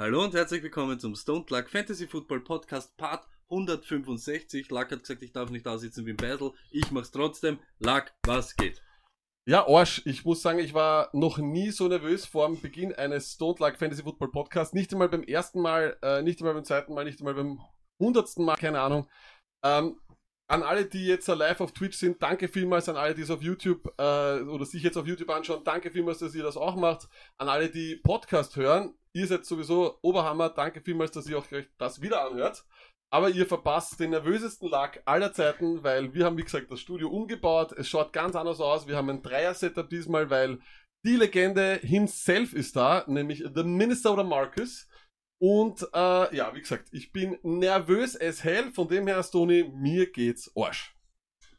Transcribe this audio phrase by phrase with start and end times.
[0.00, 4.70] Hallo und herzlich willkommen zum Stone Luck Fantasy Football Podcast Part 165.
[4.70, 6.52] Luck hat gesagt, ich darf nicht da sitzen wie ein Battle.
[6.70, 7.58] Ich mach's trotzdem.
[7.80, 8.80] Luck, was geht?
[9.44, 13.32] Ja, Arsch, ich muss sagen, ich war noch nie so nervös vor dem Beginn eines
[13.32, 14.72] Stone Luck Fantasy Football Podcast.
[14.72, 17.58] Nicht einmal beim ersten Mal, äh, nicht einmal beim zweiten Mal, nicht einmal beim
[18.00, 19.08] hundertsten Mal, keine Ahnung.
[19.64, 19.98] Ähm,
[20.46, 22.88] an alle, die jetzt live auf Twitch sind, danke vielmals.
[22.88, 26.18] An alle, die es auf YouTube äh, oder sich jetzt auf YouTube anschauen, danke vielmals,
[26.18, 27.08] dass ihr das auch macht.
[27.36, 30.50] An alle, die Podcast hören, ihr seid sowieso Oberhammer.
[30.50, 32.64] Danke vielmals, dass ihr auch gleich das wieder anhört.
[33.10, 37.08] Aber ihr verpasst den nervösesten Lag aller Zeiten, weil wir haben, wie gesagt, das Studio
[37.08, 37.72] umgebaut.
[37.72, 38.86] Es schaut ganz anders aus.
[38.86, 40.58] Wir haben ein Dreier-Setup diesmal, weil
[41.06, 44.88] die Legende himself ist da, nämlich The Minnesota Marcus.
[45.40, 48.72] Und äh, ja, wie gesagt, ich bin nervös as hell.
[48.72, 50.94] Von dem her, Stony, mir geht's Arsch.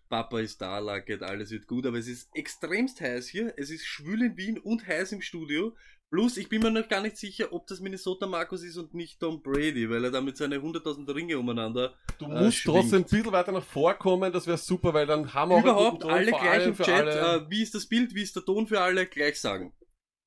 [0.10, 3.54] Papa ist da, Luck, alles wird gut, aber es ist extremst heiß hier.
[3.58, 5.76] Es ist schwül in Wien und heiß im Studio.
[6.12, 9.20] Plus, ich bin mir noch gar nicht sicher, ob das Minnesota Markus ist und nicht
[9.20, 11.94] Tom Brady, weil er damit seine 100.000 Ringe umeinander.
[12.18, 12.78] Du äh, musst schwingt.
[12.78, 16.06] trotzdem ein bisschen weiter nach vorkommen, das wäre super, weil dann haben wir auch Überhaupt
[16.06, 17.08] alle gleich im Chat.
[17.08, 19.06] Äh, wie ist das Bild, wie ist der Ton für alle?
[19.06, 19.72] Gleich sagen.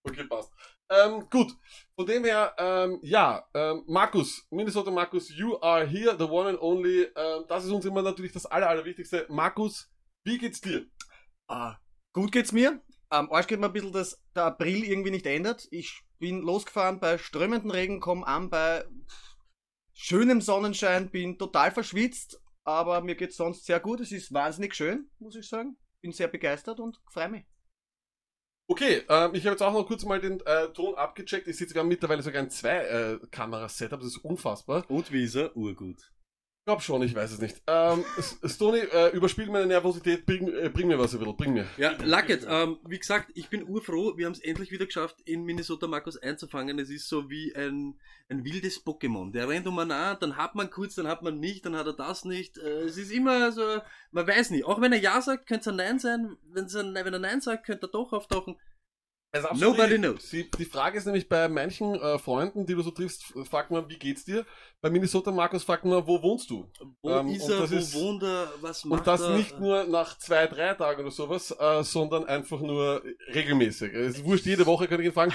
[0.04, 0.52] Okay, passt.
[0.88, 1.56] Ähm, gut,
[1.96, 6.60] von dem her, ähm, ja, ähm, Markus, Minnesota Markus, you are here, the one and
[6.60, 7.08] only.
[7.16, 9.26] Ähm, das ist uns immer natürlich das Aller, Allerwichtigste.
[9.30, 9.90] Markus,
[10.24, 10.86] wie geht's dir?
[11.48, 11.76] Ah,
[12.12, 12.80] gut geht's mir.
[13.12, 15.68] Am Arsch geht mir ein bisschen, dass der April irgendwie nicht ändert.
[15.70, 18.86] Ich bin losgefahren bei strömenden Regen, komme an bei
[19.92, 24.00] schönem Sonnenschein, bin total verschwitzt, aber mir geht's sonst sehr gut.
[24.00, 25.76] Es ist wahnsinnig schön, muss ich sagen.
[26.00, 27.44] Bin sehr begeistert und freue mich.
[28.66, 31.46] Okay, ähm, ich habe jetzt auch noch kurz mal den äh, Ton abgecheckt.
[31.46, 34.88] Ich sitze, wir haben mittlerweile sogar ein zwei äh, Kamera-Setup, das ist unfassbar.
[34.88, 35.54] Und wie ist er?
[35.54, 36.10] Urgut.
[36.64, 37.60] Glaube schon, ich weiß es nicht.
[37.66, 38.04] Ähm,
[38.46, 41.66] Stony, äh, überspiel meine Nervosität, bring, äh, bring mir was, ein bring mir.
[41.76, 45.42] Ja, Lucket, ähm, wie gesagt, ich bin urfroh, wir haben es endlich wieder geschafft, in
[45.42, 46.78] Minnesota Markus einzufangen.
[46.78, 49.32] Es ist so wie ein, ein wildes Pokémon.
[49.32, 51.94] Der rennt um einen dann hat man kurz, dann hat man nicht, dann hat er
[51.94, 52.58] das nicht.
[52.58, 53.80] Äh, es ist immer so,
[54.12, 54.64] man weiß nicht.
[54.64, 56.36] Auch wenn er Ja sagt, könnte es ein Nein sein.
[56.52, 58.56] Wenn er Nein sagt, könnte er doch auftauchen.
[59.34, 60.28] Also Nobody knows.
[60.28, 63.88] Die, die, Frage ist nämlich bei manchen äh, Freunden, die du so triffst, fragt man,
[63.88, 64.44] wie geht's dir?
[64.82, 66.68] Bei Minnesota Markus fragt man, wo wohnst du?
[67.00, 69.36] Wo ähm, ist er, wo ist, wohnt er, was macht Und das er?
[69.36, 73.94] nicht nur nach zwei, drei Tagen oder sowas, äh, sondern einfach nur regelmäßig.
[73.94, 75.32] Es ist wurscht, jede Woche könnte ich ihn fragen.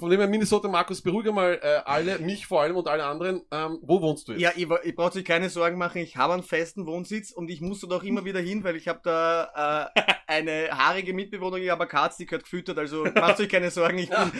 [0.00, 3.42] Von dem her, Minnesota Markus, beruhige mal äh, alle, mich vor allem und alle anderen,
[3.50, 4.40] ähm, wo wohnst du jetzt?
[4.40, 7.60] Ja, ich, ich brauche sich keine Sorgen machen, ich habe einen festen Wohnsitz und ich
[7.60, 11.86] muss dort auch immer wieder hin, weil ich habe da äh, eine haarige Mitbewohnerin, eine
[11.86, 14.32] Katze, die gehört gefüttert, also macht euch keine Sorgen, ich bin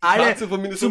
[0.00, 0.82] alle, zumindest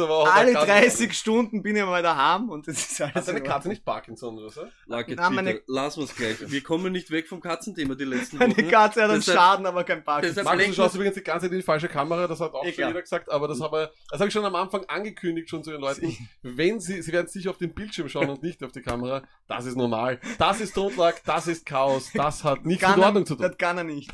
[0.00, 3.14] alle 30 Stunden bin ich mal daheim und das ist alles.
[3.14, 4.62] Hat deine Katze nicht Parkinson oder so?
[4.86, 6.36] Lucky Nein, meine, lass uns gleich.
[6.50, 8.54] Wir kommen nicht weg vom Katzenthema die letzten Wochen.
[8.56, 10.44] Meine Katze hat einen Schaden, aber kein Parkinson.
[10.44, 12.88] Max, du schaust übrigens die ganze Zeit in die falsche Kamera, das hat auch schon
[12.88, 16.16] jeder gesagt, aber das habe habe ich schon am Anfang angekündigt schon zu den Leuten.
[16.42, 19.66] Wenn sie, sie werden sicher auf den Bildschirm schauen und nicht auf die Kamera, das
[19.66, 20.20] ist normal.
[20.38, 23.46] Das ist Totschlag, das ist Chaos, das hat nichts mit Ordnung zu tun.
[23.46, 24.10] Das kann er nicht.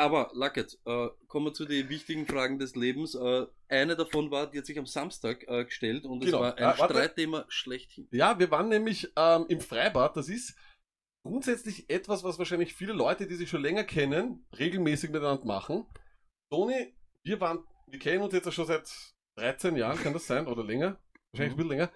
[0.00, 3.14] Aber, Lucket, äh, kommen wir zu den wichtigen Fragen des Lebens.
[3.14, 6.38] Äh, eine davon war, die hat sich am Samstag äh, gestellt und genau.
[6.38, 8.08] es war ein äh, Streitthema schlechthin.
[8.10, 10.16] Ja, wir waren nämlich ähm, im Freibad.
[10.16, 10.56] Das ist
[11.22, 15.86] grundsätzlich etwas, was wahrscheinlich viele Leute, die sich schon länger kennen, regelmäßig miteinander machen.
[16.50, 18.90] Toni, wir waren, wir kennen uns jetzt schon seit
[19.36, 20.46] 13 Jahren, kann das sein?
[20.46, 20.98] Oder länger?
[21.32, 21.62] Wahrscheinlich mhm.
[21.62, 21.92] ein bisschen länger.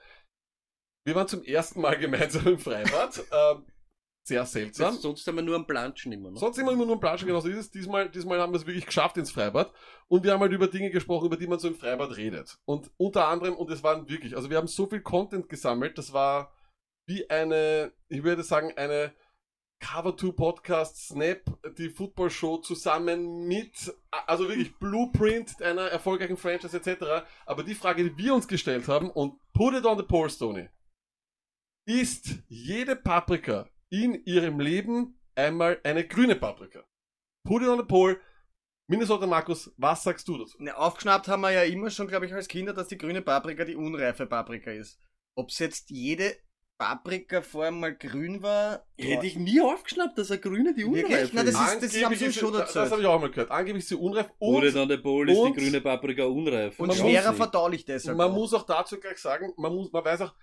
[1.07, 3.25] Wir waren zum ersten Mal gemeinsam im Freibad.
[3.33, 3.65] ähm,
[4.27, 4.97] sehr seltsam.
[4.97, 6.31] sonst haben wir nur am Planschen immer.
[6.31, 6.39] Ne?
[6.39, 7.71] Sonst immer nur am Planschen, genau so ist es.
[7.71, 9.73] Diesmal, diesmal haben wir es wirklich geschafft ins Freibad.
[10.09, 12.59] Und wir haben halt über Dinge gesprochen, über die man so im Freibad redet.
[12.65, 16.13] Und unter anderem, und es waren wirklich, also wir haben so viel Content gesammelt, das
[16.13, 16.55] war
[17.07, 19.13] wie eine, ich würde sagen, eine
[19.79, 21.43] Cover 2 Podcast Snap,
[21.77, 27.27] die Football Show zusammen mit, also wirklich Blueprint einer erfolgreichen Franchise etc.
[27.45, 30.71] Aber die Frage, die wir uns gestellt haben, und put it on the poll, Stoney.
[31.87, 33.69] Ist jede Paprika
[34.03, 36.85] in ihrem Leben einmal eine grüne Paprika.
[37.47, 38.19] Put it on the pole.
[38.87, 40.63] Minnesota Markus, was sagst du dazu?
[40.63, 43.65] Ne, aufgeschnappt haben wir ja immer schon, glaube ich, als Kinder, dass die grüne Paprika
[43.65, 44.99] die unreife Paprika ist.
[45.37, 46.37] Ob es jetzt jede
[46.79, 48.85] Paprika vorher mal grün war.
[48.99, 51.35] Hätte ich nie aufgeschnappt, dass eine grüne die unreif ist.
[51.35, 52.79] Nein, das, ist, das haben sie schon dazu.
[52.79, 53.51] Das habe ich auch mal gehört.
[53.51, 54.57] Angeblich ist sie unreif und...
[54.57, 56.79] Oder dann der Bowl ist die grüne Paprika unreif.
[56.79, 58.19] Und schwerer verdaulich deshalb.
[58.19, 58.35] Man auch.
[58.35, 60.35] muss auch dazu gleich sagen, man muss, man weiß auch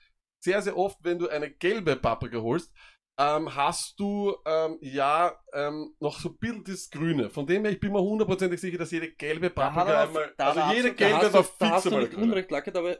[0.43, 2.73] sehr, sehr oft, wenn du eine gelbe Paprika holst,
[3.21, 7.29] ähm, hast du ähm, ja ähm, noch so ein bisschen das Grüne.
[7.29, 10.93] Von dem her, ich bin mir hundertprozentig sicher, dass jede gelbe Paprika einmal, also jede
[10.93, 12.23] gelbe war fix einmal grün.
[12.23, 12.97] Unrecht, Lackert, aber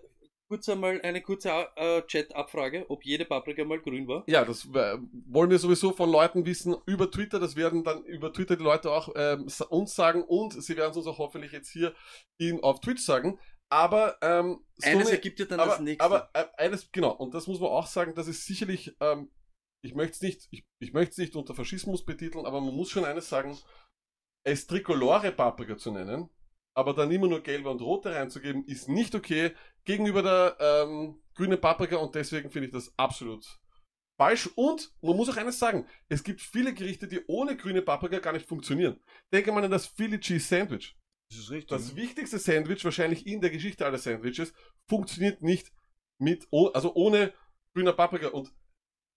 [0.48, 4.24] kurz einmal eine kurze äh, Chat-Abfrage, ob jede Paprika mal grün war.
[4.28, 4.98] Ja, das äh,
[5.28, 7.40] wollen wir sowieso von Leuten wissen über Twitter.
[7.40, 10.98] Das werden dann über Twitter die Leute auch ähm, uns sagen und sie werden es
[10.98, 11.94] uns auch hoffentlich jetzt hier
[12.38, 13.40] in, auf Twitch sagen.
[13.70, 16.04] Aber ähm, Eines Sony- ergibt ja dann aber, das nächste.
[16.04, 19.32] aber äh, eines, genau, und das muss man auch sagen, das ist sicherlich, ähm,
[19.82, 22.90] ich möchte es nicht, ich, ich möchte es nicht unter Faschismus betiteln, aber man muss
[22.90, 23.58] schon eines sagen,
[24.44, 26.30] es Tricolore Paprika zu nennen,
[26.74, 31.60] aber dann immer nur gelbe und rote reinzugeben, ist nicht okay gegenüber der ähm, grünen
[31.60, 33.46] Paprika und deswegen finde ich das absolut
[34.18, 34.50] falsch.
[34.56, 38.34] Und man muss auch eines sagen, es gibt viele Gerichte, die ohne grüne Paprika gar
[38.34, 39.00] nicht funktionieren.
[39.34, 40.96] Denke mal an das Philly Cheese Sandwich.
[41.30, 41.70] Das ist richtig.
[41.70, 44.54] Das wichtigste Sandwich wahrscheinlich in der Geschichte aller Sandwiches
[44.88, 45.72] funktioniert nicht
[46.20, 47.34] mit, also ohne
[47.74, 48.28] grüner Paprika.
[48.28, 48.54] Und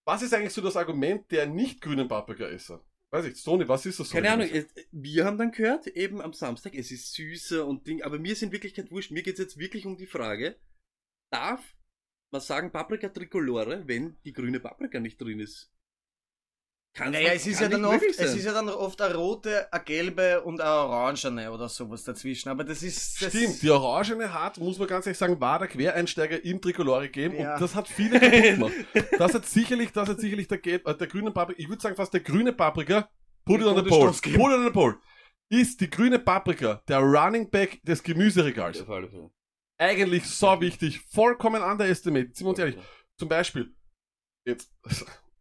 [0.04, 2.84] was ist eigentlich so das Argument der nicht grünen Paprika-Esser?
[3.10, 4.10] Weiß ich, Sony, was ist das?
[4.10, 4.30] Keine?
[4.32, 8.18] Ahnung, es- wir haben dann gehört, eben am Samstag, es ist süßer und Ding, aber
[8.18, 9.12] mir ist in Wirklichkeit wurscht.
[9.12, 10.56] Mir geht es jetzt wirklich um die Frage,
[11.32, 11.76] darf
[12.32, 15.70] man sagen Paprika Tricolore, wenn die grüne Paprika nicht drin ist?
[16.96, 19.82] Kann's Naja, es ist, ja dann oft, es ist ja dann oft eine rote, eine
[19.82, 22.50] gelbe und eine orangene oder sowas dazwischen.
[22.50, 23.20] Aber das ist.
[23.20, 27.08] Das Stimmt, die orangene hat, muss man ganz ehrlich sagen, war der Quereinsteiger im Tricolore
[27.08, 27.54] Game Ja.
[27.54, 28.42] und das hat viele kaputt
[28.94, 29.08] gemacht.
[29.18, 31.96] Das hat sicherlich, das hat sicherlich der, Gelb, äh, der grüne Paprika, ich würde sagen
[31.96, 33.08] fast der grüne Paprika,
[33.44, 34.96] put it on the pole, put it on the pole,
[35.48, 38.84] ist die grüne Paprika der Running Back des Gemüseregals.
[39.78, 42.76] Eigentlich so wichtig, vollkommen underestimated, sind wir uns ehrlich.
[43.18, 43.74] Zum Beispiel,
[44.46, 44.70] jetzt,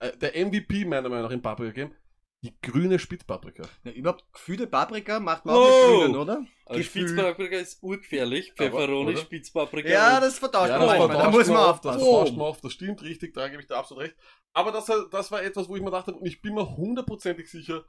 [0.04, 1.96] äh, der MVP meiner Meinung nach im Paprika Game,
[2.44, 3.64] die grüne Spitzpaprika.
[3.86, 5.92] Ja, überhaupt gefühlte Paprika macht man auch Wow.
[5.92, 6.46] mit grünen, oder?
[6.68, 8.54] Gefühl- Spitzpaprika ist urgefährlich.
[8.54, 9.16] Pfefferoni?
[9.18, 9.90] Spitzpaprika.
[9.90, 11.08] Ja, das vertauscht Ja, man das manchmal.
[11.18, 12.00] Da vertauscht muss man aufpassen.
[12.00, 14.16] Das vertauscht man oft, das stimmt richtig, da gebe ich dir absolut recht.
[14.54, 17.86] Aber das, das war etwas, wo ich mir dachte, und ich bin mir hundertprozentig sicher,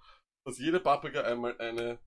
[0.46, 1.98] dass jede Paprika einmal eine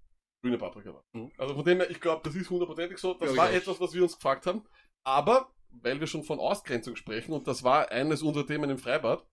[0.41, 1.03] grüne Paprika war.
[1.13, 1.31] Mhm.
[1.37, 3.13] Also von dem her, ich glaube, das ist hundertprozentig so.
[3.15, 4.63] Das ich war etwas, was wir uns gefragt haben.
[5.03, 9.25] Aber, weil wir schon von Ausgrenzung sprechen, und das war eines unserer Themen im Freibad,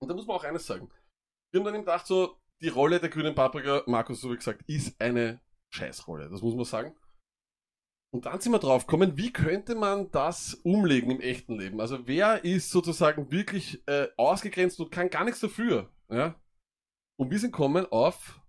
[0.00, 0.88] und da muss man auch eines sagen.
[1.50, 4.62] Wir haben dann eben gedacht, so, die Rolle der grünen Paprika, Markus, so wie gesagt,
[4.68, 6.28] ist eine Scheißrolle.
[6.30, 6.96] Das muss man sagen.
[8.12, 11.80] Und dann sind wir drauf gekommen, wie könnte man das umlegen im echten Leben?
[11.80, 15.92] Also wer ist sozusagen wirklich äh, ausgegrenzt und kann gar nichts dafür?
[16.08, 16.40] Ja?
[17.18, 18.40] Und wir sind kommen auf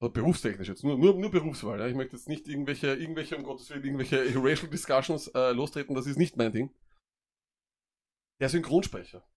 [0.00, 1.80] also berufstechnisch jetzt, nur, nur, nur Berufswahl.
[1.80, 1.88] Ja?
[1.88, 6.06] Ich möchte jetzt nicht irgendwelche, irgendwelche, um Gottes Willen, irgendwelche Racial Discussions äh, lostreten, das
[6.06, 6.70] ist nicht mein Ding.
[8.40, 9.28] Der Synchronsprecher.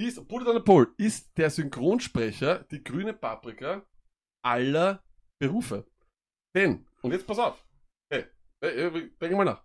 [0.00, 3.86] Ist, put it on the poll, ist der Synchronsprecher die grüne Paprika
[4.42, 5.04] aller
[5.38, 5.86] Berufe?
[6.54, 7.62] Denn, und jetzt pass auf,
[8.10, 8.24] hey,
[8.62, 9.62] hey, hey, denk mal nach.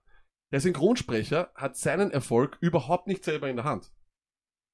[0.51, 3.93] Der Synchronsprecher hat seinen Erfolg überhaupt nicht selber in der Hand.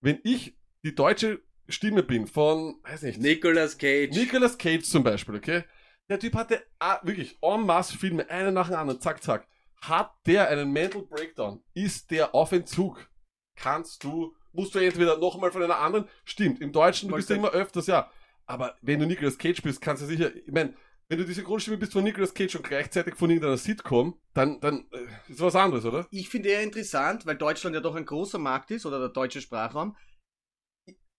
[0.03, 4.15] Wenn ich die deutsche Stimme bin von, weiß nicht, Nicolas Cage.
[4.15, 5.63] Nicolas Cage zum Beispiel, okay?
[6.09, 9.47] Der Typ hatte ah, wirklich en masse Filme, einen nach dem anderen, zack, zack.
[9.79, 11.63] Hat der einen Mental Breakdown?
[11.75, 13.07] Ist der auf Entzug?
[13.55, 17.35] Kannst du, musst du entweder nochmal von einer anderen, stimmt, im Deutschen, du bist ja
[17.35, 18.11] immer öfters, ja.
[18.45, 20.73] Aber wenn du Nicolas Cage bist, kannst du sicher, ich meine,
[21.07, 24.85] wenn du diese Grundstimme bist von Nicolas Cage und gleichzeitig von irgendeiner Sitcom, dann, dann
[24.91, 26.07] äh, ist was anderes, oder?
[26.09, 29.41] Ich finde eher interessant, weil Deutschland ja doch ein großer Markt ist oder der deutsche
[29.41, 29.95] Sprachraum.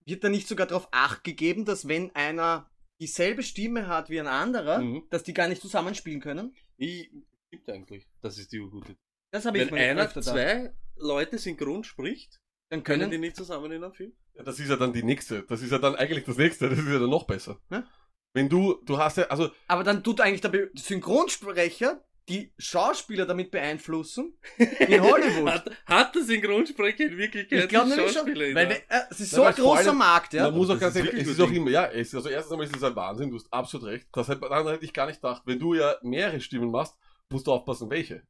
[0.04, 2.70] Wird da nicht sogar darauf acht gegeben, dass wenn einer
[3.00, 5.06] dieselbe Stimme hat wie ein anderer, Mhm.
[5.10, 6.56] dass die gar nicht zusammenspielen können?
[6.76, 7.10] Ich,
[7.50, 8.08] gibt eigentlich.
[8.20, 8.96] Das ist die gute.
[9.30, 12.40] Das habe ich Wenn mir einer zwei Leute synchron spricht,
[12.72, 14.12] Dann können können die nicht zusammen in einem Film?
[14.34, 15.42] Ja, das ist ja dann die nächste.
[15.42, 16.70] Das ist ja dann eigentlich das nächste.
[16.70, 17.58] Das ist ja dann noch besser.
[17.70, 17.84] Ja.
[18.32, 23.26] Wenn du, du hast ja, also, Aber dann tut eigentlich der Be Synchronsprecher die Schauspieler
[23.26, 25.50] damit beeinflussen in Hollywood.
[25.50, 29.20] Hat, hat der Synchronsprecher in Wirklichkeit ich glaube die schon, Schauspieler in weil äh, es
[29.20, 30.44] ist Ja, so ein großer allem- Markt, ja.
[30.44, 32.66] man muss auch das ganz ehrlich, es ist auch immer, ja, es, also erstens einmal
[32.68, 34.06] ist es ein Wahnsinn, du hast absolut recht.
[34.12, 35.42] Das hat, daran hätte ich gar nicht gedacht.
[35.44, 36.96] Wenn du ja mehrere Stimmen machst,
[37.28, 38.22] musst du aufpassen, welche.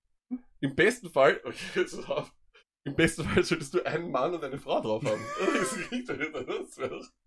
[0.61, 2.33] Im besten Fall, okay, jetzt auf.
[2.85, 5.21] Im besten Fall solltest du einen Mann und eine Frau drauf haben.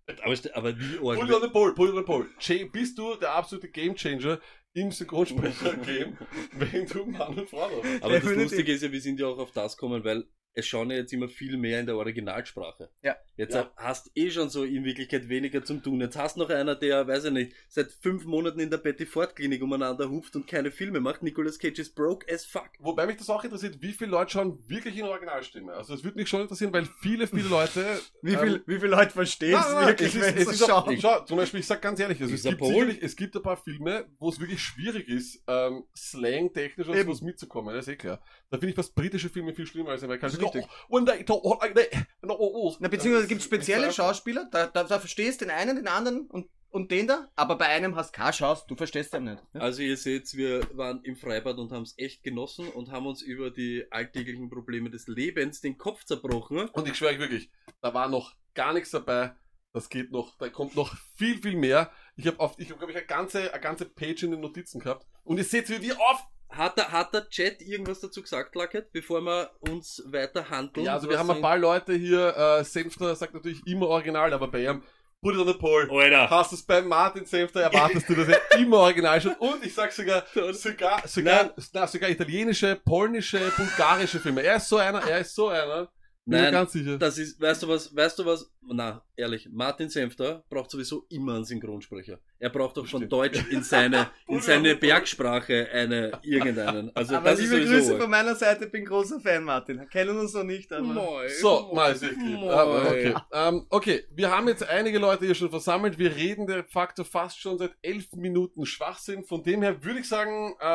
[0.08, 2.28] Das aber, aber wie Put it on the pole, put it on the pole.
[2.40, 4.40] Jay, bist du der absolute Gamechanger
[4.74, 6.18] im Synchronsprecher-Game,
[6.52, 8.04] wenn du Mann und Frau drauf hast?
[8.04, 8.36] Aber das.
[8.36, 11.12] Lustige ist ja, wir sind ja auch auf das gekommen, weil es schauen ja jetzt
[11.12, 12.90] immer viel mehr in der Originalsprache.
[13.04, 13.16] Ja.
[13.36, 13.72] Jetzt Ja.
[13.76, 16.00] hast eh schon so in Wirklichkeit weniger zum tun.
[16.00, 19.36] Jetzt hast noch einer, der, weiß ich nicht, seit fünf Monaten in der Betty Ford
[19.36, 21.22] Klinik umeinander hupt und keine Filme macht.
[21.24, 22.70] Nicolas Cage ist broke as fuck.
[22.80, 25.74] Wobei mich das auch interessiert, wie viele Leute schauen wirklich in Originalstimme.
[25.74, 27.86] Also es würde mich schon interessieren, weil viele, viele Leute.
[28.22, 31.38] Wie viel, ähm, wie viele Leute verstehen es wirklich, es ist, es auch, schau, zum
[31.38, 34.30] Beispiel, ich sag ganz ehrlich, also es gibt, sicherlich, es gibt ein paar Filme, wo
[34.30, 38.20] es wirklich schwierig ist, ähm, Slang-technisch und sowas mitzukommen, das ist eh klar.
[38.50, 40.40] Da finde ich fast britische Filme viel schlimmer als amerikanische.
[40.46, 40.66] Richtig.
[40.90, 42.76] Oh, when they talk like that, oh, oh.
[42.80, 46.28] Na, beziehungsweise gibt es ist- spezielle Schauspieler, da, da, da verstehst den einen, den anderen
[46.28, 49.44] und, und den da, aber bei einem hast du keine Chance, du verstehst den nicht.
[49.54, 53.22] Also ihr seht, wir waren im Freibad und haben es echt genossen und haben uns
[53.22, 56.68] über die alltäglichen Probleme des Lebens den Kopf zerbrochen.
[56.70, 57.50] Und ich schwöre euch wirklich,
[57.82, 59.34] da war noch gar nichts dabei.
[59.74, 61.92] Das geht noch, da kommt noch viel, viel mehr.
[62.16, 64.80] Ich habe auf, ich habe glaube ich eine ganze, eine ganze Page in den Notizen
[64.80, 65.06] gehabt.
[65.26, 68.92] Und ihr seht, wie wir auf, hat, der, hat der Chat irgendwas dazu gesagt, Lackett,
[68.92, 70.86] bevor wir uns weiter handeln?
[70.86, 74.48] Ja, also wir haben ein paar Leute hier, äh, Senfter sagt natürlich immer original, aber
[74.48, 74.84] bei ihm,
[75.22, 75.90] put it on the poll.
[75.90, 76.30] Alter.
[76.30, 79.40] Hast du es bei Martin Senfter erwartest du, dass er immer original schaut.
[79.40, 80.24] Und ich sag sogar,
[80.54, 84.44] sogar, sogar, na, sogar italienische, polnische, bulgarische Filme.
[84.44, 85.90] Er ist so einer, er ist so einer.
[86.28, 86.98] Bin Nein, ganz sicher.
[86.98, 91.36] Das ist, weißt du was, weißt du was, na, ehrlich, Martin Senfter braucht sowieso immer
[91.36, 92.20] einen Synchronsprecher.
[92.46, 93.12] Er braucht auch von Stimmt.
[93.12, 96.92] Deutsch in seine, in seine Bergsprache eine, irgendeinen.
[96.96, 97.88] Also aber das ist liebe sowieso.
[97.94, 99.90] Grüße von meiner Seite, bin großer Fan, Martin.
[99.90, 100.84] Kennen uns noch nicht, aber.
[100.84, 102.14] Moi, So, moi, mal sicher.
[102.16, 102.54] moi.
[102.54, 103.16] Aber okay.
[103.34, 105.98] Ähm, okay, wir haben jetzt einige Leute hier schon versammelt.
[105.98, 109.24] Wir reden de facto fast schon seit elf Minuten Schwachsinn.
[109.24, 110.66] Von dem her würde ich sagen, äh,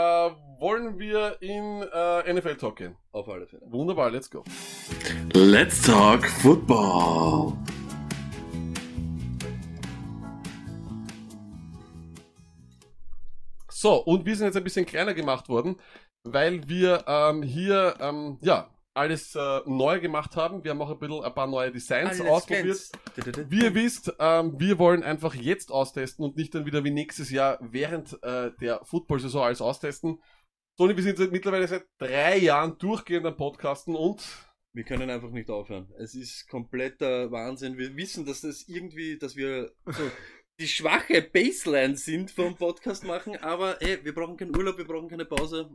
[0.58, 2.96] wollen wir in äh, NFL Talk gehen.
[3.12, 3.62] Auf alle Fälle.
[3.66, 4.42] Wunderbar, let's go.
[5.34, 7.52] Let's talk football.
[13.80, 15.80] So, und wir sind jetzt ein bisschen kleiner gemacht worden,
[16.22, 20.62] weil wir ähm, hier ähm, ja alles äh, neu gemacht haben.
[20.62, 22.90] Wir haben auch ein bisschen ein paar neue Designs ausprobiert.
[23.48, 27.30] Wie ihr wisst, ähm, wir wollen einfach jetzt austesten und nicht dann wieder wie nächstes
[27.30, 30.18] Jahr während äh, der Football-Saison alles austesten.
[30.76, 34.22] Toni, wir sind seit, mittlerweile seit drei Jahren durchgehend am Podcasten und
[34.72, 35.92] Wir können einfach nicht aufhören.
[35.98, 37.76] Es ist kompletter Wahnsinn.
[37.76, 40.02] Wir wissen, dass das irgendwie, dass wir so
[40.60, 45.08] die schwache Baseline sind vom Podcast machen, aber ey, wir brauchen keinen Urlaub, wir brauchen
[45.08, 45.70] keine Pause.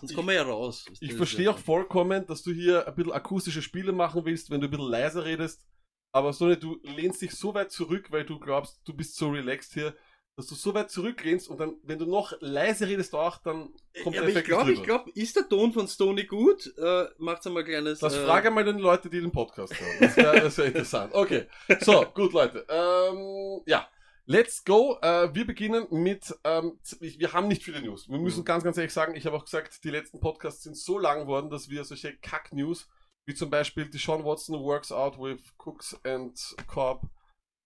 [0.00, 0.84] Sonst kommen wir ja raus.
[1.00, 4.66] ich verstehe auch vollkommen, dass du hier ein bisschen akustische Spiele machen willst, wenn du
[4.66, 5.64] ein bisschen leiser redest.
[6.12, 9.74] Aber Sonny, du lehnst dich so weit zurück, weil du glaubst, du bist so relaxed
[9.74, 9.94] hier,
[10.34, 14.16] dass du so weit zurücklehnst und dann, wenn du noch leise redest auch, dann kommt
[14.16, 16.74] Ja, der aber ich Effekt glaube, ich glaube, ist der Ton von Stony gut?
[16.76, 18.00] Äh, macht's einmal ein kleines.
[18.00, 19.96] Das äh, frage mal den Leute, die den Podcast hören.
[20.00, 21.14] Das wäre wär interessant.
[21.14, 21.46] Okay,
[21.80, 22.66] so, gut, Leute.
[22.68, 23.88] Ähm, ja,
[24.26, 24.98] let's go.
[25.02, 28.08] Äh, wir beginnen mit, ähm, wir haben nicht viele News.
[28.08, 28.44] Wir müssen Mhm.
[28.44, 31.50] ganz, ganz ehrlich sagen, ich habe auch gesagt, die letzten Podcasts sind so lang geworden,
[31.50, 32.88] dass wir solche Kack-News,
[33.26, 37.08] wie zum Beispiel die Sean Watson works out with Cooks and Cobb,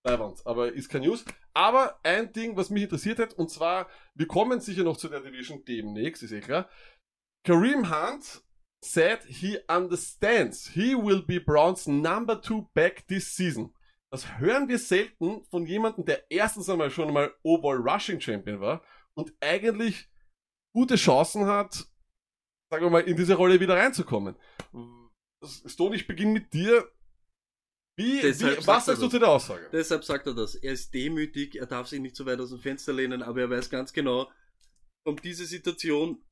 [0.06, 1.24] Leiwand, aber ist kein News.
[1.52, 5.20] Aber ein Ding, was mich interessiert hat, und zwar, wir kommen sicher noch zu der
[5.20, 6.68] Division demnächst, ist eh klar.
[7.46, 8.42] Kareem Hunt
[8.82, 13.74] said he understands he will be Browns number two back this season.
[14.12, 18.82] Das hören wir selten von jemandem, der erstens einmal schon einmal Overall Rushing Champion war
[19.14, 20.08] und eigentlich
[20.74, 21.86] gute Chancen hat,
[22.70, 24.36] sagen wir mal, in diese Rolle wieder reinzukommen.
[25.66, 26.90] Stone, ich beginne mit dir.
[27.96, 29.68] Wie, wie, was sagst du zu der Aussage?
[29.72, 30.54] Deshalb sagt er das.
[30.54, 33.50] Er ist demütig, er darf sich nicht so weit aus dem Fenster lehnen, aber er
[33.50, 34.30] weiß ganz genau,
[35.04, 36.24] kommt diese Situation,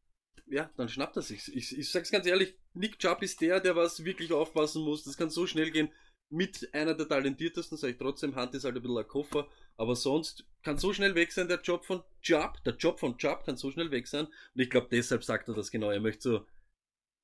[0.46, 1.54] ja, dann schnappt er sich.
[1.54, 5.04] Ich, ich sag's ganz ehrlich, Nick Chubb ist der, der was wirklich aufpassen muss.
[5.04, 5.92] Das kann so schnell gehen.
[6.30, 9.96] Mit einer der talentiertesten, sage ich trotzdem, Hand ist halt ein bisschen ein Koffer, aber
[9.96, 13.56] sonst kann so schnell weg sein, der Job von Chubb, der Job von Chubb kann
[13.56, 14.26] so schnell weg sein.
[14.26, 15.90] Und ich glaube, deshalb sagt er das genau.
[15.90, 16.46] Er möchte so,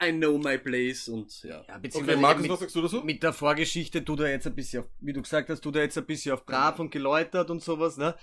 [0.03, 1.65] I know my place und ja.
[1.69, 3.03] Ja, Okay, beziehungsweise Markus, mit, was sagst du dazu?
[3.03, 5.83] mit der Vorgeschichte tut er jetzt ein bisschen, auf, wie du gesagt hast, tut er
[5.83, 8.17] jetzt ein bisschen auf brav und geläutert und sowas, ne?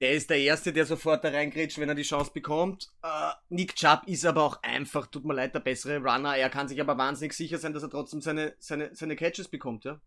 [0.00, 2.92] Der ist der Erste, der sofort da reingrätscht, wenn er die Chance bekommt.
[3.02, 6.36] Äh, Nick Chubb ist aber auch einfach, tut mir leid, der bessere Runner.
[6.36, 9.84] Er kann sich aber wahnsinnig sicher sein, dass er trotzdem seine, seine, seine Catches bekommt,
[9.84, 10.00] ja?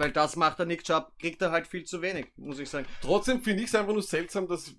[0.00, 2.86] Weil das macht er Nick Chubb, kriegt er halt viel zu wenig, muss ich sagen.
[3.02, 4.74] Trotzdem finde ich es einfach nur seltsam, dass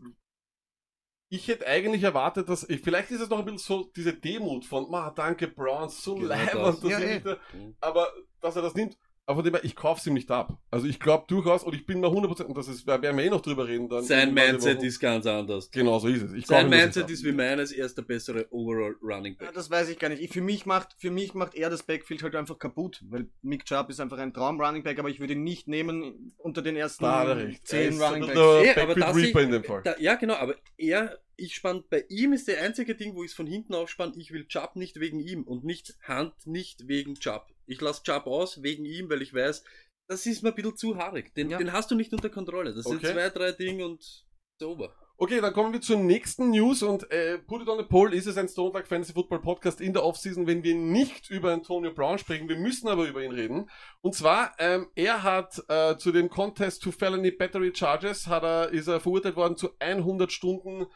[1.30, 4.66] ich hätte eigentlich erwartet, dass ich, vielleicht ist es noch ein bisschen so diese Demut
[4.66, 6.82] von, ma, danke Browns, so Genau leibend, das.
[6.82, 7.13] Ja, ihr eh.
[7.13, 7.75] nicht da- Mhm.
[7.80, 8.12] aber
[8.42, 8.98] dass er das nimmt.
[9.31, 10.57] Aber von dem her, ich kaufe ihm nicht ab.
[10.71, 13.23] Also ich glaube durchaus, und ich bin mir 100%, und das ist, da werden wir
[13.23, 14.03] eh noch drüber reden dann.
[14.03, 15.71] Sein Mindset ist ganz anders.
[15.71, 16.33] Genau so ist es.
[16.33, 19.53] Ich Sein Mindset ist wie meines, er ist der bessere Overall Running Ja, Back.
[19.53, 20.21] das weiß ich gar nicht.
[20.21, 23.63] Ich, für, mich macht, für mich macht er das Backfield halt einfach kaputt, weil Nick
[23.63, 27.05] Chubb ist einfach ein Traum-Running Back, aber ich würde ihn nicht nehmen unter den ersten
[27.05, 27.61] Da hat er recht.
[27.61, 29.01] Er zehn ist Running ein Backs.
[29.01, 29.83] aber ich-.
[29.85, 33.31] Da, ja, genau, aber er, ich spann, bei ihm ist der einzige Ding, wo ich
[33.31, 37.15] es von hinten aufspann, ich will Chubb nicht wegen ihm und nicht Hand nicht wegen
[37.15, 37.48] Chubb.
[37.65, 39.63] Ich lasse Chubb aus wegen ihm, weil ich weiß,
[40.07, 41.33] das ist mir ein bisschen zu haarig.
[41.36, 41.57] Den, Ja.
[41.57, 42.74] den hast du nicht unter Kontrolle.
[42.74, 43.13] Das sind Okay.
[43.13, 44.25] zwei, drei Dinge und
[44.62, 44.93] over.
[45.17, 48.25] Okay, dann kommen wir zur nächsten News und äh, Put it on the Poll ist
[48.25, 51.93] es ein Stone Luck Fantasy Football Podcast in der Offseason, wenn wir nicht über Antonio
[51.93, 52.50] Brown sprechen.
[52.50, 53.69] Wir müssen aber über ihn reden.
[54.01, 58.69] Und zwar, ähm, er hat äh, zu dem Contest to Felony Battery Charges hat er,
[58.69, 60.88] ist er verurteilt worden zu 100 Stunden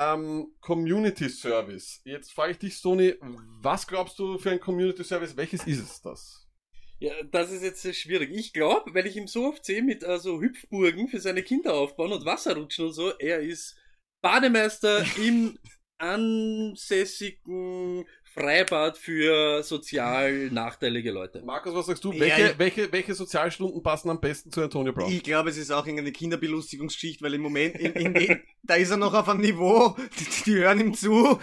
[0.00, 2.00] ähm, Community Service.
[2.04, 3.16] Jetzt frage ich dich, Stoney,
[3.60, 5.36] was glaubst du für ein Community Service?
[5.36, 6.48] Welches ist es das?
[6.98, 8.30] Ja, das ist jetzt sehr schwierig.
[8.32, 11.74] Ich glaube, weil ich ihm so oft sehe mit äh, so Hüpfburgen für seine Kinder
[11.74, 13.76] aufbauen und Wasserrutschen und so, er ist
[14.22, 15.58] Bademeister im
[15.98, 17.26] ansässigen
[18.40, 21.42] Freibad für sozial nachteilige Leute.
[21.42, 22.12] Markus, was sagst du?
[22.18, 22.58] Welche, ja.
[22.58, 25.12] welche, welche Sozialstunden passen am besten zu Antonio Brown?
[25.12, 28.90] Ich glaube, es ist auch irgendeine Kinderbelustigungsgeschichte, weil im Moment, in, in, in, da ist
[28.90, 31.38] er noch auf einem Niveau, die, die hören ihm zu,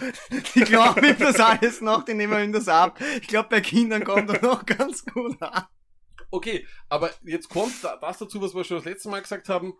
[0.54, 3.00] die glauben ihm das alles noch, die nehmen ihm das ab.
[3.20, 5.66] Ich glaube, bei Kindern kommt er noch ganz gut an.
[6.30, 9.74] Okay, aber jetzt kommt da- das dazu, was wir schon das letzte Mal gesagt haben.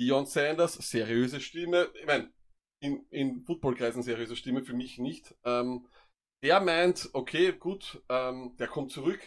[0.00, 1.88] Dion Sanders, seriöse Stimme.
[2.00, 2.32] Ich meine,
[2.80, 5.34] in, in Footballkreisen seriöse Stimme, für mich nicht.
[5.44, 5.86] Ähm,
[6.42, 9.20] der meint, okay, gut, ähm, der kommt zurück,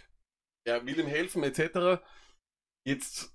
[0.67, 2.01] er will ihm helfen, etc.
[2.87, 3.31] Jetzt,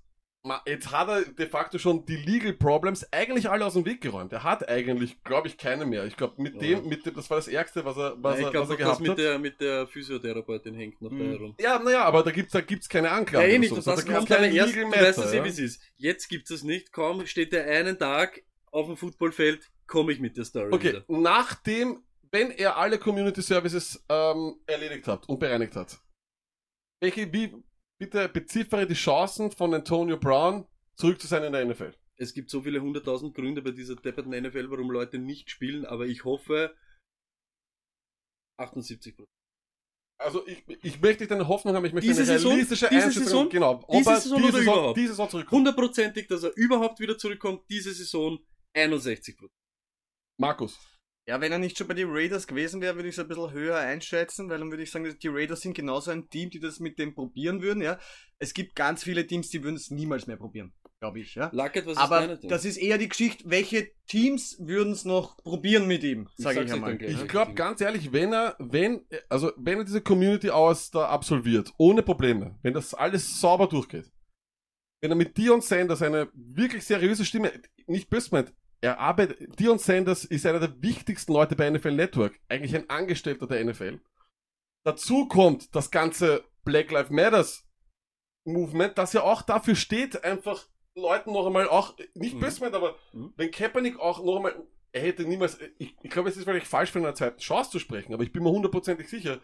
[0.65, 4.31] jetzt hat er de facto schon die Legal Problems eigentlich alle aus dem Weg geräumt.
[4.33, 6.05] Er hat eigentlich, glaube ich, keine mehr.
[6.05, 6.59] Ich glaube, mit Ja.
[6.61, 8.69] dem, mit dem, das war das Ärgste, was er, was Ja, er, ich glaube, was
[8.69, 9.17] er das gehabt mit hat.
[9.17, 11.31] der, mit der Physiotherapeutin hängt noch da Mhm.
[11.31, 11.55] herum.
[11.59, 13.47] Ja, naja, aber da gibt's, da gibt's keine Anklage.
[13.47, 13.75] Ja, eh nicht, so.
[13.81, 15.43] Da das gibt's kommt aber keinen erst, du Legal weißt Matter, es eh, ja.
[15.45, 15.81] wie es ist.
[15.97, 20.37] Jetzt gibt's es nicht, kaum steht der einen Tag auf dem Footballfeld, komme ich mit
[20.37, 21.03] der Story Okay, wieder.
[21.07, 25.99] nachdem, wenn er alle Community Services ähm, erledigt hat und bereinigt hat,
[27.01, 27.53] welche, wie,
[27.99, 31.93] bitte beziffere die Chancen von Antonio Brown zurück zu sein in der NFL?
[32.17, 36.05] Es gibt so viele hunderttausend Gründe bei dieser depperten NFL, warum Leute nicht spielen, aber
[36.05, 36.75] ich hoffe
[38.59, 39.15] 78
[40.19, 42.51] Also ich, ich möchte nicht eine Hoffnung haben, ich möchte Diese eine Saison?
[42.51, 43.49] realistische Diese Einschätzung Saison?
[43.49, 44.97] genau, ob Diese Saison diese Saison, überhaupt?
[44.97, 45.57] diese Saison zurückkommt.
[45.57, 48.39] Hundertprozentig, dass er überhaupt wieder zurückkommt, diese Saison
[48.75, 49.49] 61%
[50.37, 50.79] Markus.
[51.27, 53.51] Ja, wenn er nicht schon bei den Raiders gewesen wäre, würde ich es ein bisschen
[53.51, 56.79] höher einschätzen, weil dann würde ich sagen, die Raiders sind genauso ein Team, die das
[56.79, 57.99] mit dem probieren würden, ja.
[58.39, 61.51] Es gibt ganz viele Teams, die würden es niemals mehr probieren, glaube ich, ja.
[61.53, 62.49] Luckett, was ist Aber deine Ding?
[62.49, 66.61] das ist eher die Geschichte, welche Teams würden es noch probieren mit ihm, Ich sage
[66.61, 66.99] ich euch einmal.
[66.99, 71.71] Ich glaube ganz ehrlich, wenn er, wenn, also wenn er diese Community aus da absolviert,
[71.77, 74.11] ohne Probleme, wenn das alles sauber durchgeht,
[75.01, 77.51] wenn er mit Dion Sanders eine wirklich seriöse Stimme,
[77.85, 82.39] nicht böse meint, er arbeitet, Dion Sanders ist einer der wichtigsten Leute bei NFL Network,
[82.49, 84.01] eigentlich ein Angestellter der NFL.
[84.83, 87.67] Dazu kommt das ganze Black Lives Matters
[88.45, 92.39] Movement, das ja auch dafür steht, einfach Leuten noch einmal auch, nicht Mhm.
[92.39, 93.33] böse aber Mhm.
[93.37, 96.91] wenn Kaepernick auch noch einmal, er hätte niemals, ich, ich glaube, es ist vielleicht falsch
[96.91, 99.39] von einer zweiten Chance zu sprechen, aber ich bin mir hundertprozentig sicher,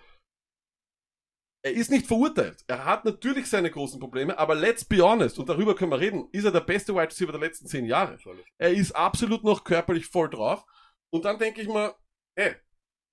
[1.68, 2.64] er ist nicht verurteilt.
[2.68, 6.28] Er hat natürlich seine großen Probleme, aber let's be honest, und darüber können wir reden,
[6.32, 8.18] ist er der beste Wide Receiver der letzten zehn Jahre.
[8.58, 10.66] Er ist absolut noch körperlich voll drauf.
[11.10, 11.96] Und dann denke ich mir,
[12.36, 12.56] hey,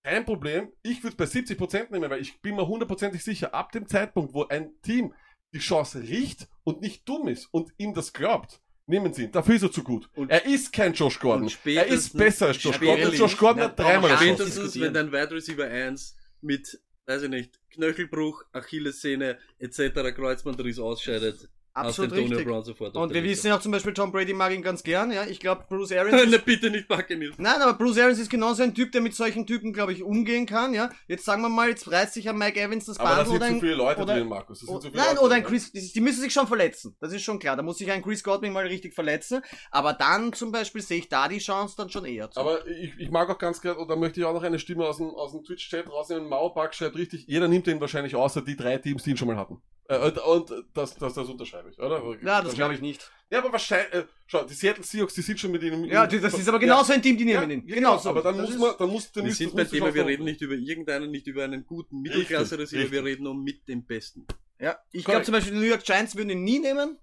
[0.04, 3.86] kein Problem, ich würde bei 70% nehmen, weil ich bin mir hundertprozentig sicher, ab dem
[3.86, 5.14] Zeitpunkt, wo ein Team
[5.54, 9.32] die Chance riecht und nicht dumm ist und ihm das glaubt, nehmen sie ihn.
[9.32, 10.10] Dafür ist er zu gut.
[10.14, 11.50] Und- er ist kein Josh Gordon.
[11.64, 13.12] Er ist besser als Josh Gordon.
[13.14, 14.16] Josh Gordon hat dreimal.
[14.16, 20.14] Spätestens, wenn dein Wide Receiver 1 mit, weiß ich nicht, Knöchelbruch, Achillessehne etc.
[20.14, 22.46] Kreuzbandriss ausscheidet, Absolut hast Antonio richtig.
[22.52, 23.30] Brown sofort Und wir Liste.
[23.38, 25.24] wissen ja auch zum Beispiel, Tom Brady mag ihn ganz gern, ja.
[25.26, 27.34] Ich glaube, Bruce Arians Ne, bitte nicht Buccaneers.
[27.36, 30.46] Nein, aber Bruce Arians ist genauso ein Typ, der mit solchen Typen, glaube ich, umgehen
[30.46, 30.88] kann, ja.
[31.08, 33.36] Jetzt sagen wir mal, jetzt reißt sich ein Mike Evans das Aber da Band sind
[33.38, 34.60] oder zu viele Leute oder- drin, Markus.
[34.60, 35.42] Das sind zu viele Nein, Leute oder ein.
[35.44, 36.96] Chris, die die müssen sich schon verletzen.
[37.00, 37.56] Das ist schon klar.
[37.56, 39.42] Da muss sich ein Chris Godwin mal richtig verletzen.
[39.72, 42.38] Aber dann zum Beispiel sehe ich da die Chance dann schon eher zu.
[42.38, 44.86] Aber ich, ich mag auch ganz gerne, und da möchte ich auch noch eine Stimme
[44.86, 46.28] aus dem, aus dem Twitch-Chat rausnehmen.
[46.28, 49.36] Mauerpark schreibt richtig, jeder nimmt den wahrscheinlich außer die drei Teams, die ihn schon mal
[49.36, 49.60] hatten.
[49.88, 52.02] Äh, und, und das, das, das unterschreibe ich, oder?
[52.22, 53.10] ja, das glaube ich nicht.
[53.30, 55.84] Ja, aber wahrscheinlich, äh, schau, die Seattle Seahawks, die sind schon mit ihnen.
[55.84, 57.68] Ja, die- das ist aber genauso ein Team, die ja, nehmen ihn.
[57.68, 58.08] ja, Genau genau, so.
[58.10, 60.40] aber dann Das muss man, dann muss, dann Wir sind die Thema, wir reden nicht
[60.40, 64.26] über irgendeinen, nicht über einen guten Richtig, Mittelklasse-Receiver, wir reden nur mit dem Besten.
[64.58, 66.98] Ja, ich glaube zum Beispiel, die New York Giants würden ihn nie nehmen.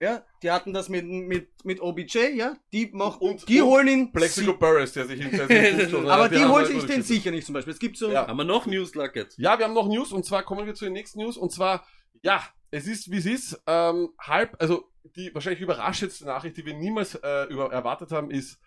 [0.00, 2.56] Ja, die hatten das mit, mit, mit OBJ, ja.
[2.72, 4.12] Die machen, Und- die und holen ihn.
[4.12, 7.46] Plexico Burris, der sich hinter sich aber die haben holt halt sich den sicher nicht
[7.46, 7.72] zum Beispiel.
[7.72, 8.10] Es gibt so.
[8.10, 8.26] Ja.
[8.26, 9.34] Haben wir noch News, Luckett?
[9.38, 11.86] Ja, wir haben noch News und zwar kommen wir zu den nächsten News und zwar,
[12.22, 13.62] ja, es ist wie es ist.
[13.66, 18.60] Ähm, halb, also die wahrscheinlich überraschendste Nachricht, die wir niemals äh, über, erwartet haben, ist,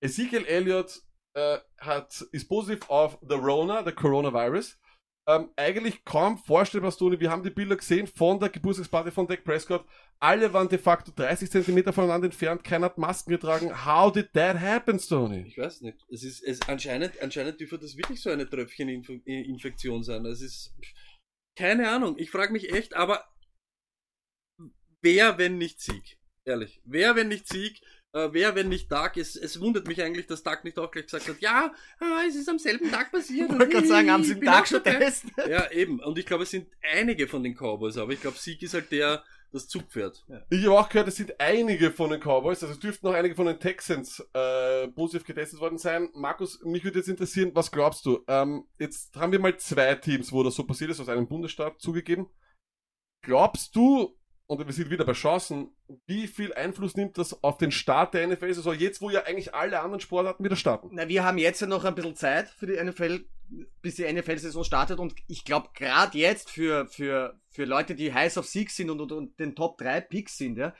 [0.00, 1.02] Ezekiel Elliott
[1.34, 4.78] äh, hat, ist positiv auf the Rona, der Coronavirus.
[5.28, 7.20] Ähm, eigentlich kaum vorstellbar, Stone.
[7.20, 9.84] Wir haben die Bilder gesehen von der Geburtstagsparty von Dak Prescott.
[10.18, 12.64] Alle waren de facto 30 Zentimeter voneinander entfernt.
[12.64, 13.86] Keiner hat Masken getragen.
[13.86, 15.44] How did that happen, Stoney?
[15.46, 15.98] Ich weiß nicht.
[16.10, 20.26] Es ist, es anscheinend, anscheinend dürfte das wirklich so eine Tröpfcheninfektion sein.
[20.26, 20.74] Es ist,
[21.56, 22.18] keine Ahnung.
[22.18, 23.24] Ich frage mich echt, aber
[25.00, 26.18] wer, wenn nicht Sieg?
[26.44, 26.80] Ehrlich.
[26.84, 27.80] Wer, wenn nicht Sieg?
[28.14, 29.16] Äh, wer, wenn nicht Dark?
[29.16, 32.36] Es, es wundert mich eigentlich, dass Dark nicht auch gleich gesagt hat, ja, ah, es
[32.36, 33.50] ist am selben Tag passiert.
[33.50, 35.32] Ich wollte gerade sagen, haben sie Tag auch schon getestet?
[35.48, 36.00] Ja, eben.
[36.00, 38.92] Und ich glaube, es sind einige von den Cowboys, aber ich glaube, Sieg ist halt
[38.92, 40.24] der, das Zugpferd.
[40.50, 43.34] Ich habe auch gehört, es sind einige von den Cowboys, also es dürften noch einige
[43.34, 46.08] von den Texans äh, positiv getestet worden sein.
[46.14, 48.24] Markus, mich würde jetzt interessieren, was glaubst du?
[48.26, 51.80] Ähm, jetzt haben wir mal zwei Teams, wo das so passiert ist, aus einem Bundesstaat
[51.80, 52.28] zugegeben.
[53.22, 55.70] Glaubst du, und wir sind wieder bei Chancen,
[56.06, 59.80] wie viel Einfluss nimmt das auf den Start der NFL-Saison, jetzt wo ja eigentlich alle
[59.80, 60.90] anderen Sportarten wieder starten?
[60.92, 63.24] Na, wir haben jetzt ja noch ein bisschen Zeit für die NFL,
[63.80, 68.38] bis die NFL-Saison startet und ich glaube, gerade jetzt für, für, für Leute, die heiß
[68.38, 70.74] auf Sieg sind und, und, und den Top 3 Picks sind, ja,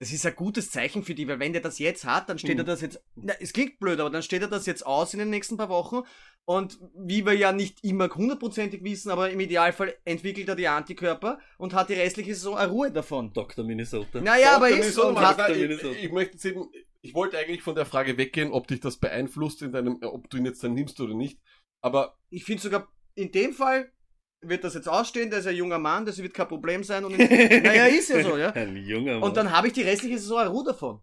[0.00, 2.54] Das ist ein gutes Zeichen für die, weil wenn der das jetzt hat, dann steht
[2.54, 2.60] Mhm.
[2.60, 3.02] er das jetzt.
[3.16, 5.68] Na, es klingt blöd, aber dann steht er das jetzt aus in den nächsten paar
[5.68, 6.02] Wochen.
[6.44, 11.38] Und wie wir ja nicht immer hundertprozentig wissen, aber im Idealfall entwickelt er die Antikörper
[11.58, 13.32] und hat die restliche Saison eine Ruhe davon.
[13.32, 13.64] Dr.
[13.64, 14.20] Minnesota.
[14.20, 14.78] Naja, aber Dr.
[14.78, 15.96] ist Minnesota, Mann, hat, nein, ich, Minnesota.
[16.00, 16.70] ich möchte jetzt eben,
[17.02, 20.36] ich wollte eigentlich von der Frage weggehen, ob dich das beeinflusst in deinem, ob du
[20.38, 21.40] ihn jetzt dann nimmst oder nicht.
[21.82, 23.92] Aber ich finde sogar in dem Fall
[24.40, 27.04] wird das jetzt ausstehen, der ist ein junger Mann, das wird kein Problem sein.
[27.04, 28.50] Und naja, ist ja so, ja.
[28.50, 29.22] Ein junger Mann.
[29.24, 31.02] Und dann habe ich die restliche Saison eine Ruhe davon.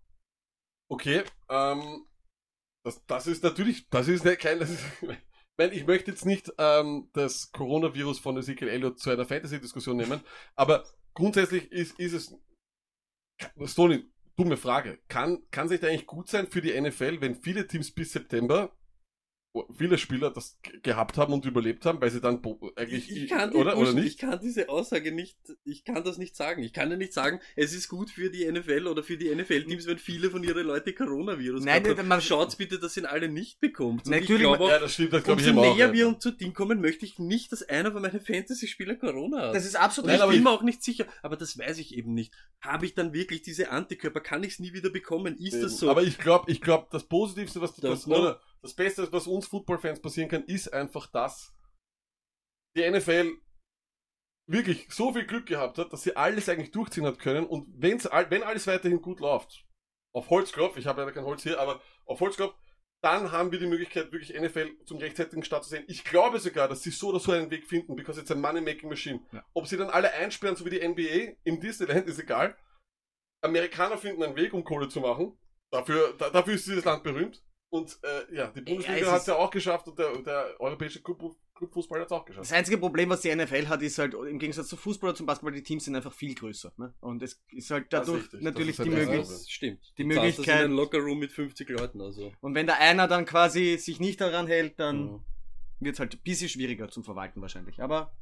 [0.90, 2.06] okay, ähm,
[2.86, 5.18] das, das ist natürlich, das ist ne- kein, das ist, ich
[5.58, 10.22] meine, ich möchte jetzt nicht ähm, das Coronavirus von Ezekiel Elliott zu einer Fantasy-Diskussion nehmen,
[10.56, 12.36] aber grundsätzlich ist, ist es,
[13.66, 17.68] Stoney, dumme Frage, kann, kann es nicht eigentlich gut sein für die NFL, wenn viele
[17.68, 18.72] Teams bis September
[19.78, 22.42] viele Spieler das gehabt haben und überlebt haben, weil sie dann
[22.76, 24.06] eigentlich ich, ich kann die oder oder Bullshit- nicht?
[24.08, 26.64] Ich kann diese Aussage nicht, ich kann das nicht sagen.
[26.64, 29.88] Ich kann ja nicht sagen, es ist gut für die NFL oder für die NFL-Teams,
[29.88, 32.08] wenn viele von ihren Leuten Coronavirus Nein, gehabt nein, haben.
[32.08, 34.06] man- Schaut's bitte, dass ihn alle nicht bekommt.
[34.06, 35.76] Und Natürlich, ich glaube Ja, das stimmt, das glaube ich eben auch.
[35.76, 39.48] näher wir uns zu Ding kommen, möchte ich nicht, dass einer von meinen Fantasy-Spielern Corona
[39.48, 39.56] hat.
[39.56, 41.96] Das ist absolut Und Nein, ich bin mir auch nicht sicher, aber das weiß ich
[41.96, 42.34] eben nicht.
[42.62, 44.20] Habe ich dann wirklich diese Antikörper?
[44.22, 45.36] Kann ich es nie wieder bekommen?
[45.38, 45.90] Ist das so?
[45.90, 48.20] Aber ich glaube, ich glaube, das Positivste, was Das das, noch.
[48.20, 51.54] oder, das Beste, was uns Football-Fans passieren kann, ist einfach das.
[52.76, 53.32] Die NFL
[54.48, 58.06] wirklich so viel Glück gehabt hat, dass sie alles eigentlich durchziehen hat können und wenn's,
[58.06, 59.66] wenn alles weiterhin gut läuft,
[60.14, 62.56] auf Holzklopf, ich habe leider kein Holz hier, aber auf Holzklopf,
[63.04, 65.84] dann haben wir die Möglichkeit, wirklich NFL zum rechtzeitigen Start zu sehen.
[65.88, 68.90] Ich glaube sogar, dass sie so oder so einen Weg finden, because it's a money-making
[68.90, 69.20] machine.
[69.32, 69.46] Ja.
[69.54, 72.58] Ob sie dann alle einsperren, so wie die NBA im Disneyland, ist egal.
[73.44, 75.38] Amerikaner finden einen Weg, um Kohle zu machen.
[75.72, 77.45] Dafür, da, dafür ist dieses Land berühmt.
[77.70, 81.02] Und äh, ja, die es Bundesliga hat es ja auch geschafft und der, der europäische
[81.02, 82.46] Club, Clubfußball hat es auch geschafft.
[82.46, 85.26] Das einzige Problem, was die NFL hat, ist halt im Gegensatz zu Fußball oder zum
[85.26, 86.72] Basketball, die Teams sind einfach viel größer.
[86.78, 86.94] Ne?
[87.02, 88.42] Und es ist halt Das ist dadurch richtig.
[88.42, 89.26] natürlich Das die ist halt Möglichkeit.
[89.26, 89.40] Problem.
[89.42, 89.94] das stimmt.
[89.98, 92.32] die zahlst das Möglichkeit- in Lockerroom mit 50 Leuten, also.
[92.42, 95.22] Und wenn da einer dann quasi sich nicht daran hält, dann Mhm.
[95.80, 97.82] wird es halt ein bisschen schwieriger zum Verwalten wahrscheinlich.
[97.82, 98.14] Aber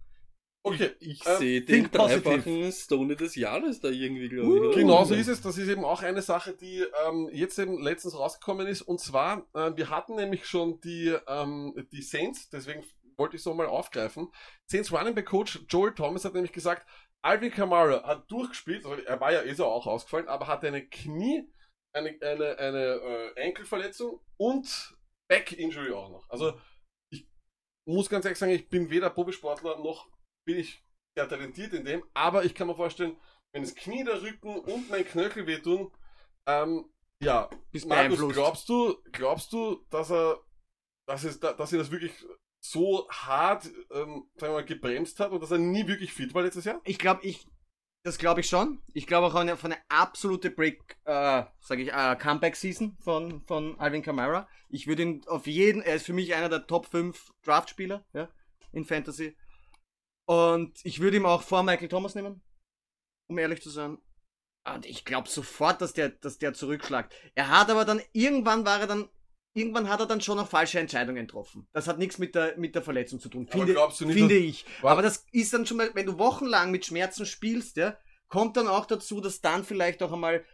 [0.65, 4.75] Okay, Ich Ähm, sehe den dreifachen Stone des Jahres da irgendwie, glaube ich.
[4.75, 5.41] Genau so ist es.
[5.41, 8.81] Das ist eben auch eine Sache, die ähm, jetzt eben letztens rausgekommen ist.
[8.81, 12.85] Und zwar, äh, wir hatten nämlich schon die, ähm, die Saints, deswegen
[13.17, 14.31] wollte ich so mal aufgreifen.
[14.65, 16.87] Saints Running Back Coach Joel Thomas hat nämlich gesagt,
[17.21, 20.85] Alvin Kamara hat durchgespielt, also er war ja eh so auch ausgefallen, aber hatte eine
[20.87, 21.47] Knie,
[21.93, 24.97] eine, eine, eine äh, Enkelverletzung und
[25.29, 26.29] Back-Injury auch noch.
[26.29, 26.59] Also
[27.11, 27.27] ich
[27.87, 30.09] muss ganz ehrlich sagen, ich bin weder Profisportler noch
[30.45, 30.83] bin ich
[31.15, 33.17] sehr talentiert in dem, aber ich kann mir vorstellen,
[33.53, 35.91] wenn das Knie, der Rücken und mein Knöchel wehtun,
[36.47, 36.89] ähm,
[37.21, 40.41] ja, Bist Markus, glaubst du, glaubst du, dass er,
[41.07, 42.13] dass es, dass er das wirklich
[42.59, 46.43] so hart, ähm, sagen wir mal, gebremst hat und dass er nie wirklich fit war
[46.43, 46.81] letztes Jahr?
[46.83, 47.47] ich glaube, ich,
[48.03, 48.81] das glaube ich schon.
[48.93, 53.79] Ich glaube auch eine, von eine absolute Break, äh, sage ich, äh, Comeback-Season von, von
[53.79, 54.47] Alvin Kamara.
[54.69, 58.29] Ich würde ihn auf jeden, er ist für mich einer der Top 5 Draft-Spieler, ja,
[58.73, 59.37] in Fantasy.
[60.25, 62.41] Und ich würde ihn auch vor Michael Thomas nehmen,
[63.29, 63.97] um ehrlich zu sein.
[64.65, 67.13] Und ich glaube sofort, dass der, dass der zurückschlagt.
[67.35, 69.09] Er hat aber dann, irgendwann war er dann,
[69.53, 71.67] irgendwann hat er dann schon noch falsche Entscheidungen getroffen.
[71.73, 74.65] Das hat nichts mit der, mit der Verletzung zu tun, finde, nicht, finde ich.
[74.81, 77.97] Aber das ist dann schon mal, wenn du wochenlang mit Schmerzen spielst, ja,
[78.29, 80.45] kommt dann auch dazu, dass dann vielleicht auch einmal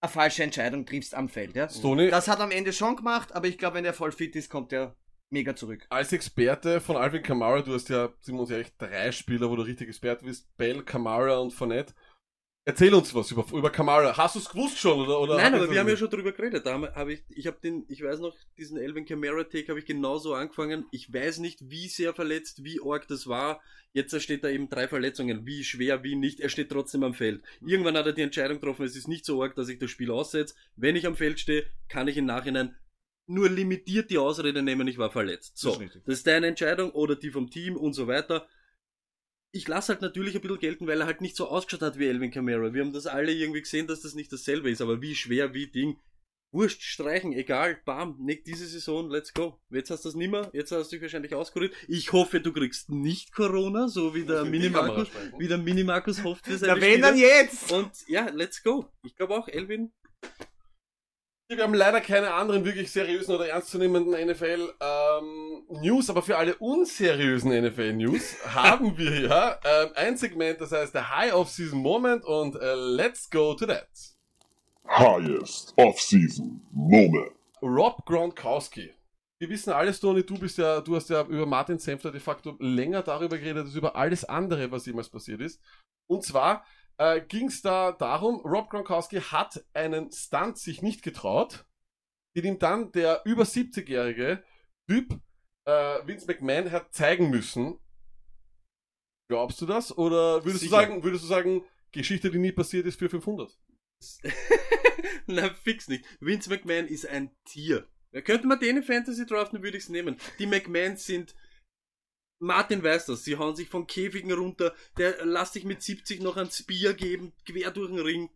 [0.00, 1.68] eine falsche Entscheidung triffst am Feld, ja.
[1.68, 4.50] Stoney, Das hat am Ende schon gemacht, aber ich glaube, wenn der voll fit ist,
[4.50, 4.96] kommt der
[5.30, 5.86] mega zurück.
[5.88, 9.56] als Experte von Alvin Kamara, du hast ja, sind wir uns ehrlich, drei Spieler, wo
[9.56, 11.94] du richtig Experte bist, Bell, Kamara und Fournette.
[12.66, 14.16] Erzähl uns was über, über Kamara.
[14.16, 14.98] Hast du es gewusst schon?
[14.98, 16.64] Oder, oder Nein, aber wir haben ja schon drüber geredet.
[16.64, 19.78] Da habe hab ich, ich habe den, ich weiß noch, diesen Elvin Kamara Take habe
[19.78, 20.86] ich genauso angefangen.
[20.90, 23.60] Ich weiß nicht, wie sehr verletzt, wie arg das war.
[23.92, 25.44] Jetzt steht da eben drei Verletzungen.
[25.44, 26.40] Wie schwer, wie nicht.
[26.40, 27.42] Er steht trotzdem am Feld.
[27.60, 30.10] Irgendwann hat er die Entscheidung getroffen, es ist nicht so arg, dass ich das Spiel
[30.10, 30.54] aussetze.
[30.74, 32.74] Wenn ich am Feld stehe, kann ich im Nachhinein
[33.26, 35.56] nur limitiert die Ausrede nehmen, ich war verletzt.
[35.58, 38.46] So, Das ist das ist deine Entscheidung oder die vom Team und so weiter.
[39.52, 42.06] Ich lasse halt natürlich ein bisschen gelten, weil er halt nicht so ausgeschaut hat wie
[42.08, 42.74] Elvin Kamara.
[42.74, 45.68] Wir haben das alle irgendwie gesehen, dass das nicht dasselbe ist, aber wie schwer, wie
[45.68, 45.96] Ding.
[46.50, 49.60] Wurscht, streichen, egal, bam, nicht diese Saison, let's go.
[49.70, 51.74] Jetzt hast du das nimmer, jetzt hast du dich wahrscheinlich auskuriert.
[51.88, 55.08] Ich hoffe, du kriegst nicht Corona, so wie der Minimarkus,
[55.38, 57.28] wie der Minimarkus hofft für seine Na, wenn dann Spieler.
[57.40, 57.72] jetzt!
[57.72, 58.88] Und ja, let's go.
[59.02, 59.92] Ich glaube auch, Elvin,
[61.46, 66.56] Wir haben leider keine anderen wirklich seriösen oder ernstzunehmenden NFL ähm, News, aber für alle
[66.56, 72.24] unseriösen NFL News haben wir ja ähm, ein Segment, das heißt der High Off-Season Moment
[72.24, 73.86] und äh, let's go to that.
[74.88, 77.32] highest off-season moment.
[77.60, 78.94] Rob Gronkowski.
[79.38, 82.56] Wir wissen alles, Tony, du bist ja, du hast ja über Martin Senfter de facto
[82.58, 85.60] länger darüber geredet als über alles andere, was jemals passiert ist.
[86.06, 86.64] Und zwar
[86.98, 91.66] äh, ging es da darum, Rob Gronkowski hat einen Stunt sich nicht getraut,
[92.36, 94.42] den ihm dann der über 70-jährige
[94.88, 95.20] Typ
[95.64, 97.78] äh, Vince McMahon hat zeigen müssen.
[99.28, 99.96] Glaubst du das?
[99.96, 103.56] Oder würdest du sagen, würdest du sagen, Geschichte, die nie passiert ist für 500?
[105.26, 106.04] Na, fix nicht.
[106.20, 107.88] Vince McMahon ist ein Tier.
[108.24, 110.16] Könnte man den in Fantasy draften, würde ich es nehmen.
[110.38, 111.34] Die McMahons sind.
[112.44, 116.36] Martin weiß das, sie hauen sich von Käfigen runter, der lässt sich mit 70 noch
[116.36, 118.30] ein Spear geben, quer durch den Ring.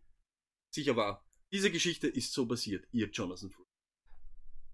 [0.73, 1.25] Sicher wahr.
[1.51, 3.65] Diese Geschichte ist so passiert, ihr Jonathan Fuller.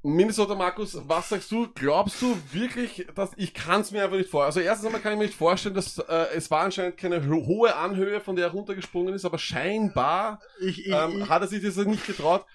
[0.04, 1.67] Minnesota Markus, was sagst du?
[1.74, 4.45] Glaubst du wirklich, dass ich kann es mir einfach nicht vorstellen?
[4.45, 7.45] Also erstens einmal kann ich mir nicht vorstellen, dass äh, es war anscheinend keine ho-
[7.48, 11.48] hohe Anhöhe, von der er runtergesprungen ist, aber scheinbar Ich, ich, ähm, ich, hat er
[11.48, 12.45] sich das nicht getraut.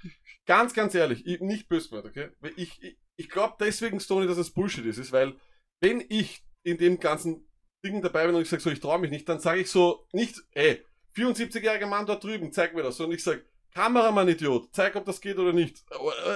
[0.46, 2.28] Ganz, ganz ehrlich, ich, nicht böse okay?
[2.56, 5.34] Ich, ich, ich glaube deswegen, Stoney, dass es Bullshit ist, ist, weil
[5.80, 7.46] wenn ich in dem ganzen
[7.84, 10.06] Ding dabei bin und ich sage so, ich traue mich nicht, dann sage ich so
[10.12, 10.84] nicht, ey,
[11.16, 15.20] 74-jähriger Mann dort drüben, zeig mir das, sondern ich sage, Kameramann Idiot, zeig, ob das
[15.20, 15.84] geht oder nicht.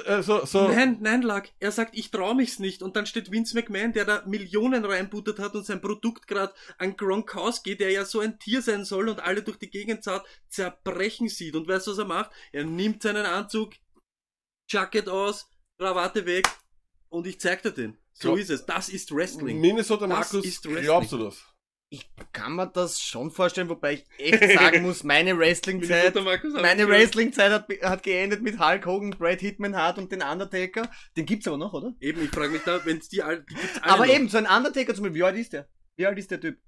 [0.06, 0.68] Äh, äh, so, so.
[0.68, 1.50] Nein, nein, Lack.
[1.58, 2.80] Er sagt, ich trau mich's nicht.
[2.80, 6.96] Und dann steht Vince McMahon, der da Millionen reinbuttert hat und sein Produkt gerade an
[6.96, 11.28] Gronkowski, der ja so ein Tier sein soll und alle durch die Gegend zart, zerbrechen
[11.28, 11.56] sieht.
[11.56, 12.30] Und weißt du, was er macht?
[12.52, 13.72] Er nimmt seinen Anzug,
[14.70, 16.46] Jacket aus, Krawatte weg
[17.08, 17.98] und ich zeig dir den.
[18.14, 18.64] So Glaub- ist es.
[18.64, 19.60] Das ist Wrestling.
[19.60, 20.84] Minnesota Das Markus, ist Wrestling.
[20.84, 21.44] glaubst du das?
[21.90, 26.14] ich kann mir das schon vorstellen, wobei ich echt sagen muss, meine Wrestling-Zeit
[26.54, 26.88] Meine.
[26.88, 30.90] Wrestling-Zeit hat, hat geendet mit Hulk Hogan, Brad Hitman Hart und den Undertaker.
[31.16, 31.94] Den gibt's aber noch, oder?
[32.00, 34.12] Eben, ich frage mich da, wenn's die, all- die gibt's alle Aber noch.
[34.14, 35.68] eben, so ein Undertaker zum Beispiel, wie alt ist der?
[35.96, 36.58] Wie alt ist der Typ?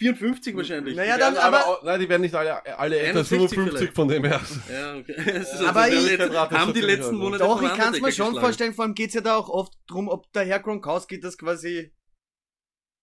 [0.00, 0.96] 54 wahrscheinlich.
[0.96, 3.56] Naja, Die dann, werden aber, auch- nein, die werden nicht alle, alle älter als 61
[3.58, 3.94] 55 vielleicht.
[3.94, 4.40] von dem her.
[4.72, 5.14] Ja, okay.
[5.40, 8.26] Es ist Aber also, ich- haben die letzten Monate doch, ich kann's mir Undertaker schon
[8.26, 8.40] geschlagen.
[8.40, 11.92] vorstellen, vor allem geht's ja da auch oft drum, ob der Herr Gronkowski das quasi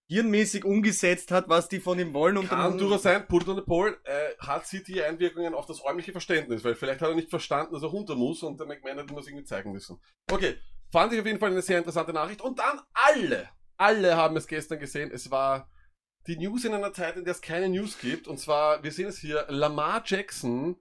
[0.09, 3.55] hirnmäßig umgesetzt hat, was die von ihm wollen und Kann dann, durchaus sein, Put on
[3.55, 7.73] the Pole äh, hat CT-Einwirkungen auf das räumliche Verständnis, weil vielleicht hat er nicht verstanden,
[7.73, 10.01] dass er runter muss und der McMahon hat ihm das irgendwie zeigen müssen.
[10.29, 10.57] Okay,
[10.91, 12.41] fand ich auf jeden Fall eine sehr interessante Nachricht.
[12.41, 15.11] Und dann alle, alle haben es gestern gesehen.
[15.13, 15.69] Es war
[16.27, 18.27] die News in einer Zeit, in der es keine News gibt.
[18.27, 20.79] Und zwar, wir sehen es hier, Lamar Jackson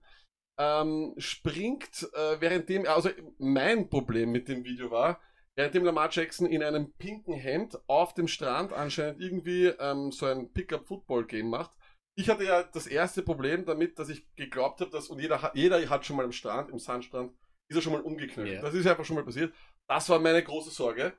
[0.59, 5.20] ähm, springt, äh, währenddem, also mein Problem mit dem Video war,
[5.57, 10.53] währenddem Lamar Jackson in einem pinken Hemd auf dem Strand anscheinend irgendwie ähm, so ein
[10.53, 11.72] Pickup-Football-Game macht.
[12.18, 15.55] Ich hatte ja das erste Problem damit, dass ich geglaubt habe, dass, und jeder, hat-
[15.55, 17.33] jeder hat schon mal am Strand, im Sandstrand,
[17.70, 18.53] ist er schon mal umgeknallt.
[18.53, 18.61] Ja.
[18.61, 19.55] Das ist einfach schon mal passiert.
[19.88, 21.14] Das war meine große Sorge.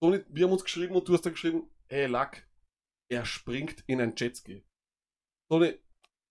[0.00, 2.48] Wir haben uns geschrieben und du hast dann geschrieben, hey Lack,
[3.12, 4.64] er springt in ein Jetski.
[5.48, 5.74] Toni,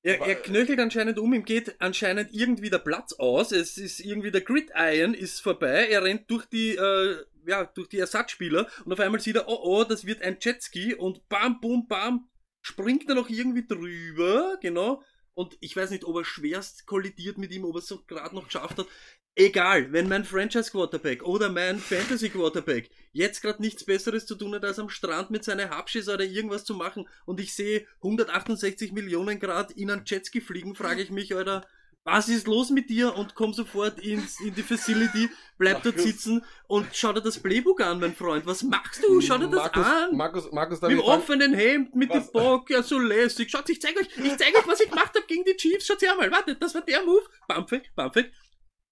[0.04, 4.32] Er, er knöchelt anscheinend um, ihm geht anscheinend irgendwie der Platz aus, es ist irgendwie
[4.32, 9.00] der Gridiron ist vorbei, er rennt durch die, äh, ja, durch die Ersatzspieler und auf
[9.00, 12.28] einmal sieht er, oh oh, das wird ein Jetski und bam, bum, bam,
[12.62, 17.52] springt er noch irgendwie drüber, genau, und ich weiß nicht, ob er schwerst kollidiert mit
[17.52, 18.88] ihm, ob er es so gerade noch geschafft hat.
[19.36, 24.54] Egal, wenn mein Franchise Quarterback oder mein Fantasy Quarterback jetzt gerade nichts Besseres zu tun
[24.54, 28.92] hat, als am Strand mit seiner Hapschis oder irgendwas zu machen und ich sehe 168
[28.92, 31.66] Millionen Grad in einen Jetski fliegen, frage ich mich, Alter,
[32.04, 33.16] was ist los mit dir?
[33.16, 36.04] Und komm sofort ins, in die Facility, bleib dort Markus.
[36.04, 38.46] sitzen und schau dir das Playbook an, mein Freund.
[38.48, 39.22] Was machst du?
[39.22, 40.18] Schau dir das Markus, an.
[40.18, 42.32] Markus, Markus, Mit dem offenen Hemd, mit dem Was?
[42.32, 43.52] Bock, ja so lässig.
[43.52, 45.86] Schaut, ich zeig euch, ich zeig euch, was ich gemacht habe gegen die Chiefs.
[45.86, 47.22] Schaut her mal, wartet, das war der Move.
[47.48, 48.32] Bumpfig, bumpfig.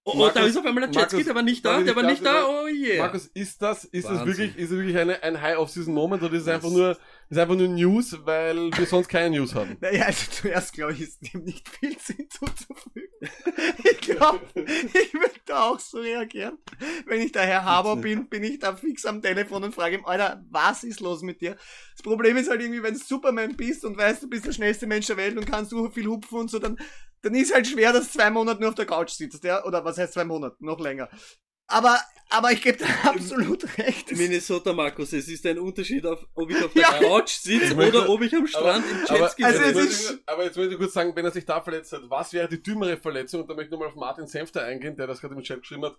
[0.05, 1.95] Oh, oh, da Markus, ist auf einmal ein Jetski, Markus, der war nicht da, der
[1.95, 2.97] war nicht da, kurz oh yeah.
[3.03, 4.27] Markus, ist das, ist das Wahnsinn.
[4.27, 6.97] wirklich, ist das wirklich eine, ein High-Off-Season-Moment oder ist es Das- einfach nur,
[7.29, 9.77] ist einfach nur News, weil wir sonst keine News haben?
[9.81, 13.09] Naja, also zuerst glaube ich, ist dem nicht viel hinzuzufügen.
[13.83, 16.57] Ich glaube, ich würde da auch so reagieren.
[17.05, 20.05] Wenn ich der Herr Haber bin, bin ich da fix am Telefon und frage ihm,
[20.05, 21.55] Alter, was ist los mit dir?
[21.95, 24.87] Das Problem ist halt irgendwie, wenn du Superman bist und weißt, du bist der schnellste
[24.87, 26.79] Mensch der Welt und kannst so viel hupfen und so, dann,
[27.21, 29.63] dann ist halt schwer, dass du zwei Monate nur auf der Couch sitzt, ja?
[29.65, 30.55] Oder was heißt zwei Monate?
[30.59, 31.09] Noch länger.
[31.69, 34.11] Aber, aber ich gebe dir absolut recht.
[34.11, 36.99] Es- Minnesota Markus, es ist ein Unterschied, auf, ob ich auf der Ja.
[36.99, 40.57] Couch sitze oder ob ich am Strand im Aber, Jetski Also möchte ich, aber jetzt
[40.57, 43.41] möchte ich kurz sagen, wenn er sich da verletzt hat, was wäre die dümmere Verletzung?
[43.41, 45.85] Und da möchte ich nochmal auf Martin Senfter eingehen, der das gerade im Chat geschrieben
[45.85, 45.95] hat.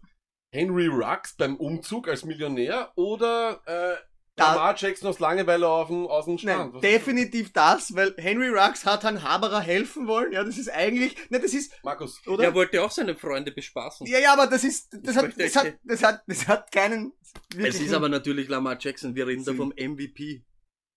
[0.53, 3.97] Henry Rux beim Umzug als Millionär oder äh,
[4.41, 6.75] Lamar Jackson aus Langeweile auf dem, aus dem Nein, Strand?
[6.75, 10.33] Was- definitiv das, weil Henry Rux hat Herrn Haberer helfen wollen.
[10.33, 12.45] Ja, das ist eigentlich, ne, das ist, Markus, oder?
[12.45, 14.07] Er wollte auch seine Freunde bespaßen.
[14.07, 17.13] Ja, ja, aber das ist, das hat, das hat, das hat, das hat keinen.
[17.57, 20.43] Es ist aber natürlich Lamar Jackson, wir reden da Sie- vom MVP.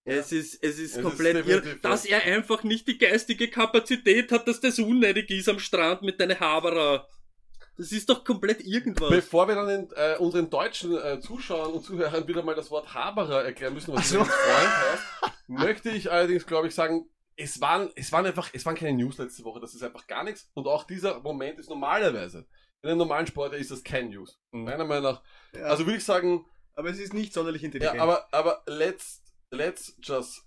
[0.05, 2.17] Es ist, es ist Es ist komplett irre, definitiv, dass ja.
[2.17, 6.39] er einfach nicht die geistige Kapazität hat, dass das unnötig ist am Strand mit deiner
[6.41, 7.07] Haberer.
[7.77, 9.09] Das ist doch komplett irgendwas.
[9.09, 12.93] Bevor wir dann den, äh, unseren deutschen äh, Zuschauern und Zuhörern wieder mal das Wort
[12.93, 14.19] Haberer erklären müssen, was du so.
[14.21, 18.65] als Freund hast, möchte ich allerdings, glaube ich, sagen, es waren, es waren einfach, es
[18.65, 20.51] waren keine News letzte Woche, das ist einfach gar nichts.
[20.53, 22.45] Und auch dieser Moment ist normalerweise,
[22.83, 24.39] in einem normalen Sport ist das kein News.
[24.51, 24.65] Mhm.
[24.65, 25.23] Meiner Meinung nach.
[25.55, 27.99] Ja, Also würde ich sagen, aber es ist nicht sonderlich ja, intelligent.
[27.99, 30.43] aber, aber let's, let's just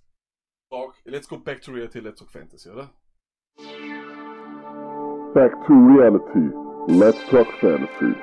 [0.71, 2.93] talk, let's go back to reality, let's talk fantasy, oder?
[5.35, 6.66] Back to reality.
[6.89, 8.15] Let's talk fantasy.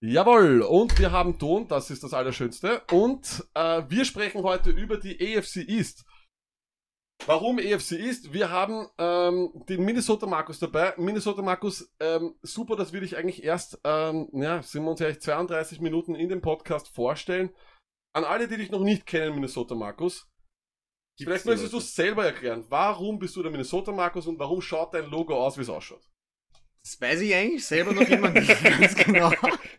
[0.00, 2.82] Jawohl, und wir haben Ton, das ist das Allerschönste.
[2.92, 6.04] Und äh, wir sprechen heute über die AFC East.
[7.26, 8.32] Warum AFC East?
[8.32, 10.94] Wir haben ähm, den Minnesota Markus dabei.
[10.98, 15.20] Minnesota Markus, ähm, super, das will ich eigentlich erst, ähm, ja, sind wir uns ehrlich,
[15.20, 17.50] 32 Minuten in dem Podcast vorstellen.
[18.14, 20.31] An alle, die dich noch nicht kennen, Minnesota Markus,
[21.24, 22.64] vielleicht möchtest du es selber erklären.
[22.68, 26.02] Warum bist du der Minnesota Markus und warum schaut dein Logo aus, wie es ausschaut?
[26.82, 29.32] Das weiß ich eigentlich selber noch immer nicht ganz genau.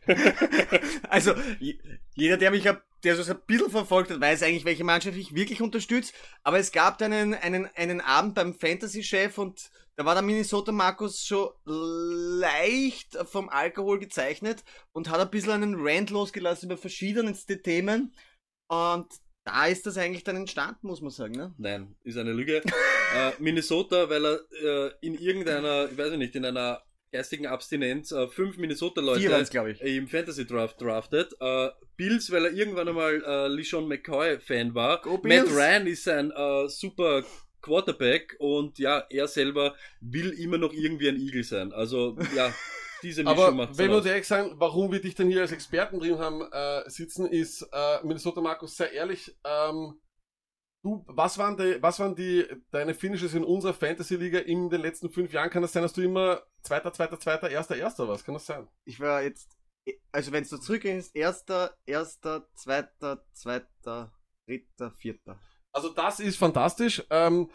[1.10, 1.78] also, je-
[2.16, 5.36] jeder, der mich, hab- der so ein bisschen verfolgt hat, weiß eigentlich, welche Mannschaft ich
[5.36, 6.14] wirklich unterstütze.
[6.44, 11.26] Aber es gab einen, einen, einen Abend beim Fantasy-Chef und da war der Minnesota Markus
[11.26, 18.14] schon leicht vom Alkohol gezeichnet und hat ein bisschen einen Rant losgelassen über verschiedenste Themen.
[18.70, 19.08] Und
[19.44, 21.34] da ist das eigentlich dann entstanden, muss man sagen.
[21.34, 21.54] Ne?
[21.58, 22.62] Nein, ist eine Lüge.
[23.16, 28.28] äh, Minnesota, weil er äh, in irgendeiner, ich weiß nicht, in einer geistigen Abstinenz äh,
[28.28, 29.82] fünf Minnesota-Leute ich.
[29.82, 31.34] im Fantasy Draft draftet.
[31.40, 35.02] Äh, Bills, weil er irgendwann einmal äh, LeSean McCoy-Fan war.
[35.02, 35.48] Go Matt!
[35.48, 37.24] Ryan ist ein äh, super
[37.62, 41.72] Quarterback und ja, er selber will immer noch irgendwie ein Eagle sein.
[41.72, 42.54] Also ja,
[43.04, 45.52] diese Mischung Aber macht's wenn wir uns ehrlich sagen, warum wir dich denn hier als
[45.52, 49.36] Experten drin haben äh, sitzen, ist äh, Minnesota Markus sehr ehrlich.
[49.44, 50.00] Ähm,
[50.84, 54.82] du, was waren die, was waren die deine Finishes in unserer Fantasy Liga in den
[54.82, 55.50] letzten fünf Jahren?
[55.50, 58.26] Kann das sein, dass du immer zweiter, zweiter, zweiter, erster, erster warst?
[58.26, 58.68] Kann das sein?
[58.86, 59.58] Ich war jetzt,
[60.12, 64.14] also wenn du zurückgehst, erster, erster, zweiter, zweiter,
[64.48, 65.40] dritter, vierter.
[65.74, 67.04] Also das ist fantastisch.
[67.10, 67.50] Ähm,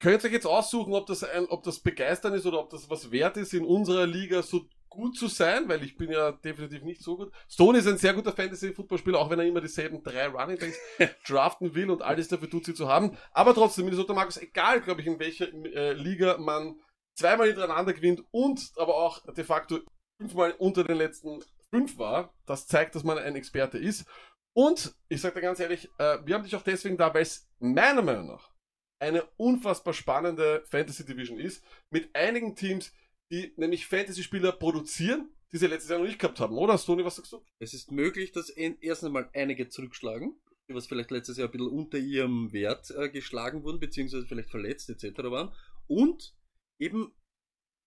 [0.00, 2.90] könnt ihr euch jetzt aussuchen, ob das ein, ob das begeistern ist oder ob das
[2.90, 6.82] was wert ist, in unserer Liga so gut zu sein, weil ich bin ja definitiv
[6.82, 7.32] nicht so gut.
[7.48, 10.78] Stone ist ein sehr guter Fantasy-Footballspieler, auch wenn er immer dieselben drei Running Backs
[11.26, 13.16] draften will und alles dafür tut, sie zu haben.
[13.32, 16.80] Aber trotzdem, Minnesota Markus, egal, glaube ich, in welcher äh, Liga man
[17.14, 19.80] zweimal hintereinander gewinnt und aber auch de facto
[20.18, 24.06] fünfmal unter den letzten fünf war, das zeigt, dass man ein Experte ist.
[24.54, 27.46] Und ich sage dir ganz ehrlich, äh, wir haben dich auch deswegen da, weil es
[27.58, 28.55] meiner Meinung nach
[28.98, 32.92] eine unfassbar spannende Fantasy Division ist, mit einigen Teams,
[33.30, 36.78] die nämlich Fantasy-Spieler produzieren, die sie letztes Jahr noch nicht gehabt haben, oder?
[36.78, 37.44] Stoney, was sagst du?
[37.58, 41.68] Es ist möglich, dass erst einmal einige zurückschlagen, die was vielleicht letztes Jahr ein bisschen
[41.68, 45.18] unter ihrem Wert äh, geschlagen wurden, beziehungsweise vielleicht verletzt etc.
[45.24, 45.52] waren.
[45.86, 46.34] Und
[46.78, 47.12] eben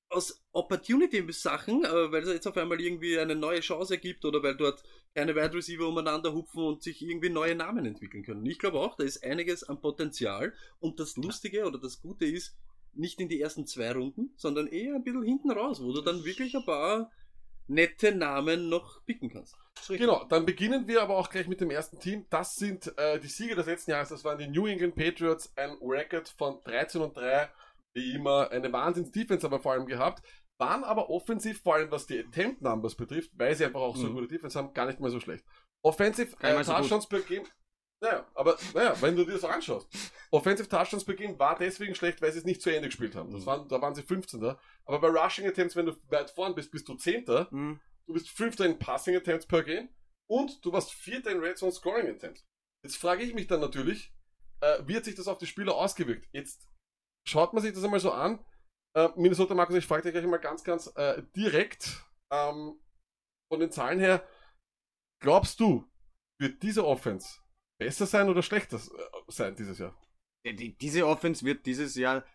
[0.10, 4.56] aus Opportunity-Sachen, äh, weil es jetzt auf einmal irgendwie eine neue Chance ergibt oder weil
[4.56, 4.84] dort
[5.15, 8.45] keine Wide Receiver umeinander hupfen und sich irgendwie neue Namen entwickeln können.
[8.45, 12.58] Ich glaube auch, da ist einiges an Potenzial und das Lustige oder das Gute ist,
[12.93, 16.26] nicht in die ersten zwei Runden, sondern eher ein bisschen hinten raus, wo du dann
[16.26, 17.12] wirklich ein paar
[17.67, 19.56] nette Namen noch picken kannst.
[19.88, 22.26] Genau, dann beginnen wir aber auch gleich mit dem ersten Team.
[22.30, 24.10] Das sind äh, die Sieger des letzten Jahres.
[24.10, 27.50] Das waren die New England Patriots, ein Record von 13 und 3,
[28.00, 30.24] wie immer eine Wahnsinns-Defense aber vor allem gehabt.
[30.58, 34.14] Waren aber offensiv, vor allem was die Attempt-Numbers betrifft, weil sie einfach auch so Mhm.
[34.14, 35.46] gute Defense haben, gar nicht mal so schlecht.
[35.84, 36.74] Offensive äh, mal so.
[36.74, 37.44] Touchdowns per Game.
[38.02, 39.88] Naja, aber naja, wenn du dir das anschaust.
[40.32, 43.32] Offensive Touchdowns per Game war deswegen schlecht, weil sie es nicht zu Ende gespielt haben.
[43.32, 43.46] Das Mhm.
[43.46, 44.42] waren, da waren sie 15.
[44.86, 47.26] Aber bei Rushing Attempts, wenn du weit vorn bist, bist du 10.
[47.50, 47.80] Hm.
[48.06, 49.90] Du bist Fünfter in Passing Attempts per Game
[50.30, 52.46] und du warst Vierter in Red Zone Scoring Attempts.
[52.84, 54.14] Jetzt frage ich mich dann natürlich,
[54.62, 56.28] äh, wie hat sich das auf die Spieler ausgewirkt?
[56.32, 56.68] Jetzt
[57.30, 58.44] schaut man sich das einmal so an.
[58.96, 62.80] Äh, Minnesota Markus, ich frage dich gleich mal ganz, ganz äh, direkt ähm,
[63.52, 64.28] von den Zahlen her.
[65.22, 65.86] Glaubst du,
[66.39, 67.39] wird diese Offense
[67.80, 69.95] besser sein oder schlechter äh, sein dieses Jahr?
[70.45, 72.26] Die- Diese Offense wird dieses Jahr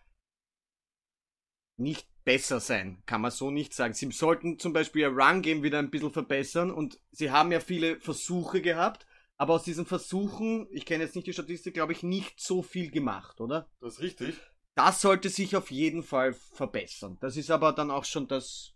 [1.77, 3.93] nicht besser sein, kann man so nicht sagen.
[3.93, 7.99] Sie sollten zum Beispiel ihr Run-Game wieder ein bisschen verbessern und sie haben ja viele
[7.99, 9.05] Versuche gehabt,
[9.37, 12.89] aber aus diesen Versuchen, ich kenne jetzt nicht die Statistik, glaube ich, nicht so viel
[12.91, 13.69] gemacht, oder?
[13.81, 14.39] Das ist richtig.
[14.75, 17.17] Das sollte sich auf jeden Fall verbessern.
[17.21, 18.73] Das ist aber dann auch schon das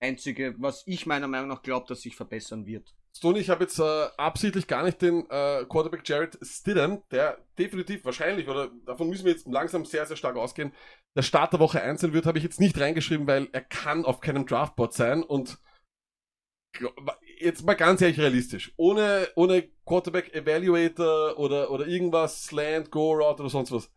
[0.00, 2.94] Einzige, was ich meiner Meinung nach glaube, dass sich verbessern wird.
[3.14, 8.04] Stoney, ich habe jetzt äh, absichtlich gar nicht den äh, Quarterback Jared Stidham, der definitiv
[8.06, 10.72] wahrscheinlich, oder davon müssen wir jetzt langsam sehr, sehr stark ausgehen,
[11.14, 14.06] der Start der Woche 1 sein wird, habe ich jetzt nicht reingeschrieben, weil er kann
[14.06, 15.58] auf keinem Draftboard sein und
[17.38, 23.42] jetzt mal ganz ehrlich realistisch, ohne, ohne Quarterback Evaluator oder, oder irgendwas, Slant, Go Route
[23.42, 23.90] oder sonst was.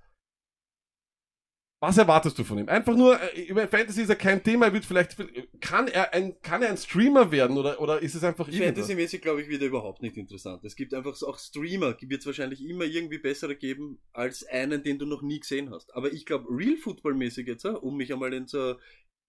[1.86, 2.68] Was erwartest du von ihm?
[2.68, 5.18] Einfach nur, äh, über Fantasy ist er kein Thema, er wird vielleicht,
[5.62, 8.50] kann er ein, kann er ein Streamer werden oder, oder ist es einfach?
[8.52, 10.64] Fantasy-mäßig glaube ich wieder überhaupt nicht interessant.
[10.66, 14.98] Es gibt einfach auch Streamer, wird es wahrscheinlich immer irgendwie bessere geben als einen, den
[14.98, 15.96] du noch nie gesehen hast.
[15.96, 18.78] Aber ich glaube, Real Football-mäßig jetzt, äh, um mich einmal in so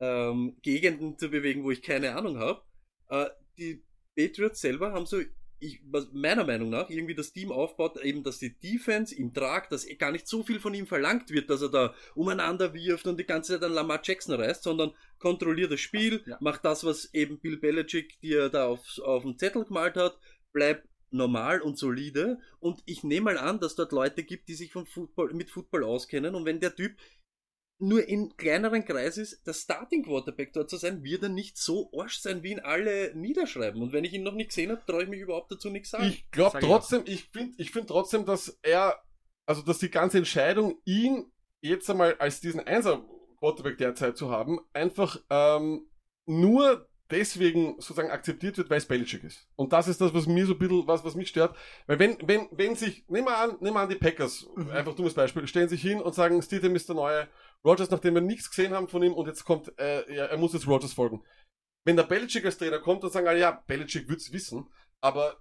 [0.00, 2.62] ähm, Gegenden zu bewegen, wo ich keine Ahnung habe,
[3.10, 3.26] äh,
[3.58, 3.84] die
[4.16, 5.20] Patriots selber haben so
[5.58, 5.80] ich,
[6.12, 10.12] meiner Meinung nach irgendwie das Team aufbaut, eben, dass die Defense ihm tragt, dass gar
[10.12, 13.54] nicht so viel von ihm verlangt wird, dass er da umeinander wirft und die ganze
[13.54, 16.36] Zeit an Lamar Jackson reißt, sondern kontrolliert das Spiel, Ja.
[16.40, 20.18] macht das, was eben Bill Belichick dir da auf, auf dem Zettel gemalt hat,
[20.52, 24.72] bleibt normal und solide und ich nehme mal an, dass dort Leute gibt, die sich
[24.72, 26.96] von Football, mit Football auskennen und wenn der Typ
[27.78, 31.90] nur in kleineren Kreis ist, der Starting Quarterback dort zu sein, wird er nicht so
[31.96, 33.82] arsch sein, wie ihn alle niederschreiben.
[33.82, 36.04] Und wenn ich ihn noch nicht gesehen habe, traue ich mich überhaupt dazu nichts sagen.
[36.06, 38.98] Ich glaube ich trotzdem, ich finde ich find trotzdem, dass er,
[39.44, 45.20] also dass die ganze Entscheidung, ihn jetzt einmal als diesen Einser-Quarterback derzeit zu haben, einfach
[45.28, 45.86] ähm,
[46.24, 49.46] nur deswegen sozusagen akzeptiert wird, weil es Belichick ist.
[49.54, 51.56] Und das ist das, was mir so ein bisschen, was, was mich stört.
[51.86, 54.70] Weil wenn, wenn, wenn sich, nehmen wir an, nehmen wir an die Packers, Mhm.
[54.70, 57.28] einfach dummes Beispiel, stellen sich hin und sagen, Stidham ist der neue
[57.66, 60.52] Rogers, nachdem wir nichts gesehen haben von ihm und jetzt kommt, äh, ja, er muss
[60.52, 61.24] jetzt Rogers folgen.
[61.84, 64.68] Wenn der Belichick als Trainer kommt, dann sagen alle, ja, Belichick wird's wissen,
[65.00, 65.36] aber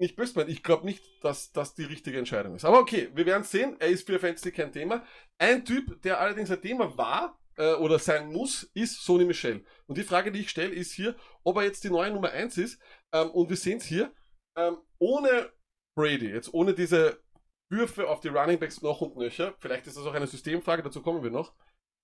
[0.00, 2.64] nicht böse ich glaube nicht, dass das die richtige Entscheidung ist.
[2.64, 3.76] Aber okay, wir werden sehen.
[3.78, 5.04] Er ist für Fantasy kein Thema.
[5.38, 9.64] Ein Typ, der allerdings ein Thema war äh, oder sein muss, ist Sony Michel.
[9.86, 11.14] Und die Frage, die ich stelle, ist hier,
[11.44, 12.80] ob er jetzt die neue Nummer 1 ist.
[13.12, 14.12] Ähm, und wir sehen es hier,
[14.56, 15.52] ähm, ohne
[15.96, 17.23] Brady, jetzt ohne diese
[17.70, 21.02] Würfe auf die Running Backs noch und nöcher, vielleicht ist das auch eine Systemfrage, dazu
[21.02, 21.54] kommen wir noch,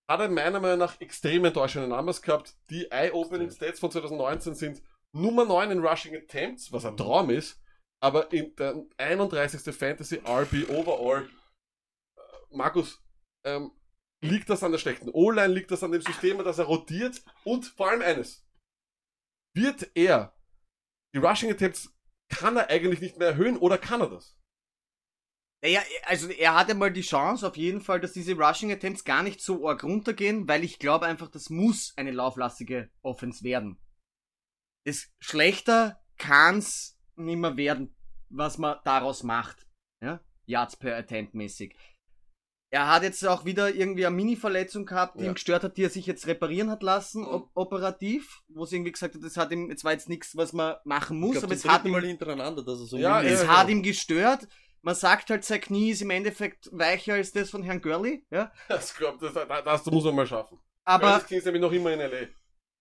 [0.09, 2.57] hat er meiner Meinung nach extrem enttäuschende Numbers gehabt.
[2.71, 4.83] Die Eye-Opening Stats von 2019 sind
[5.13, 7.63] Nummer 9 in Rushing Attempts, was ein Traum ist,
[8.03, 9.75] aber in der 31.
[9.75, 11.29] Fantasy RB overall.
[12.17, 13.01] Äh, Markus,
[13.45, 13.73] ähm,
[14.21, 17.67] liegt das an der schlechten O-Line, liegt das an dem System, dass er rotiert und
[17.67, 18.47] vor allem eines.
[19.55, 20.35] Wird er
[21.15, 21.95] die Rushing Attempts,
[22.29, 24.40] kann er eigentlich nicht mehr erhöhen oder kann er das?
[25.63, 29.23] Naja, also er hatte mal die Chance auf jeden Fall, dass diese Rushing Attempts gar
[29.23, 33.79] nicht so arg runtergehen, weil ich glaube einfach, das muss eine lauflastige Offense werden.
[34.87, 37.95] Das schlechter kann's nimmer werden,
[38.31, 39.67] was man daraus macht.
[40.03, 40.21] Ja?
[40.47, 41.77] Yards per Attempt mäßig.
[42.73, 45.31] Er hat jetzt auch wieder irgendwie eine Mini-Verletzung gehabt, die Ja.
[45.31, 48.93] ihn gestört hat, die er sich jetzt reparieren hat lassen, op operativ, wo sie irgendwie
[48.93, 51.55] gesagt hat, das hat ihm, jetzt war jetzt nichts, was man machen muss, glaub, aber
[51.55, 53.75] es hat ihm Mal hintereinander, dass er so Ja, es ja, hat ja.
[53.75, 54.47] ihm gestört.
[54.83, 58.51] Man sagt halt, sein Knie ist im Endeffekt weicher als das von Herrn Gurley, ja.
[58.69, 60.59] Das, glaub, das, das, das muss man mal schaffen.
[60.85, 62.27] Aber, das klingt nämlich noch immer in L.A.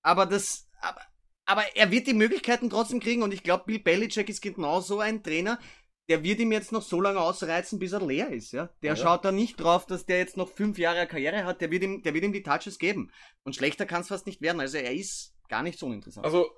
[0.02, 1.02] aber das, aber,
[1.46, 5.00] aber er wird die Möglichkeiten trotzdem kriegen und ich glaube, Bill Belichick ist genau so
[5.00, 5.60] ein Trainer,
[6.08, 8.70] der wird ihm jetzt noch so lange ausreizen, bis er leer ist, ja.
[8.82, 8.96] Der Ja.
[8.96, 12.02] schaut da nicht drauf, dass der jetzt noch fünf Jahre Karriere hat, der wird ihm,
[12.02, 13.12] der wird ihm die Touches geben.
[13.44, 16.26] Und schlechter kann es fast nicht werden, also er ist gar nicht so uninteressant.
[16.26, 16.50] Also,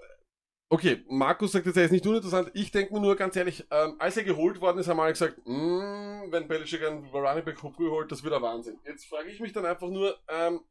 [0.71, 2.49] okay, Markus sagt jetzt, er ist nicht uninteressant.
[2.53, 5.37] Ich denke mir nur ganz ehrlich, ähm, als er geholt worden ist, haben alle gesagt,
[5.45, 8.79] mm, wenn Belichick einen Running Back holt, das wird ein Wahnsinn.
[8.85, 10.61] Jetzt frage ich mich dann einfach nur, ähm,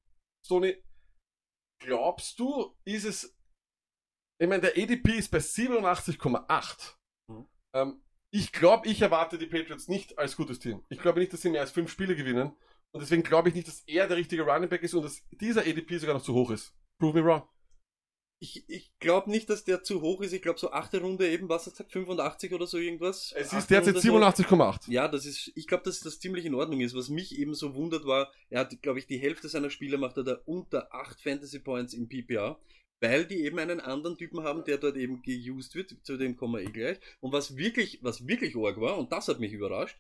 [0.45, 0.83] Sony,
[1.83, 3.37] glaubst du, ist es,
[4.41, 6.97] ich meine, der ADP ist bei 87,8.
[7.29, 7.49] Mhm.
[7.75, 10.83] Ähm, ich glaube, ich erwarte die Patriots nicht als gutes Team.
[10.89, 12.57] Ich glaube nicht, dass sie mehr als fünf Spiele gewinnen.
[12.93, 15.61] Und deswegen glaube ich nicht, dass er der richtige Running Back ist und dass dieser
[15.61, 16.75] ADP sogar noch zu hoch ist.
[16.99, 17.43] Prove me wrong.
[18.43, 20.33] Ich, ich glaube nicht, dass der zu hoch ist.
[20.33, 23.35] Ich glaube, so achte Runde eben, was er sagt, 85 oder so irgendwas.
[23.37, 24.17] Es ist derzeit Runde so.
[24.17, 24.91] 87,8.
[24.91, 26.95] Ja, das ist, ich glaube, dass das ziemlich in Ordnung ist.
[26.95, 30.17] Was mich eben so wundert war, er hat, glaube ich, die Hälfte seiner Spiele macht
[30.17, 32.59] er da unter 8 Fantasy Points im PPA,
[33.01, 36.55] weil die eben einen anderen Typen haben, der dort eben geused wird, zu dem kommen
[36.55, 36.99] wir eh gleich.
[37.21, 39.99] Und was wirklich, was wirklich arg war, und das hat mich überrascht,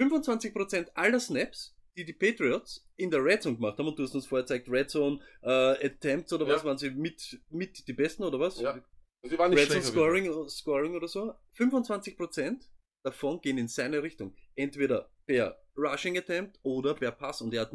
[0.00, 4.14] 25% aller Snaps, die die Patriots in der Red Zone gemacht haben, und du hast
[4.14, 6.54] uns vorher gezeigt, Red Zone, äh, Attempts oder Ja.
[6.54, 8.60] was, waren sie mit, mit die besten oder was?
[8.60, 8.82] Ja.
[9.22, 9.82] Sie waren nicht Red Zone.
[9.82, 12.68] Scoring, Scoring oder so, 25%
[13.04, 14.34] davon gehen in seine Richtung.
[14.56, 17.40] Entweder per Rushing Attempt oder per Pass.
[17.40, 17.72] Und er hat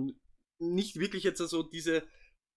[0.60, 2.04] nicht wirklich jetzt so diese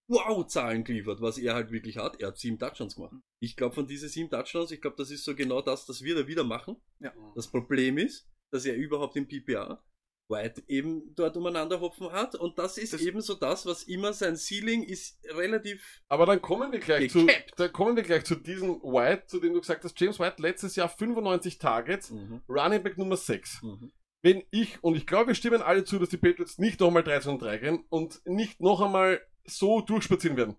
[0.09, 2.19] Wow-Zahlen geliefert, was er halt wirklich hat.
[2.19, 3.13] Er hat sieben Touchdowns gemacht.
[3.41, 6.17] Ich glaube, von diesen sieben Touchdowns, ich glaube, das ist so genau das, das wird
[6.17, 6.77] er wieder machen.
[6.99, 7.13] Ja.
[7.35, 9.83] Das Problem ist, dass er überhaupt im PPA
[10.29, 12.35] White eben dort umeinander hopfen hat.
[12.35, 16.41] Und das ist Das- eben so das, was immer sein Ceiling ist relativ Aber dann
[16.41, 17.27] kommen wir gleich zu,
[17.57, 20.75] dann kommen wir gleich zu diesem White, zu dem du gesagt hast, James White letztes
[20.75, 22.41] Jahr 95 Targets, mhm.
[22.47, 23.61] Running Back Nummer 6.
[23.63, 23.91] Mhm.
[24.21, 27.31] Wenn ich, und ich glaube, wir stimmen alle zu, dass die Patriots nicht nochmal 13
[27.33, 30.57] und 3 gehen und nicht noch einmal so durchspazieren werden.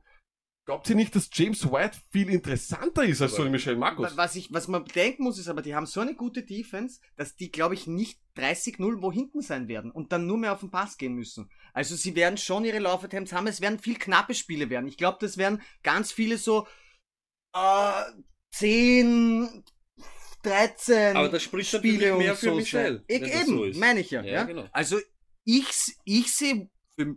[0.70, 4.12] Glaubt ihr nicht, dass James White viel interessanter ist als Aber- Sonny Michel Markus?
[4.12, 7.00] Wa- Was, ich, was man bedenken muss, ist aber, die haben so eine gute Defense,
[7.16, 10.60] dass die, glaube ich, nicht 30-0 wo hinten sein werden und dann nur mehr auf
[10.60, 11.50] den Pass gehen müssen.
[11.72, 14.86] Also sie werden schon ihre Laufattempts haben, es werden viel knappe Spiele werden.
[14.86, 16.68] Ich glaube, das werden ganz viele so
[17.52, 18.02] äh,
[18.52, 19.64] 10,
[20.44, 23.04] 13 Aber das spricht Spiele mehr für so Michel.
[23.08, 24.22] Ich, eben, so meine ich ja.
[24.22, 24.68] Ja, ja, genau.
[24.70, 24.98] Also
[25.44, 25.66] ich,
[26.04, 26.70] ich sehe,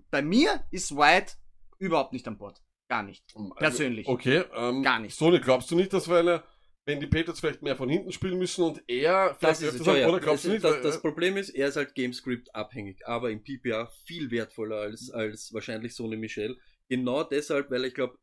[0.09, 1.33] bei mir ist White
[1.77, 2.62] überhaupt nicht an Bord.
[2.89, 3.23] Gar nicht.
[3.57, 4.07] Persönlich.
[4.07, 5.15] Okay, ähm, Gar nicht.
[5.15, 6.43] Sonny, glaubst du nicht, dass wir eine,
[6.85, 9.93] wenn die Patriots vielleicht mehr von hinten spielen müssen und er Das vielleicht ist öfter
[9.93, 10.63] es, ja, oder glaubst das, du nicht?
[10.63, 14.29] das, weil, das äh, Problem ist, er ist halt Gamescript abhängig, aber im PPA viel
[14.31, 16.57] wertvoller als, als wahrscheinlich Sony Michel.
[16.89, 18.17] Genau deshalb, weil ich glaube,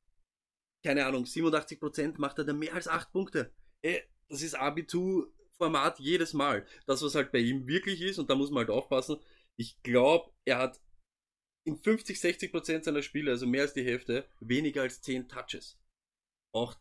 [0.84, 3.52] keine Ahnung, 87% macht er da mehr als 8 Punkte.
[3.82, 6.66] Ey, das ist AB2-Format jedes Mal.
[6.86, 9.16] Das, was halt bei ihm wirklich ist, und da muss man halt aufpassen,
[9.56, 10.80] ich glaube, er hat
[11.70, 15.78] in 50, 60% seiner Spiele, also mehr als die Hälfte, weniger als 10 Touches.
[16.52, 16.74] Auch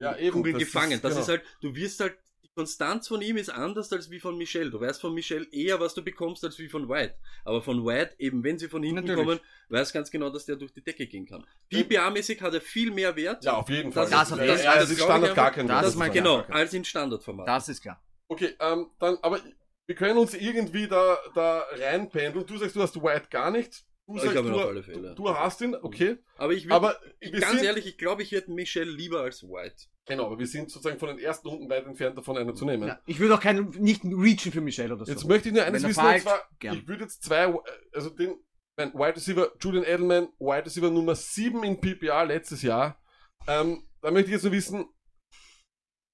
[0.00, 0.92] ja, eben, Kugeln das gefangen.
[0.92, 1.22] Ist, das genau.
[1.22, 4.70] ist halt, du wirst halt, die Konstanz von ihm ist anders als wie von Michel.
[4.70, 7.14] Du weißt von Michel eher, was du bekommst, als wie von White.
[7.44, 9.26] Aber von White, eben wenn sie von hinten Natürlich.
[9.26, 11.44] kommen, weißt ganz genau, dass der durch die Decke gehen kann.
[11.70, 13.44] PPA-mäßig hat er viel mehr Wert.
[13.44, 14.08] Ja, auf jeden Fall.
[14.08, 16.52] Das das- ja, das das ich Standard gar kein das Wert, ist muss genau, sagen.
[16.52, 17.48] als in Standardformat.
[17.48, 18.00] Das ist klar.
[18.28, 19.40] Okay, ähm, dann, aber
[19.86, 22.46] wir können uns irgendwie da, da reinpendeln.
[22.46, 23.84] Du sagst, du hast White gar nicht.
[24.08, 25.14] Du Ich sagst, habe ihn du, auf alle Fälle.
[25.14, 26.16] du, du hast ihn, okay.
[26.38, 29.42] Aber ich will, Aber wir ganz sind, ehrlich, ich glaube, ich hätte Michel lieber als
[29.42, 29.84] White.
[30.06, 32.88] genau, aber wir sind sozusagen von den ersten Runden weit entfernt davon, einer zu nehmen.
[32.88, 35.12] Ja, ich würde auch keinen, nicht reachen für Michelle oder so.
[35.12, 36.76] Jetzt möchte ich nur eines Wenn wissen, und zwar, gern.
[36.78, 37.54] ich würde jetzt zwei,
[37.92, 38.42] also den,
[38.78, 42.98] mein Wide Receiver Julian Edelman, Wide Receiver Nummer 7 in PPR letztes Jahr.
[43.46, 44.86] Ähm, da möchte ich jetzt nur wissen,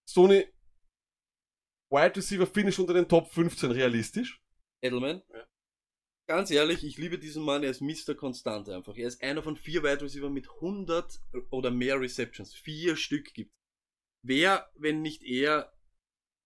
[0.09, 0.47] Sony,
[1.91, 4.43] Wide Receiver Finish unter den Top 15 realistisch?
[4.83, 5.23] Edelman.
[6.27, 8.15] Ganz ehrlich, ich liebe diesen Mann, er ist Mr.
[8.15, 8.97] Konstant einfach.
[8.97, 11.21] Er ist einer von vier Wide Receiver mit 100
[11.51, 12.55] oder mehr Receptions.
[12.55, 13.53] Vier Stück gibt.
[14.23, 15.71] Wer, wenn nicht er,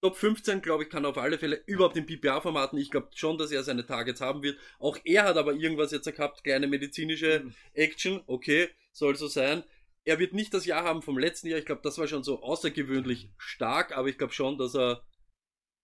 [0.01, 2.79] Top 15, glaube ich, kann er auf alle Fälle überhaupt in PPA-Formaten.
[2.79, 4.59] Ich glaube schon, dass er seine Targets haben wird.
[4.79, 7.55] Auch er hat aber irgendwas jetzt gehabt, kleine medizinische Mhm.
[7.73, 8.23] Action.
[8.27, 9.65] Okay, soll so sein.
[10.05, 11.59] Er wird nicht das Jahr haben vom letzten Jahr.
[11.59, 15.03] Ich glaube, das war schon so außergewöhnlich stark, aber ich glaube schon, dass er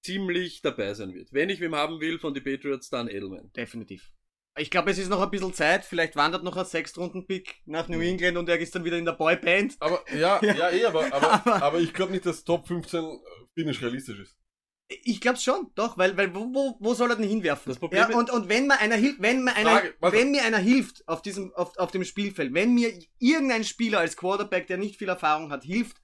[0.04, 1.32] ziemlich dabei sein wird.
[1.32, 3.50] Wenn ich wem haben will von den Patriots, dann Edelman.
[3.56, 4.10] Definitiv.
[4.56, 5.84] Ich glaube, es ist noch ein bisschen Zeit.
[5.84, 9.12] Vielleicht wandert noch ein Sechstrunden-Pick nach New England und er ist dann wieder in der
[9.14, 9.74] Boyband.
[9.80, 10.54] Aber, ja, Ja.
[10.54, 13.04] ja, eh, aber, aber, Aber- aber ich glaube nicht, dass Top 15
[13.54, 14.36] Finish realistisch ist.
[15.02, 17.70] Ich glaube schon, doch, weil, weil wo, wo, wo soll er denn hinwerfen?
[17.72, 20.44] Das Problem ja, und, und wenn mir einer hilft, wenn mir einer, Frage, wenn mir
[20.44, 24.76] einer hilft auf diesem, auf, auf dem Spielfeld, wenn mir irgendein Spieler als Quarterback, der
[24.76, 25.96] nicht viel Erfahrung hat, hilft,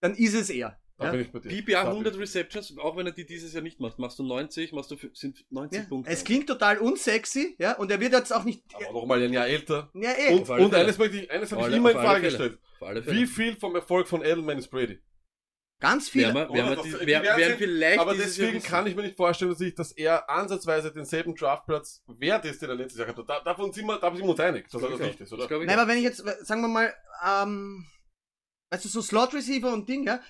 [0.00, 0.80] dann ist es er.
[0.96, 1.10] Da Ja?
[1.10, 1.48] bin ich bei dir.
[1.48, 3.98] PPA Da bin 100 ich- Receptions, auch wenn er die dieses Jahr nicht macht.
[3.98, 5.88] Machst du 90, machst du, sind 90 Ja?
[5.88, 6.10] Punkte.
[6.10, 8.62] Es klingt total unsexy, ja, und er wird jetzt auch nicht.
[8.74, 9.90] Aber nochmal ein Jahr älter.
[9.94, 10.32] Ja, eh.
[10.34, 12.58] Und, und eines möchte ich, eines habe ich immer in Frage gestellt.
[13.06, 15.00] Wie viel vom Erfolg von Edelman ist Brady?
[15.80, 16.22] Ganz viel.
[16.32, 16.82] Werden wir, Oder?
[16.82, 19.74] die, Das- wer, die werden vielleicht Aber deswegen kann ich mir nicht vorstellen, dass, ich,
[19.74, 23.24] dass er ansatzweise denselben Draftplatz wert ist, den er letztes Jahr hatte.
[23.26, 25.48] Da, davon sind wir, da sind wir uns einig, dass er das nicht ist, oder?
[25.48, 26.94] Das Nein, aber wenn ich jetzt, sagen wir mal,
[27.26, 27.84] ähm,
[28.70, 30.20] weißt du, so Slot Receiver und Ding, ja.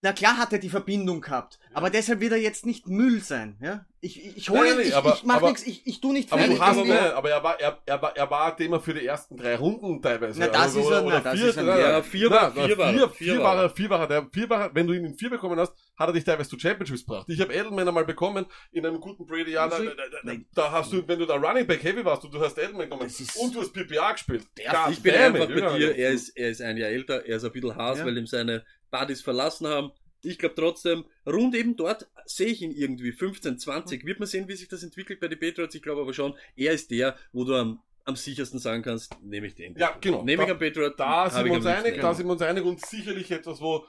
[0.00, 3.56] Na klar hat er die Verbindung gehabt, aber deshalb wird er jetzt nicht Müll sein,
[3.60, 3.84] ja.
[4.00, 6.32] Ich, ich, ich hole, nein, ich, aber- ich mach aber- nichts, ich, ich tu nicht
[6.32, 8.94] Aber viel du hast, nein, aber er war, er, er war, er war Thema für
[8.94, 10.38] die ersten drei Runden teilweise.
[10.38, 12.78] Na, das Also, ist er- na, das vier, ist er- Ja, vier war- vier vier,
[12.78, 14.92] war er, vier, vier war er, vier war er, der, vier war er, wenn du
[14.92, 17.26] ihn in vier bekommen hast, hat er dich teilweise zu Championships gebracht.
[17.28, 20.70] Ich habe Edelman einmal bekommen, in einem guten Brady-Jahr, da, Also, da, da, da, da
[20.70, 23.34] hast du, wenn du da Running Back Heavy warst und du hast Edelman Das ist-
[23.36, 24.44] und du hast PPA gespielt.
[24.58, 26.04] Der- Ich bin einfach bei ja, dir, ja.
[26.04, 28.06] er ist, er ist ein Jahr älter, er ist ein bisschen Haas, Ja.
[28.06, 29.92] weil ihm seine Buddies verlassen haben.
[30.22, 34.04] Ich glaube trotzdem, rund eben dort sehe ich ihn irgendwie, 15, 20.
[34.04, 35.74] Wird man sehen, wie sich das entwickelt bei den Patriots.
[35.74, 39.46] Ich glaube aber schon, er ist der, wo du am, am sichersten sagen kannst, nehme
[39.46, 39.76] ich den.
[39.76, 40.24] Ja, genau.
[40.24, 40.98] Nehme ich am Patriot.
[40.98, 43.86] Da sind wir uns einig, da sind wir uns einig und sicherlich etwas, wo,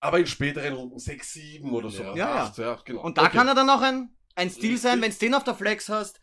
[0.00, 2.02] aber in späteren Runden 6, 7 oder so.
[2.02, 2.08] Ja.
[2.08, 2.42] Ja, ja.
[2.44, 3.02] Acht, ja genau.
[3.02, 3.36] Und da Okay.
[3.38, 6.20] kann er dann auch ein, ein Stil sein, wenn du den auf der Flex hast,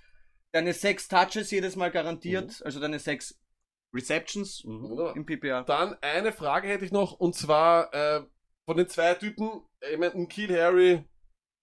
[0.51, 3.39] deine sechs Touches jedes Mal garantiert, also deine sechs
[3.93, 4.83] Receptions Mhm.
[4.89, 5.15] Wunderbar.
[5.15, 5.63] im PPA.
[5.63, 8.23] Dann eine Frage hätte ich noch, und zwar äh,
[8.65, 11.03] von den zwei Typen, ich meine, ein Kiel Harry,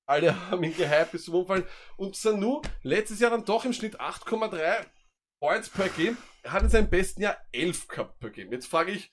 [0.07, 1.65] alle haben ihn gehypt bis zum Umfallen,
[1.97, 4.87] und Sanu, letztes Jahr dann doch im Schnitt 8,3
[5.43, 8.53] Points per Game, er hat in seinem besten Jahr 11 gehabt per Game.
[8.53, 9.13] Jetzt frage ich,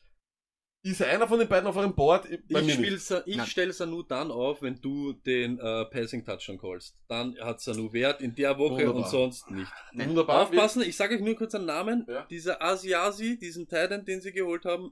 [0.84, 2.28] ist einer von den beiden auf eurem Board?
[2.50, 3.02] Bei Ich, mir nicht.
[3.02, 6.96] Sa- ich stelle Sanu dann auf, wenn du den äh, Passing Touchdown callst.
[7.10, 8.96] Dann hat Sanu Wert in der Woche Wunderbar.
[9.04, 9.72] und sonst nicht.
[9.94, 10.44] Wunderbar.
[10.44, 12.06] Aufpassen, ich sage euch nur kurz einen Namen.
[12.08, 12.26] Ja.
[12.30, 14.92] Dieser Asiasi, diesen Titan, den sie geholt haben.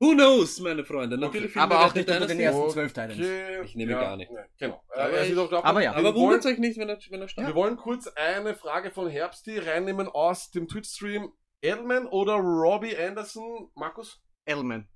[0.00, 1.16] Who knows, meine Freunde.
[1.16, 3.14] Natürlich finden Aber auch nicht unter den ersten zwölf Titans.
[3.18, 4.32] Okay, Ich nehme ja, gar nicht.
[4.32, 4.82] ne, Genau.
[4.88, 5.92] Aber er ich- aber ja.
[5.92, 7.50] Aber wollen- wundert euch nicht, wenn er, wenn er startet.
[7.50, 11.30] Wir wollen kurz eine Frage von Herbsti reinnehmen aus dem Twitch-Stream.
[11.62, 13.70] Edelman oder Robbie Anderson?
[13.74, 14.20] Markus?
[14.46, 14.88] Edelman.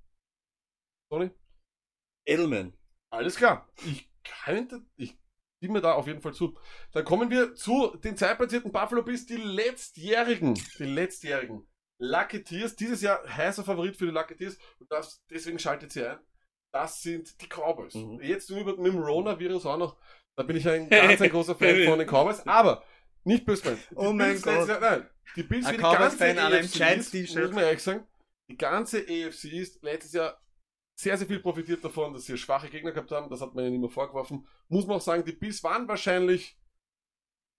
[1.09, 1.31] Tony?
[2.25, 2.73] Edelman.
[3.09, 3.69] Alles klar.
[3.85, 4.09] Ich
[4.43, 5.17] könnte, ich
[5.57, 6.57] stimme da auf jeden Fall zu.
[6.91, 11.67] Dann kommen wir zu den zeitplatzierten Buffalo Bills, die letztjährigen, die letztjährigen
[11.99, 12.75] Lucky Tears.
[12.75, 16.19] Dieses Jahr heißer Favorit für die Lucky Tears und das, deswegen schaltet sie ein.
[16.73, 17.93] Das sind die Cowboys.
[17.95, 18.19] Mhm.
[18.21, 19.97] Jetzt über, mit dem Rona-Virus auch noch.
[20.35, 22.45] Da bin ich ein ganz ein großer Fan von den Cowboys.
[22.45, 22.83] Aber
[23.23, 23.87] nicht böse gemeint.
[23.95, 24.67] Oh mein Bills Gott.
[24.67, 28.07] Jahr- nein, die Bills wie die ganze AFC Giants ist, muss man ehrlich sagen,
[28.49, 30.41] die ganze AFC ist letztes Jahr
[30.99, 33.29] sehr, sehr viel profitiert davon, dass sie schwache Gegner gehabt haben.
[33.29, 34.47] Das hat man ja nicht mehr vorgeworfen.
[34.69, 36.57] Muss man auch sagen, die Bills waren wahrscheinlich,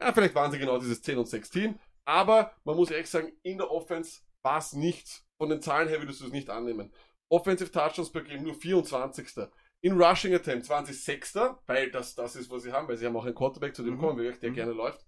[0.02, 1.78] ja, vielleicht waren sie genau dieses 10 und 6 Team.
[2.04, 6.00] Aber man muss ehrlich sagen, in der Offense war es nicht, von den Zahlen her
[6.00, 6.92] würdest du es nicht annehmen.
[7.30, 9.46] Offensive Touchdowns per Game nur 24.
[9.84, 13.06] In Rushing Attempts waren sie Sechster, weil das, das ist, was sie haben, weil sie
[13.06, 13.98] haben auch einen Quarterback, zu dem Mhm.
[14.00, 14.54] kommen wir, der Mhm.
[14.54, 15.04] gerne läuft.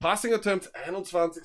[0.00, 1.44] Passing Attempts 21.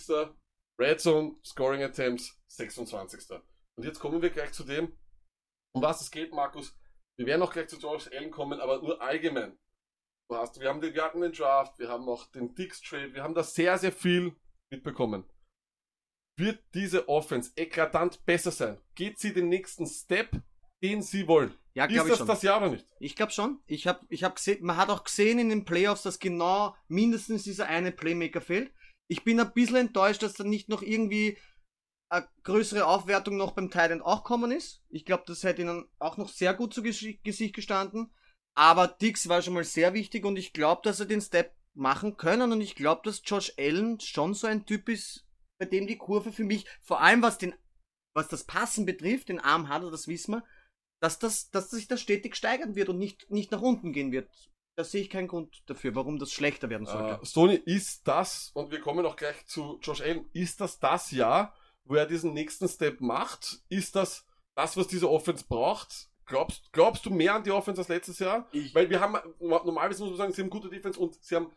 [0.79, 3.31] Red Zone Scoring Attempts 26.
[3.75, 4.95] Und jetzt kommen wir gleich zu dem,
[5.73, 6.75] um was es geht, Markus.
[7.17, 9.57] Wir werden auch gleich zu George Allen kommen, aber nur allgemein.
[10.29, 13.13] Du hast, wir haben den, wir hatten den Draft, wir haben auch den Dix Trade,
[13.13, 14.35] wir haben da sehr, sehr viel
[14.71, 15.25] mitbekommen.
[16.37, 18.81] Wird diese Offense eklatant besser sein?
[18.95, 20.31] Geht sie den nächsten Step,
[20.81, 21.53] den sie wollen?
[21.75, 22.27] Ja, ist das schon.
[22.27, 22.87] das Jahr oder nicht?
[22.99, 23.61] Ich glaube schon.
[23.65, 27.43] Ich habe ich hab gesehen, man hat auch gesehen in den Playoffs, dass genau mindestens
[27.43, 28.71] dieser eine Playmaker fehlt.
[29.09, 31.37] Ich bin ein bisschen enttäuscht, dass da nicht noch irgendwie
[32.09, 34.83] eine größere Aufwertung noch beim Titan auch kommen ist.
[34.89, 38.13] Ich glaube, das hätte ihnen auch noch sehr gut zu Gesicht gestanden.
[38.55, 42.17] Aber Dix war schon mal sehr wichtig und ich glaube, dass er den Step machen
[42.17, 45.25] können und ich glaube, dass Josh Allen schon so ein Typ ist,
[45.57, 47.55] bei dem die Kurve für mich, vor allem was den,
[48.15, 50.43] was das Passen betrifft, den Arm hat er, das wissen wir,
[51.01, 54.29] dass das, dass sich das stetig steigern wird und nicht, nicht nach unten gehen wird.
[54.75, 57.21] Da sehe ich keinen Grund dafür, warum das schlechter werden sollte.
[57.21, 61.11] Äh, Stoney, ist das, und wir kommen auch gleich zu Josh Allen, ist das das
[61.11, 61.53] Jahr,
[61.83, 63.59] wo er diesen nächsten Step macht?
[63.69, 66.09] Ist das das, was diese Offense braucht?
[66.25, 68.47] Glaubst, glaubst du mehr an die Offense als letztes Jahr?
[68.51, 71.51] Ich, Weil wir haben, normalerweise muss man sagen, sie haben gute Defense und sie haben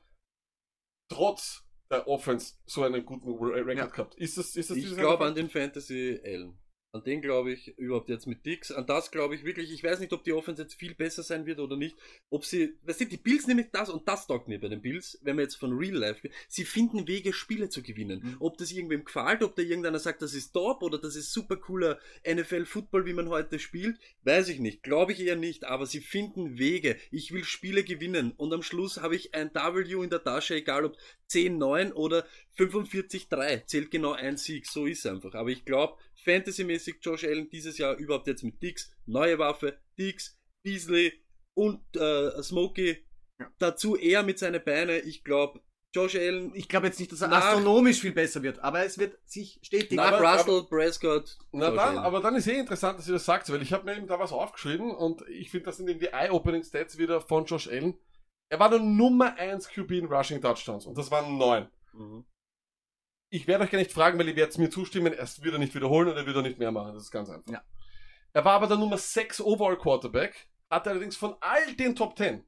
[1.08, 3.86] trotz der Offense so einen guten Record Ja.
[3.86, 4.14] gehabt.
[4.16, 6.58] Ist das, ist das ich glaube an den Fantasy Allen.
[6.96, 8.72] An den glaube ich überhaupt jetzt mit Dix.
[8.72, 9.70] An das glaube ich wirklich.
[9.70, 11.96] Ich weiß nicht, ob die Offense jetzt viel besser sein wird oder nicht.
[12.30, 15.18] Ob sie, weißt du, die Bills nämlich das und das taugt mir bei den Bills,
[15.22, 16.32] wenn wir jetzt von Real Life gehen.
[16.48, 18.20] Sie finden Wege, Spiele zu gewinnen.
[18.22, 18.36] Mhm.
[18.40, 21.56] Ob das irgendwem gefällt, ob da irgendeiner sagt, das ist top oder das ist super
[21.56, 24.82] cooler NFL-Football, wie man heute spielt, weiß ich nicht.
[24.82, 25.64] Glaube ich eher nicht.
[25.64, 26.96] Aber sie finden Wege.
[27.10, 30.86] Ich will Spiele gewinnen und am Schluss habe ich ein W in der Tasche, egal
[30.86, 30.96] ob
[31.30, 32.26] 10-9 oder
[32.58, 33.66] 45-3.
[33.66, 34.66] Zählt genau ein Sieg.
[34.66, 35.34] So ist es einfach.
[35.34, 40.36] Aber ich glaube, Fantasy-mäßig Josh Allen dieses Jahr überhaupt jetzt mit Dix, neue Waffe, Dix,
[40.62, 41.12] Beasley
[41.54, 43.06] und äh, Smokey.
[43.38, 43.50] Ja.
[43.58, 45.00] Dazu eher mit seinen Beinen.
[45.06, 45.60] Ich glaube,
[45.94, 48.98] Josh Allen, Ich glaube jetzt nicht, dass er Nach- astronomisch viel besser wird, aber es
[48.98, 49.92] wird sich stetig.
[49.96, 51.38] nach aber- Russell, Prescott.
[51.52, 51.98] Na Josh dann, Allen.
[51.98, 54.18] aber dann ist eh interessant, dass ihr das sagt, weil ich habe mir eben da
[54.18, 57.94] was aufgeschrieben und ich finde, das sind eben die Eye-Opening-Stats wieder von Josh Allen.
[58.50, 61.66] Er war der Nummer 1 QB in Rushing Touchdowns und das waren 9.
[61.94, 62.24] Mhm.
[63.30, 65.74] Ich werde euch gar nicht fragen, weil ihr werdet mir zustimmen, er wird er nicht
[65.74, 66.94] wiederholen und er wird er nicht mehr machen.
[66.94, 67.52] Das ist ganz einfach.
[67.52, 67.64] Ja.
[68.32, 72.44] Er war aber der Nummer 6 Overall Quarterback, hatte allerdings von all den Top 10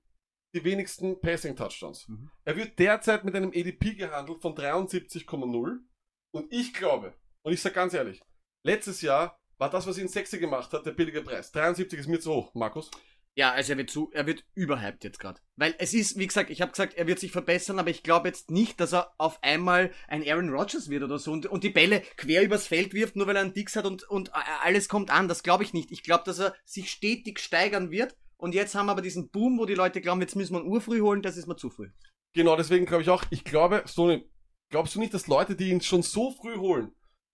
[0.55, 2.09] die wenigsten Passing Touchdowns.
[2.09, 2.31] Mhm.
[2.45, 5.79] Er wird derzeit mit einem ADP gehandelt von 73,0
[6.33, 8.23] und ich glaube, und ich sage ganz ehrlich,
[8.65, 11.53] letztes Jahr war das, was ihn sexy gemacht hat, der billige Preis.
[11.53, 12.91] 73 ist mir zu hoch, Markus.
[13.39, 15.41] Ja, also er wird zu, er wird überhyped jetzt gerade.
[15.55, 18.27] Weil es ist, wie gesagt, ich habe gesagt, er wird sich verbessern, aber ich glaube
[18.27, 21.71] jetzt nicht, dass er auf einmal ein Aaron Rodgers wird oder so und, und die
[21.71, 24.89] Bälle quer übers Feld wirft, nur weil er einen Dix hat und, und äh, alles
[24.89, 25.29] kommt an.
[25.29, 25.93] Das glaube ich nicht.
[25.93, 28.17] Ich glaube, dass er sich stetig steigern wird.
[28.39, 30.67] Und jetzt haben wir aber diesen Boom, wo die Leute glauben, jetzt müssen wir ihn
[30.67, 31.91] urfrüh holen, das ist mir zu früh.
[32.33, 34.29] Genau, deswegen glaube ich auch, ich glaube, Stoney,
[34.69, 36.91] glaubst du nicht, dass Leute, die ihn schon so früh holen,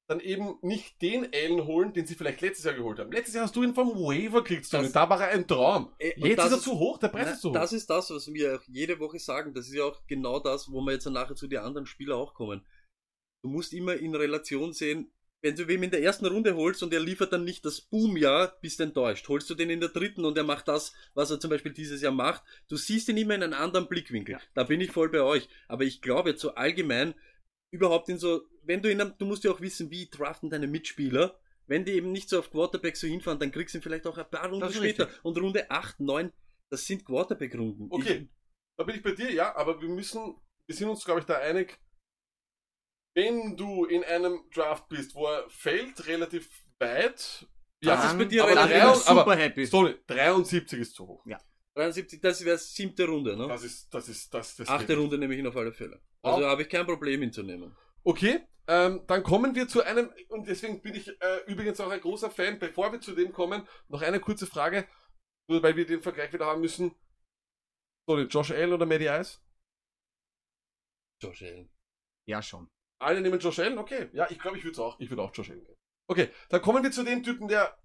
[0.07, 3.11] dann eben nicht den Allen holen, den sie vielleicht letztes Jahr geholt haben?
[3.11, 4.71] Letztes Jahr hast du ihn vom Waiver gekriegt.
[4.73, 5.93] Das- Da war er ein Traum.
[5.99, 7.55] Äh, Jetzt ist er zu hoch, der Preis Na, ist zu hoch.
[7.55, 9.55] Das ist das, was wir auch jede Woche sagen.
[9.55, 12.35] Das ist ja auch genau das, wo wir jetzt nachher zu den anderen Spielern auch
[12.35, 12.67] kommen.
[13.43, 15.11] Du musst immer in Relation sehen,
[15.43, 18.57] wenn du wem in der ersten Runde holst und er liefert dann nicht das Boom-Jahr,
[18.63, 19.29] bist du enttäuscht.
[19.29, 22.01] Holst du den in der dritten und er macht das, was er zum Beispiel dieses
[22.01, 24.35] Jahr macht, du siehst ihn immer in einem anderen Blickwinkel.
[24.37, 24.41] Ja.
[24.55, 25.49] Da bin ich voll bei euch.
[25.69, 27.15] Aber ich glaube jetzt so allgemein,
[27.71, 30.67] überhaupt in so, wenn du in einem, du musst ja auch wissen, wie draften deine
[30.67, 31.39] Mitspieler.
[31.67, 34.19] Wenn die eben nicht so auf Quarterback so hinfahren, dann kriegst du ihn vielleicht auch
[34.19, 35.07] ein paar Runden später.
[35.07, 35.25] richtig.
[35.25, 36.31] Und Runde 8, 9,
[36.71, 37.87] das sind Quarterback-Runden.
[37.91, 38.29] Okay,
[38.77, 40.35] da bin ich bei dir, ja, aber wir müssen,
[40.67, 41.79] wir sind uns, glaube ich, da einig,
[43.17, 47.47] wenn du in einem Draft bist, wo er fällt, relativ weit,
[47.83, 49.67] ja, Das ist bei dir aber, relativ- drei, ich super aber happy.
[49.67, 51.25] Stoney, 73 ist zu hoch.
[51.77, 53.49] 73, das wäre siebte Runde, ne?
[53.49, 56.01] Das ist, das ist, das, das Achte Runde nehme ich ihn auf alle Fälle.
[56.23, 56.47] Also Wow.
[56.51, 57.77] habe ich kein Problem, ihn zu nehmen.
[58.05, 62.01] Okay, ähm, dann kommen wir zu einem, und deswegen bin ich äh, übrigens auch ein
[62.01, 64.87] großer Fan, bevor wir zu dem kommen, noch eine kurze Frage,
[65.49, 66.95] nur weil wir den Vergleich wieder haben müssen.
[68.09, 69.39] Sorry, Josh Allen oder Maddie Ice?
[71.23, 71.71] Josh Allen.
[72.27, 72.69] Ja, schon.
[73.01, 73.79] Alle nehmen Josh Allen?
[73.79, 74.09] Okay.
[74.13, 74.99] Ja, ich glaube, ich würde auch.
[75.01, 75.77] Ich würde auch Josh Allen nehmen.
[76.07, 77.79] Okay, dann kommen wir zu dem Typen, der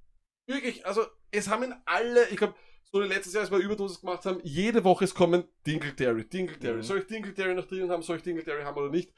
[0.47, 2.55] wirklich, also es haben ihn alle, ich glaube,
[2.91, 6.77] so wie letztes Jahr, als wir Überdosis gemacht haben, jede Woche es kommen Dingletary, Dingletary.
[6.77, 6.83] Mhm.
[6.83, 8.01] Soll ich Dingletary noch drinnen haben?
[8.01, 9.13] Soll ich Dingletary haben oder nicht?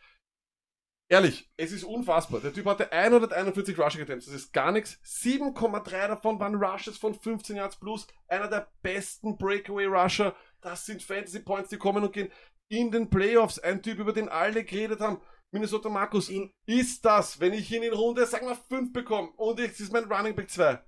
[1.11, 2.39] Ehrlich, es ist unfassbar.
[2.39, 4.27] Der Typ hatte 141 Rushing Attempts.
[4.27, 4.97] Das ist gar nichts.
[5.03, 8.07] 7,3 davon waren Rushes von 15 Yards plus.
[8.29, 10.33] Einer der besten Breakaway Rusher.
[10.61, 12.31] Das sind Fantasy Points, die kommen und gehen.
[12.69, 13.59] In den Playoffs.
[13.59, 15.19] Ein Typ, über den alle geredet haben.
[15.53, 16.29] Minnesota Markus.
[16.29, 19.91] In- ist das, wenn ich ihn in Runde, sagen wir 5 bekomme und jetzt ist
[19.91, 20.81] mein Running Back 2.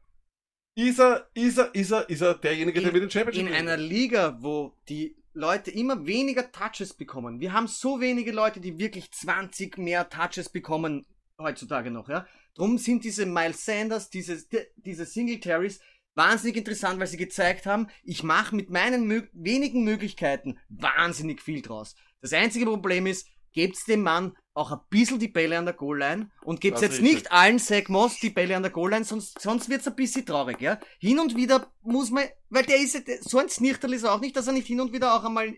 [0.76, 3.54] Ist er, ist er, ist er, ist er derjenige, der In- mir den Championship In
[3.54, 7.40] einer Liga, wo die Leute immer weniger Touches bekommen.
[7.40, 11.06] Wir haben so wenige Leute, die wirklich 20 mehr Touches bekommen
[11.40, 12.28] heutzutage noch, ja.
[12.56, 15.80] Drum sind diese Miles Sanders, diese, die- diese Singletaries
[16.16, 21.64] wahnsinnig interessant, weil sie gezeigt haben, ich mache mit meinen mö wenigen Möglichkeiten wahnsinnig viel
[21.64, 21.96] draus.
[22.22, 26.30] Das einzige Problem ist, gebt's dem Mann auch ein bisschen die Bälle an der Goal-Line
[26.44, 27.16] und gebt's Das jetzt richtig.
[27.16, 30.62] nicht allen Zach Moss die Bälle an der Goal-Line, sonst, sonst wird's ein bisschen traurig,
[30.62, 30.80] ja.
[31.00, 34.20] Hin und wieder muss man, weil der ist, ja- so ein Znirterl ist er auch
[34.22, 35.56] nicht, dass er nicht hin und wieder auch einmal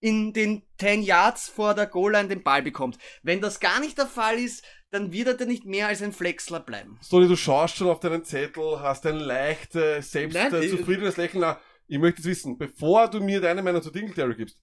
[0.00, 2.98] in den 10 Yards vor der Goal-Line den Ball bekommt.
[3.22, 6.60] Wenn das gar nicht der Fall ist, dann wird er nicht mehr als ein Flexler
[6.60, 6.98] bleiben.
[7.02, 11.16] Soli, du schaust schon auf deinen Zettel, hast ein leichtes, selbst Nein, äh, ich- zufriedenes
[11.16, 11.56] Lächeln.
[11.88, 14.60] Ich möchte jetzt wissen, bevor du mir deine Meinung zu Dingletary gibst,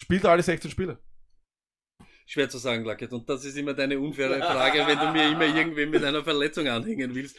[0.00, 1.02] spielt er alle 16 Spiele?
[2.28, 3.12] Schwer zu sagen, Lackett.
[3.14, 6.68] Und das ist immer deine unfaire Frage, wenn du mir immer irgendwen mit einer Verletzung
[6.68, 7.38] anhängen willst.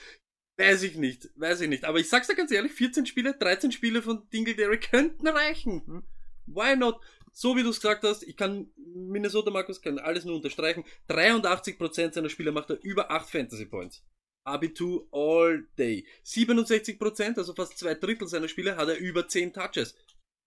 [0.57, 1.85] Weiß ich nicht, weiß ich nicht.
[1.85, 6.03] Aber ich sag's dir ganz ehrlich, 14 Spiele, 13 Spiele von Dingletary könnten reichen.
[6.47, 6.99] Why not?
[7.31, 10.83] So wie du es gesagt hast, ich kann Minnesota Markus kann alles nur unterstreichen.
[11.07, 14.03] 83% seiner Spiele macht er über 8 Fantasy Points.
[14.47, 16.07] RB2 all day.
[16.25, 19.95] 67%, also fast zwei Drittel seiner Spiele, hat er über 10 Touches.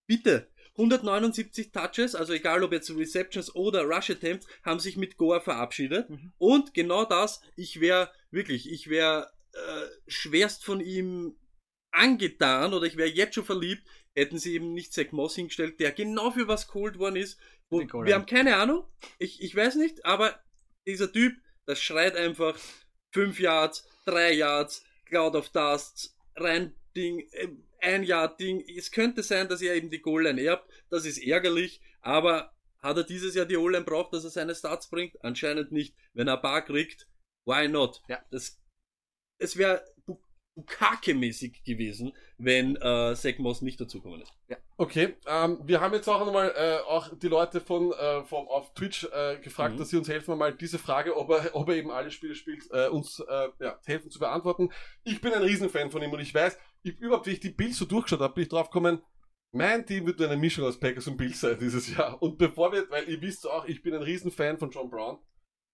[0.05, 0.49] Bitte.
[0.75, 6.09] 179 Touches, also egal ob jetzt Receptions oder Rush Attempts, haben sich mit Goa verabschiedet.
[6.09, 6.33] Mhm.
[6.37, 11.35] Und genau das, ich wäre wirklich, ich wäre äh, schwerst von ihm
[11.91, 13.83] angetan oder ich wäre jetzt schon verliebt,
[14.15, 17.39] hätten sie eben nicht Zach Moss hingestellt, der genau für was geholt worden ist.
[17.69, 18.85] Wo, wir haben keine Ahnung,
[19.19, 20.39] ich, ich weiß nicht, aber
[20.85, 22.57] dieser Typ, das schreit einfach
[23.13, 27.47] 5 Yards, 3 Yards, Cloud of Dust, rein Ding, äh,
[27.83, 28.63] ein Yard Ding.
[28.75, 33.03] Es könnte sein, dass er eben die Goal-Line erbt, das ist ärgerlich, aber hat er
[33.03, 35.15] dieses Jahr die O-Line braucht, dass er seine Starts bringt?
[35.23, 35.95] Anscheinend nicht.
[36.13, 37.07] Wenn er ein paar kriegt,
[37.45, 38.01] why not?
[38.09, 38.19] Ja.
[38.29, 38.59] Das,
[39.39, 39.85] es wäre
[40.55, 44.31] Bukake-mäßig gewesen, wenn äh, Zach Moss nicht dazukommen ist.
[44.77, 48.73] Okay, ähm, wir haben jetzt auch nochmal äh, auch die Leute von, äh, vom, auf
[48.73, 49.77] Twitch äh, gefragt, Mhm.
[49.79, 52.63] dass sie uns helfen, mal diese Frage, ob er, ob er eben alle Spiele spielt,
[52.71, 54.71] äh, uns äh, ja, helfen zu beantworten.
[55.03, 57.77] Ich bin ein Riesenfan von ihm und ich weiß, ich, überhaupt, wie ich die Bills
[57.77, 59.01] so durchgeschaut habe, bin ich drauf gekommen,
[59.51, 62.21] mein Team wird eine Mischung aus Packers und Bills sein dieses Jahr.
[62.21, 65.19] Und bevor wir, weil ihr wisst auch, ich bin ein Riesenfan von John Brown.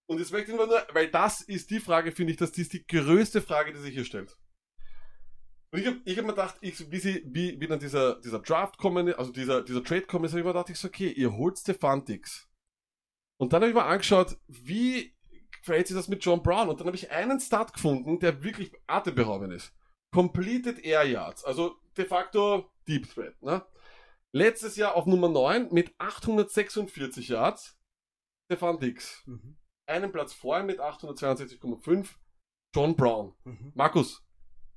[0.06, 2.72] Und jetzt möchte ich nur, weil das ist die Frage, finde ich, dass die ist
[2.72, 4.36] die größte Frage, die sich hier stellt.
[5.72, 8.40] Und ich habe ich hab mir gedacht, ich, wie, sie, wie, wie dann dieser, dieser
[8.40, 11.12] Draft kommen, also dieser, dieser Trade kommen ist, habe ich mir gedacht, ich so, okay,
[11.12, 12.48] ihr holt Stefan Dix.
[13.38, 15.16] Und dann habe ich mir angeschaut, wie
[15.62, 16.68] verhält sich das mit John Brown?
[16.68, 19.72] Und dann habe ich einen Start gefunden, der wirklich atemberaubend ist.
[20.12, 23.40] Completed Air Yards, also de facto Deep Threat.
[23.42, 23.64] Ne?
[24.32, 27.78] Letztes Jahr auf Nummer 9 mit 846 Yards,
[28.46, 29.28] Stefan Dix.
[29.86, 32.08] Einen Platz vorher mit 862,5,
[32.74, 33.34] John Brown.
[33.74, 34.24] Markus,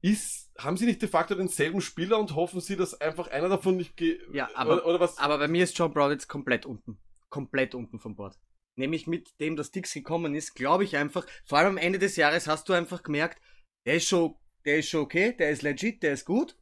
[0.01, 3.77] ist, haben Sie nicht de facto denselben Spieler und hoffen Sie, dass einfach einer davon
[3.77, 5.17] nicht ge Ja, aber- oder, oder was?
[5.17, 6.99] Aber bei mir ist John Brown jetzt komplett unten.
[7.29, 8.37] Komplett unten vom Board.
[8.75, 12.15] Nämlich mit dem, dass Dix gekommen ist, glaube ich einfach, vor allem am Ende des
[12.17, 13.41] Jahres hast du einfach gemerkt,
[13.85, 14.35] der ist schon,
[14.65, 16.57] der ist schon okay, der ist legit, der ist gut,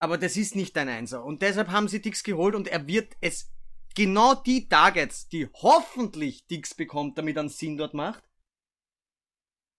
[0.00, 1.24] aber das ist nicht dein Einser.
[1.24, 3.50] Und deshalb haben sie Dix geholt und er wird es
[3.94, 8.28] genau die Targets, die hoffentlich Dix bekommt, damit er einen Sinn dort macht,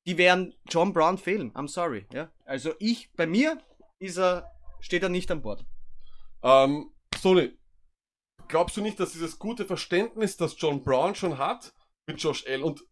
[0.06, 1.54] die werden John Brown fehlen.
[1.54, 2.32] I'm sorry, ja.
[2.46, 3.62] Also ich, bei mir
[4.00, 5.66] ist er, steht er nicht an Bord.
[6.42, 7.58] Ähm, Sony,
[8.48, 11.74] glaubst du nicht, dass dieses gute Verständnis, das John Brown schon hat
[12.08, 12.64] mit Josh L.
[12.64, 12.84] und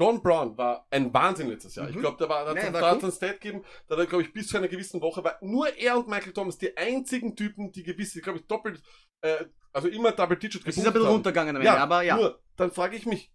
[0.00, 1.88] John Brown war ein Wahnsinn letztes Jahr.
[1.88, 2.00] Ich Mhm.
[2.00, 2.82] glaube, da war, da hat gut.
[2.82, 5.38] hat's ein Stat gegeben, da hat er, glaube ich, bis zu einer gewissen Woche war
[5.40, 8.82] nur er und Michael Thomas die einzigen Typen, die gewisse, glaube ich, doppelt,
[9.20, 11.14] äh, also immer Double Digit Es ist ein bisschen haben.
[11.14, 12.16] runtergegangen Ende, aber ja.
[12.16, 13.32] Nur, dann frage ich mich,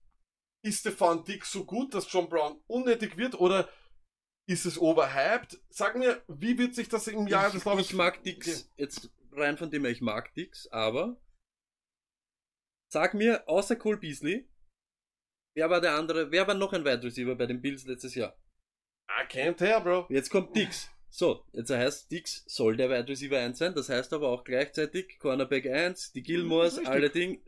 [0.61, 3.69] ist Stefan Dix so gut, dass John Brown unnötig wird oder
[4.45, 5.61] ist es overhyped?
[5.69, 9.57] Sag mir, wie wird sich das im Jahr ich, des ich mag Dix, jetzt rein
[9.57, 11.15] von dem her, ich mag Dix, aber
[12.91, 14.49] sag mir, außer Cole Beasley,
[15.59, 18.33] wer war der andere, wer war noch ein Wide Receiver bei den Bills letztes Jahr?
[19.09, 20.05] I can't tell, Bro.
[20.09, 20.89] Jetzt kommt Dix.
[21.11, 25.17] So, jetzt heißt Dix soll der Wide Receiver 1 sein, das heißt aber auch gleichzeitig
[25.19, 27.41] Cornerback 1, die Gilmores, alle Ding.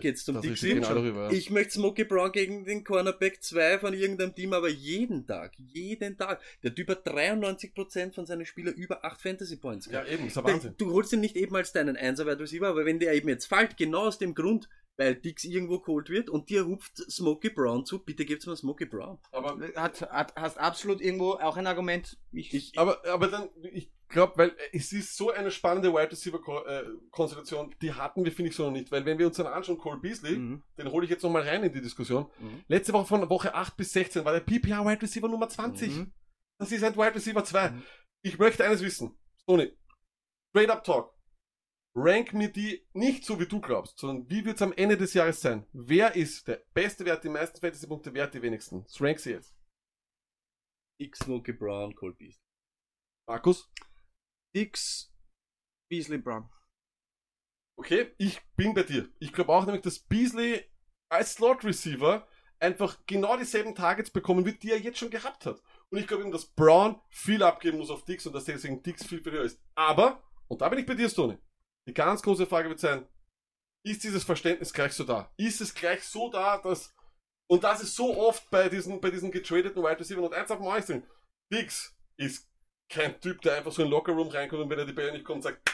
[0.00, 0.80] Geht's zum Dix hin?
[0.82, 1.30] genau ja.
[1.30, 6.18] Ich möchte Smokey Brown gegen den Cornerback 2 von irgendeinem Team, aber jeden Tag, jeden
[6.18, 6.42] Tag.
[6.64, 10.10] Der Typ hat 93% von seinen Spielern über 8 Fantasy Points Ja, gehabt.
[10.10, 10.74] eben, ist Der- Wahnsinn.
[10.76, 13.46] Du holst ihn nicht eben als deinen 1er Wide Receiver, aber wenn der eben jetzt
[13.46, 17.84] fällt, genau aus dem Grund, weil Dix irgendwo geholt wird und dir ruft Smokey Brown
[17.84, 19.18] zu, bitte gibt's mir Smokey Brown.
[19.32, 22.16] Aber, Hat, hat, hast absolut irgendwo auch ein Argument.
[22.32, 26.38] Ich, Ich, aber, aber dann, ich glaube, weil es ist so eine spannende Wide Receiver
[26.66, 28.92] äh, Konstellation, die hatten wir, finde ich, so noch nicht.
[28.92, 30.62] Weil wenn wir uns dann anschauen, Cole Beasley, Mhm.
[30.78, 32.30] den hole ich jetzt nochmal rein in die Diskussion.
[32.38, 32.62] Mhm.
[32.68, 35.90] Letzte Woche von Woche 8 bis 16 war der PPR Wide Receiver Nummer 20.
[35.90, 36.12] Mhm.
[36.60, 37.70] Das ist ein Wide Receiver 2.
[37.70, 37.82] Mhm.
[38.22, 39.18] Ich möchte eines wissen.
[39.46, 39.72] Sony,
[40.50, 41.13] straight up talk.
[41.96, 45.40] Rank mir die nicht so, wie du glaubst, sondern wie wird's am Ende des Jahres
[45.40, 45.66] sein?
[45.72, 48.82] Wer ist der beste Wert, die meisten Fantasy-Punkte wert, die wenigsten?
[48.84, 49.56] Das rank sie jetzt.
[50.98, 52.42] X Smokey Brown, Cole Beasley.
[53.28, 53.70] Markus?
[54.54, 55.12] Dix,
[55.88, 56.50] Beasley Brown.
[57.76, 59.08] Okay, ich bin bei dir.
[59.18, 60.64] Ich glaube auch nämlich, dass Beasley
[61.08, 62.26] als Slot-Receiver
[62.60, 65.60] einfach genau dieselben Targets bekommen wird, die er jetzt schon gehabt hat.
[65.90, 69.04] Und ich glaube eben, dass Brown viel abgeben muss auf Dix und dass deswegen Dix
[69.04, 69.60] viel, viel höher ist.
[69.74, 71.38] Aber, und da bin ich bei dir, Stoney,
[71.86, 73.06] die ganz große Frage wird sein,
[73.84, 75.32] ist dieses Verständnis gleich so da?
[75.36, 76.94] Ist es gleich so da, dass,
[77.48, 80.58] und das ist so oft bei diesen, bei diesen getradeten Wide Receiver und eins auf
[80.58, 81.06] dem Äußeren,
[81.52, 82.48] Dix ist
[82.88, 85.24] kein Typ, der einfach so in den Lockerroom reinkommt und wenn er die Bälle nicht
[85.24, 85.70] kommt, sagt,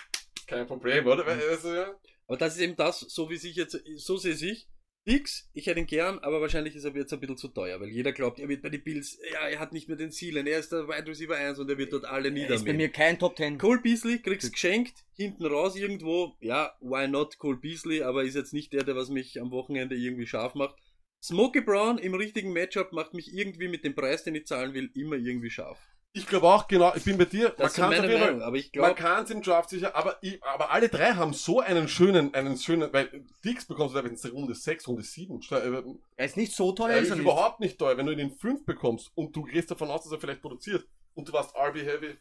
[0.47, 1.25] kein Problem, oder?
[1.27, 1.95] Also, ja.
[2.27, 4.69] Aber das ist eben das, so wie sich jetzt, so sehe ich.
[5.09, 7.89] Dix, ich hätte ihn gern, aber wahrscheinlich ist er jetzt ein bisschen zu teuer, weil
[7.89, 10.59] jeder glaubt, er wird bei den Bills, ja, er hat nicht mehr den Zielen, er
[10.59, 12.77] ist der Wide Receiver 1 und er wird dort alle Er ist bei niedermähen.
[12.77, 13.57] mir kein Top Ten.
[13.57, 18.53] Cole Beasley kriegst geschenkt, hinten raus irgendwo, ja, why not Cole Beasley, aber ist jetzt
[18.53, 20.77] nicht der, der was mich am Wochenende irgendwie scharf macht.
[21.23, 24.91] Smokey Brown im richtigen Matchup macht mich irgendwie mit dem Preis, den ich zahlen will,
[24.95, 25.79] immer irgendwie scharf.
[26.13, 27.51] Ich glaube auch, genau, ich bin bei dir.
[27.51, 29.95] Das ist man meine kann es Meinung, aber ich man kann es im Draft sicher,
[29.95, 33.99] aber, ich, aber alle drei haben so einen schönen, einen schönen, weil Dix bekommst du
[33.99, 35.83] da, wenn es Runde 6, Runde 7, äh,
[36.17, 37.23] Er ist nicht so teuer, er ist ist er nicht.
[37.25, 37.97] überhaupt nicht teuer.
[37.97, 40.85] Wenn du ihn in 5 bekommst und du gehst davon aus, dass er vielleicht produziert
[41.15, 42.17] und du warst RB Heavy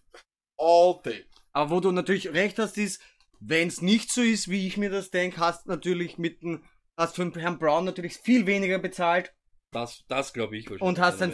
[0.57, 1.25] all day.
[1.53, 3.01] Aber wo du natürlich recht hast, ist,
[3.39, 6.63] wenn es nicht so ist, wie ich mir das denke, hast natürlich mit dem,
[6.95, 9.33] hast für Herrn Brown natürlich viel weniger bezahlt
[9.71, 10.81] das, das glaube ich wahrscheinlich.
[10.81, 11.33] und hast dann.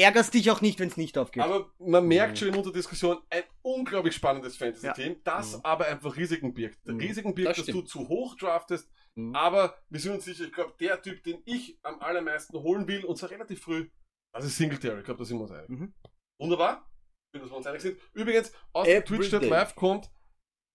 [0.00, 1.42] Ärgerst dich auch nicht, wenn es nicht aufgeht.
[1.42, 5.60] Aber man merkt schon in unserer Diskussion ein unglaublich spannendes Fantasy-Team, das Mhm.
[5.64, 6.78] aber einfach Risiken birgt.
[6.86, 6.98] Mhm.
[6.98, 7.88] Risiken birgt, Das dass du stimmt.
[7.88, 9.34] zu hoch draftest, Mhm.
[9.34, 13.04] aber wir sind uns sicher, ich glaube, der Typ, den ich am allermeisten holen will,
[13.04, 13.88] und zwar relativ früh,
[14.34, 15.00] das ist Singletary.
[15.00, 15.68] Ich glaube, da sind wir uns einig.
[15.68, 15.94] Mhm.
[16.40, 16.86] Wunderbar.
[17.32, 17.98] Schön, dass wir uns einig sind.
[18.12, 19.48] Übrigens, aus Every dem Twitch-Chat day.
[19.50, 20.10] live kommt,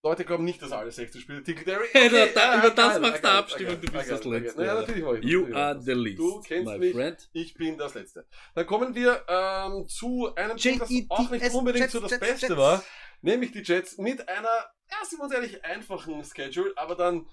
[0.06, 1.88] Leute glauben nicht, dass alle 60 Spiele Singletary.
[1.92, 4.24] Hey, da- da- über das machst du Abstimmung, du bist das.
[4.24, 6.94] Letzte, Naja, natürlich war ich You are the least, Du kennst my mich.
[6.94, 7.30] friend.
[7.34, 8.28] Ich bin das Letzte.
[8.54, 12.84] Dann kommen wir ähm, zu einem Team, das auch nicht unbedingt so das Beste war,
[13.22, 14.48] nämlich die Jets mit einer,
[14.92, 17.26] ja, sind wir uns ehrlich, einfachen Schedule, aber dann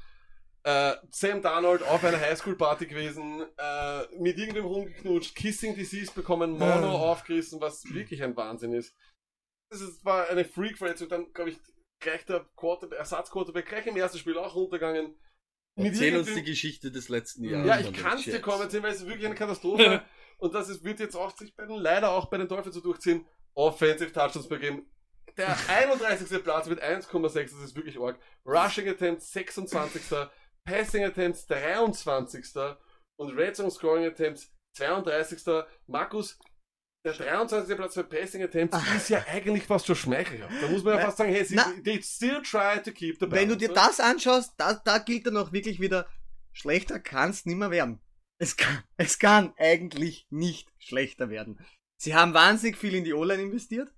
[0.64, 6.96] äh, Sam Darnold auf einer Highschool-Party gewesen, äh, mit irgendwem rumgeknutscht, Kissing Disease bekommen, Mono
[6.96, 7.10] Ah.
[7.12, 8.94] aufgerissen, was wirklich ein Wahnsinn ist.
[9.70, 11.58] Das ist, war eine Freak-Verletzung, dann, glaube ich,
[12.02, 15.16] gleich der Quarterback, Ersatzquarterback gleich im ersten Spiel auch runtergegangen.
[15.76, 17.66] Erzähl uns die Geschichte des letzten Jahres.
[17.66, 18.44] ja, ich kann es dir Jets.
[18.44, 20.02] kommentieren, weil es ist wirklich eine Katastrophe.
[20.38, 22.82] und das ist, wird jetzt auch sich bei den, leider auch bei den Teufels so
[22.82, 23.24] durchziehen.
[23.54, 24.86] Offensive Touchdowns per Game.
[25.36, 26.42] Der 31.
[26.42, 28.18] Platz mit 1,6, das ist wirklich arg.
[28.44, 30.02] Rushing Attempts 26.
[30.64, 32.44] Passing Attempts 23.
[33.16, 35.64] Und Red Zone Scoring Attempts 32.
[35.86, 36.38] Markus,
[37.04, 37.76] der 23.
[37.76, 40.54] Platz für Passing Attempts ist ja eigentlich fast schon schmeichelhaft.
[40.62, 41.72] Da muss man ja fast sagen, hey, sie, na.
[41.84, 43.74] they still try to keep the Wenn du balance, dir ne?
[43.74, 46.06] das anschaust, da, da gilt dann auch wirklich wieder,
[46.52, 48.00] schlechter kann es nimmer werden.
[48.38, 51.58] Es kann, es kann eigentlich nicht schlechter werden.
[51.96, 53.92] Sie haben wahnsinnig viel in die O-Line investiert.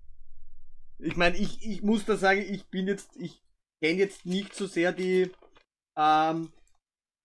[0.98, 3.42] Ich meine, ich, ich muss da sagen, ich bin jetzt, ich
[3.82, 5.30] kenne jetzt nicht so sehr die
[5.96, 6.52] ähm,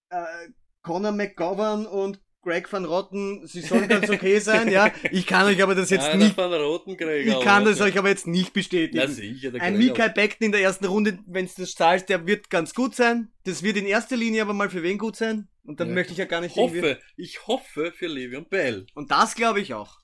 [0.10, 0.50] äh,
[0.82, 4.92] Conor McGovern und Greg van Rotten, sie sollen ganz okay sein, ja.
[5.12, 7.98] Ich kann euch aber das jetzt Einer nicht, von roten Krieger, ich kann das euch
[7.98, 9.04] aber jetzt nicht bestätigen.
[9.06, 9.78] Na sicher, der Ein.
[9.78, 13.30] Mikael Beckton in der ersten Runde, wenn du das zahlst, der wird ganz gut sein.
[13.44, 15.48] Das wird in erster Linie aber mal für wen gut sein.
[15.66, 15.94] Und dann Ja.
[15.96, 18.88] möchte ich ja gar nicht Ich hoffe, ich hoffe für Le'Veon Bell.
[18.96, 19.99] Und das glaube ich auch.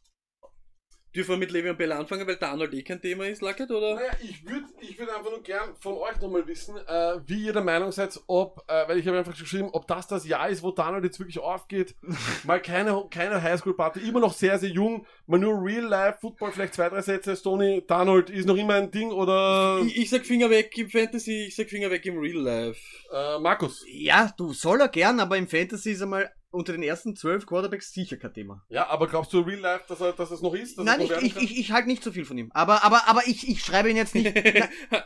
[1.16, 3.96] Dürfen wir mit Le'Veon Bell anfangen, weil Darnold eh kein Thema ist, Lackert, oder?
[3.96, 7.54] Naja, ich würde ich würd einfach nur gern von euch nochmal wissen, äh, wie ihr
[7.54, 10.62] der Meinung seid, ob, äh, weil ich habe einfach geschrieben, ob das das Jahr ist,
[10.62, 11.96] wo Donald jetzt wirklich aufgeht.
[12.44, 17.02] mal keine, keine Highschool-Party, immer noch sehr, sehr jung, mal nur Real-Life-Football, vielleicht zwei, drei
[17.02, 17.36] Sätze.
[17.36, 21.46] Stoney, Donald ist noch immer ein Ding oder Ich, ich sag Finger weg im Fantasy,
[21.48, 22.80] ich sag Finger weg im Real Life.
[23.14, 23.86] äh, Markus?
[23.88, 27.46] Ja, du soll er gern, aber im Fantasy ist er mal unter den ersten zwölf
[27.46, 28.64] Quarterbacks sicher kein Thema.
[28.70, 30.78] Ja, aber glaubst du real life, dass er, dass es noch ist?
[30.78, 32.50] Dass Nein, ich, ich, ich, ich halte nicht so viel von ihm.
[32.54, 34.34] Aber, aber, aber ich, ich schreibe ihn jetzt nicht.
[34.92, 35.00] na,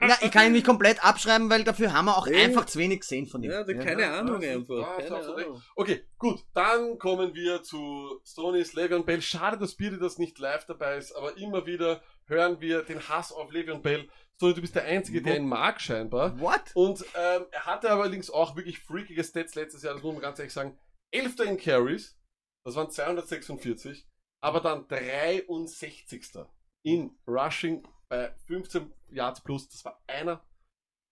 [0.00, 2.42] na, ich kann ihn nicht komplett abschreiben, weil dafür haben wir auch Nee.
[2.44, 3.50] einfach zu wenig gesehen von ihm.
[3.50, 4.76] Ja, da keine Ahnung ja, einfach.
[4.76, 5.16] ja, keine.
[5.16, 5.62] Ahnung.
[5.76, 6.40] Okay, gut.
[6.54, 9.22] Dann kommen wir zu Stonys, Le'Veon Bell.
[9.22, 13.32] Schade, dass Beardy das nicht live dabei ist, aber immer wieder hören wir den Hass
[13.32, 14.08] auf Le'Veon Bell.
[14.40, 16.40] Stoney, du bist der Einzige, der ihn mag scheinbar.
[16.40, 16.70] What?
[16.72, 20.38] Und ähm, er hatte allerdings auch wirklich freakige Stats letztes Jahr, das muss man ganz
[20.38, 20.78] ehrlich sagen.
[21.12, 22.18] Elfter in Carries,
[22.64, 24.08] das waren 246,
[24.42, 26.38] aber dann 63.
[26.86, 30.42] in Rushing bei 15 Yards plus, das war einer.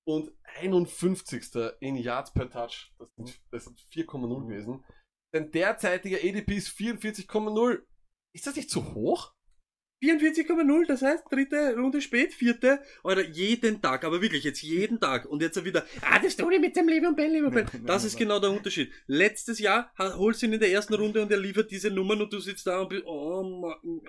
[0.06, 1.50] Und 51.
[1.80, 4.82] in Yards per Touch, das sind, das sind 4,0 gewesen.
[5.34, 7.82] Sein derzeitiger ADP ist 44,0.
[8.34, 9.34] Ist das nicht zu hoch?
[10.02, 15.26] 44,0, das heißt, dritte Runde spät, vierte, oder jeden Tag, aber wirklich jetzt jeden Tag.
[15.26, 17.66] Und jetzt wieder, ah, das Tony mit dem Le'Veon Bell, Le'Veon Bell.
[17.84, 18.92] Das ist genau der Unterschied.
[19.06, 22.32] Letztes Jahr holst du ihn in der ersten Runde und er liefert diese Nummern und
[22.32, 24.00] du sitzt da und bist, oh, Mann,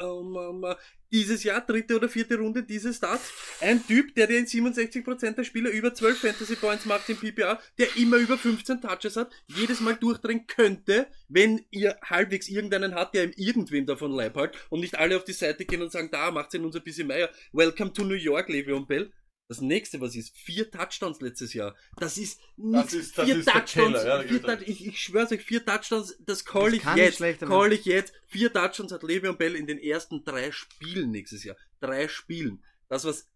[0.00, 0.76] oh, Mama.
[1.14, 3.30] Dieses Jahr, dritte oder vierte Runde, diese Starts.
[3.60, 7.60] Ein Typ, der dir in 67% der Spieler über 12 Fantasy Points macht im PPA,
[7.78, 13.14] der immer über 15 Touches hat, jedes Mal durchdrehen könnte, wenn ihr halbwegs irgendeinen hat,
[13.14, 16.08] der ihm irgendwem davon Leib hat und nicht alle auf die Seite gehen und sagen,
[16.10, 17.30] da macht's ihn uns ein bisschen mehr.
[17.52, 19.12] Welcome to New York, Le'Veon Bell.
[19.50, 21.76] Das nächste, was ist, vier Touchdowns letztes Jahr.
[21.98, 22.94] Das ist nichts.
[22.94, 26.16] ist- das vier ist Touchdowns, ja, vier ich Touch- ich, ich schwör's euch, vier Touchdowns,
[26.20, 27.18] das call Das ich jetzt.
[27.40, 28.14] Call ich jetzt.
[28.26, 31.56] Vier Touchdowns hat Le'Veon Bell in den ersten drei Spielen nächstes Jahr.
[31.80, 32.64] Drei Spielen.
[32.88, 33.28] Das, was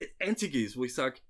[0.00, 1.20] das einzige ist, wo ich sag,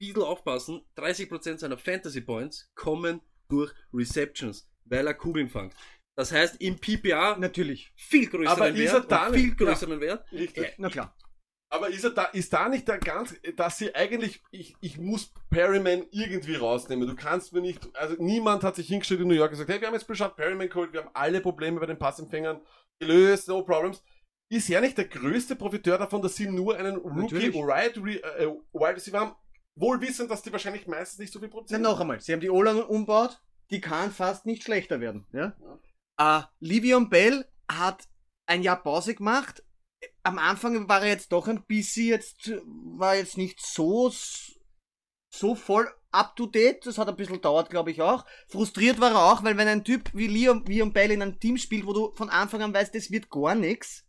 [0.00, 5.74] bisschen aufpassen, 30% seiner Fantasy Points kommen durch Receptions, weil er Kugeln fängt.
[6.16, 7.90] Das heißt, im PPA Natürlich.
[7.96, 10.30] viel größeren Aber er Wert, viel größeren Wert.
[10.32, 10.74] Richtig.
[10.78, 11.16] Na klar.
[11.72, 15.32] Aber ist, er da, ist da nicht der ganz, dass sie eigentlich, ich, ich muss
[15.48, 17.08] Perryman irgendwie rausnehmen.
[17.08, 19.80] Du kannst mir nicht, also niemand hat sich hingestellt in New York und gesagt, hey,
[19.80, 22.60] wir haben jetzt Brashad Perryman geholt, wir haben alle Probleme bei den Passempfängern
[23.00, 24.02] gelöst, no problems.
[24.50, 27.54] Ist er nicht der größte Profiteur davon, dass sie nur einen Rookie Natürlich.
[27.54, 29.34] Wide, äh, Wide Receiver haben?
[29.74, 31.80] Wohl wissend, dass die wahrscheinlich meistens nicht so viel produzieren.
[31.80, 32.20] noch einmal.
[32.20, 33.40] Sie haben die O-Line umbaut.
[33.70, 35.26] Die kann fast nicht schlechter werden.
[35.32, 35.56] Ja?
[36.18, 38.06] Äh, Livion Bell hat
[38.44, 39.64] ein Jahr Pause gemacht.
[40.24, 42.52] Am Anfang war er jetzt doch ein bisschen jetzt,
[42.96, 44.12] war jetzt nicht so,
[45.34, 46.86] so voll up to date.
[46.86, 48.24] Das hat ein bisschen dauert, glaube ich auch.
[48.48, 51.56] Frustriert war er auch, weil wenn ein Typ wie Liam, Liam Bell in einem Team
[51.56, 54.04] spielt, wo du von Anfang an weißt, das wird gar nichts,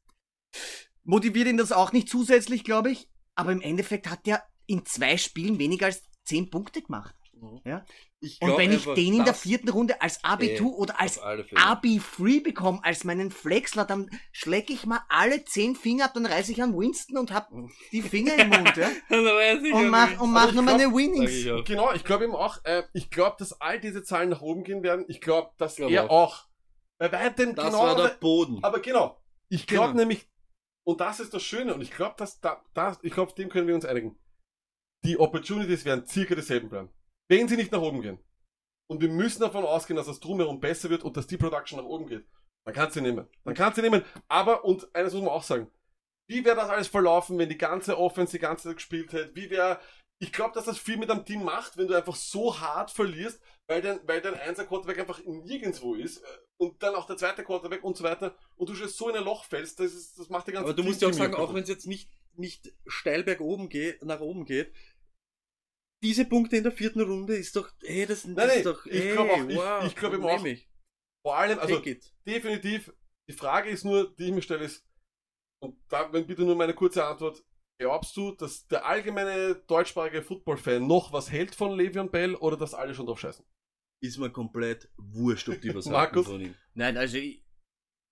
[1.04, 3.10] motiviert ihn das auch nicht zusätzlich, glaube ich.
[3.36, 7.16] Aber im Endeffekt hat er in zwei Spielen weniger als zehn Punkte gemacht.
[7.66, 7.86] Ja?
[8.20, 11.00] Ich Und glaub wenn ich den in der das- vierten Runde als AB2 Äh, oder
[11.00, 11.62] als auf alle Fälle.
[11.62, 16.52] AB3 bekomme, als meinen Flexler, dann schlecke ich mal alle zehn Finger ab, dann reiße
[16.52, 17.50] ich an Winston und hab
[17.92, 18.90] die Finger im Mund, ja?
[19.10, 21.32] Und mach, und mach nur glaub- meine Winnings.
[21.32, 21.64] ich auch.
[21.64, 24.84] Genau, ich glaube eben auch, äh, ich glaube, dass all diese Zahlen nach oben gehen
[24.84, 25.06] werden.
[25.08, 26.48] Ich glaube, dass Glaub er auch
[27.00, 28.64] bei weitem Das genau war der Boden.
[28.64, 29.20] Aber genau,
[29.50, 30.00] ich glaube Genau.
[30.00, 30.30] nämlich,
[30.86, 33.50] und das ist das Schöne, und ich glaube, dass da, da, ich glaube, auf dem
[33.50, 34.18] können wir uns einigen.
[35.06, 36.90] Die Opportunities werden circa dieselben bleiben.
[37.30, 38.20] Wenn sie nicht nach oben gehen.
[38.88, 41.86] Und wir müssen davon ausgehen, dass das drumherum besser wird und dass die Production nach
[41.86, 42.26] oben geht.
[42.66, 43.28] Dann kannst du sie nehmen.
[43.44, 44.04] Dann kannst du sie nehmen.
[44.28, 45.70] Aber, und eines muss man auch sagen,
[46.28, 49.36] wie wäre das alles verlaufen, wenn die ganze Offense die ganze Zeit gespielt hätte?
[49.36, 49.80] Wie wäre,
[50.20, 53.42] ich glaube, dass das viel mit einem Team macht, wenn du einfach so hart verlierst,
[53.68, 57.44] weil dein, weil dein einser Quarterback einfach nirgendwo ist äh, und dann auch der zweite
[57.44, 60.30] Quarterback und so weiter und du schon so in ein Loch fällst, das, ist, das
[60.30, 62.74] macht die ganze Aber du musst ja auch sagen, auch wenn es jetzt nicht, nicht
[62.88, 64.74] steil bergoben geht, nach oben geht,
[66.04, 68.86] diese Punkte in der vierten Runde ist doch, hey, das, das Nein, nein, ist doch,
[68.86, 70.70] ich ey, glaub auch- ich- wow, ich glaub eben nehm auch, ich.
[71.26, 71.82] Vor allem, also
[72.28, 72.94] definitiv,
[73.30, 74.86] die Frage ist nur, die ich mir stelle, ist,
[75.64, 77.42] und da wenn bitte nur meine kurze Antwort,
[77.80, 82.74] glaubst du, dass der allgemeine deutschsprachige Football-Fan noch was hält von Le'Veon Bell oder dass
[82.74, 83.46] alle schon drauf scheißen?
[84.04, 86.26] Ist mir komplett wurscht, ob die was Markus?
[86.26, 86.56] von ihm.
[86.74, 87.43] Nein, also ich,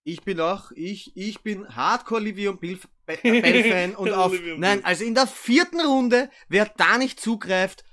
[0.04, 5.04] ich bin auch, ich, ich bin Hardcore Livion Bell, Bell Fan und auf, nein, also
[5.04, 7.84] in der vierten Runde, wer da nicht zugreift,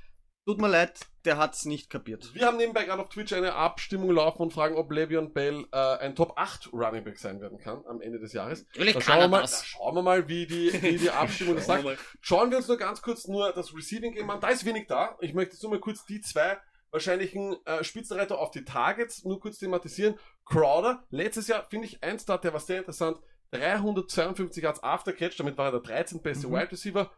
[0.46, 2.32] tut mir leid, der hat's nicht kapiert.
[2.32, 5.76] Wir haben nebenbei gerade auf Twitch eine Abstimmung laufen und fragen, ob Le'Veon Bell äh,
[5.98, 8.64] ein Top 8 Running Back sein werden kann am Ende des Jahres.
[8.68, 9.58] Natürlich Da kann schauen, wir er mal, das.
[9.58, 11.84] da schauen wir mal, wie die, wie die Abstimmung das Schauen sagt.
[11.84, 11.98] mal.
[12.22, 14.40] Schauen wir uns nur ganz kurz nur das Receiving Game an.
[14.40, 15.18] Da ist wenig da.
[15.20, 16.56] Ich möchte jetzt nur mal kurz die zwei
[16.90, 20.18] wahrscheinlichen äh, Spitzenreiter auf die Targets nur kurz thematisieren.
[20.48, 23.20] Crowder, letztes Jahr finde ich ein Start, der war sehr interessant.
[23.52, 26.22] 352 Yards After Catch, damit war er der 13.
[26.22, 26.52] beste Mhm.
[26.52, 27.10] Wide Receiver.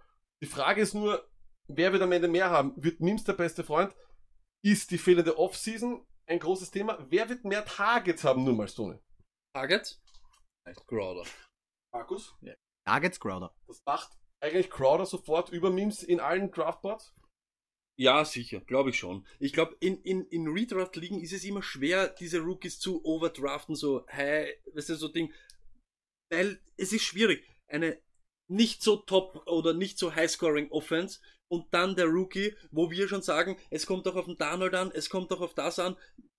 [0.43, 1.29] Die Frage ist nur,
[1.69, 2.73] wer wird am Ende mehr haben?
[2.77, 3.95] Wird Mims der beste Freund?
[4.63, 6.99] Ist die fehlende Offseason ein großes Thema?
[7.09, 8.45] Wer wird mehr Targets haben?
[8.45, 9.01] Nur mal Stone.
[9.55, 10.01] Target?
[10.67, 11.25] Heißt Crowder.
[11.93, 12.35] Markus?
[12.87, 13.55] Nuggets Crowder.
[13.67, 14.11] Das macht
[14.41, 17.15] eigentlich Crowder sofort über Memes in allen Draftboards?
[18.01, 19.27] Ja, sicher, glaube ich schon.
[19.41, 24.07] Ich glaube, in, in, in Redraft-Ligen ist es immer schwer, diese Rookies zu overdraften, so,
[24.07, 25.35] hey, weißt du, so Ding.
[26.33, 27.45] Weil es ist schwierig.
[27.69, 28.01] Eine
[28.51, 31.21] nicht so top oder nicht so high-scoring Offense
[31.53, 34.91] und dann der Rookie, wo wir schon sagen, es kommt doch auf den Donald an,
[34.95, 35.95] es kommt doch auf das an,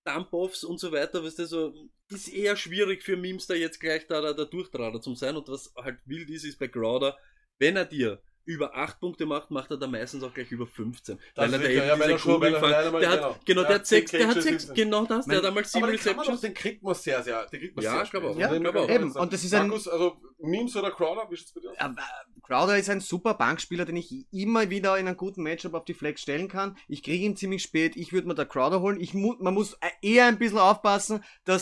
[0.08, 4.08] Dump-Offs und so weiter, weißt du, so, ist eher schwierig für Memes da jetzt gleich
[4.08, 7.20] da der, der Durchtrader zum sein und was halt wild ist, ist bei Crowder,
[7.60, 11.18] wenn er dir über 8 Punkte macht, macht er da meistens auch gleich über 15.
[11.36, 13.36] Das weil er da eben diese Kugel mal- der hat, genau.
[13.46, 14.76] genau, Der hat hat 6, zehn der hat Catches 6, hinten.
[14.76, 16.42] genau das, der hat einmal 7 Aber den, kann man doch, Receptions.
[16.42, 18.36] den kriegt man sehr, sehr, den kriegt man Ja, sehr ich glaube schnell.
[18.48, 18.52] auch.
[18.52, 18.90] Ja, ich glaube auch.
[18.90, 21.78] Eben, und das ist ein- Markus, also Memes oder Crowder, wie schaut's bei dir aus?
[21.80, 21.96] Aber
[22.44, 25.94] Crowder ist ein super Bankspieler, den ich immer wieder in einem guten Matchup auf die
[25.94, 26.78] Flex stellen kann.
[26.88, 27.96] Ich kriege ihn ziemlich spät.
[27.96, 29.00] Ich würde mir da Crowder holen.
[29.00, 31.62] Ich mu man muss eher ein bisschen aufpassen, dass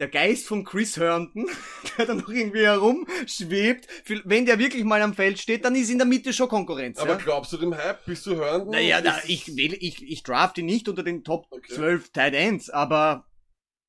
[0.00, 1.46] der Geist von Chris Herndon,
[1.98, 3.86] der da noch irgendwie herumschwebt,
[4.24, 6.98] wenn der wirklich mal am Feld steht, dann ist in der Mitte schon Konkurrenz.
[6.98, 7.16] Aber ja?
[7.18, 8.04] glaubst du dem Hype?
[8.06, 8.68] Bist du hören?
[8.70, 11.74] Naja, da, ich, wähle, ich, ich draft ihn nicht unter den Top Okay.
[11.74, 13.26] 12 Tight Ends, aber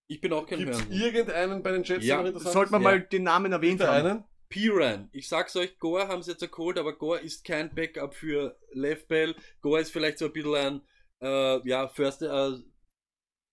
[0.07, 0.91] Ich bin auch kein Gibt's Hören.
[0.91, 2.89] irgendeinen bei den Jets, Ja, der noch interessant sollte man Ja.
[2.89, 4.05] mal den Namen erwähnt Gibt haben.
[4.05, 4.23] einen?
[4.49, 5.09] Piran.
[5.13, 9.07] Ich sag's euch, Gore haben sie jetzt geholt, aber Gore ist kein Backup für Left
[9.07, 9.33] Bell.
[9.61, 10.81] Gore ist vielleicht so ein bisschen ein,
[11.21, 12.51] äh, ja, First, äh,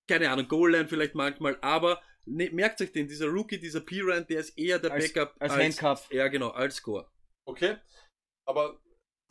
[0.09, 4.41] keine Ahnung, Goal-Line vielleicht manchmal, aber ne, merkt euch den, dieser Rookie, dieser Piran, der
[4.41, 6.09] ist eher der Als- Backup als Handcuff.
[6.13, 7.11] Ja, genau, als Gore.
[7.47, 7.77] Okay.
[8.47, 8.81] Aber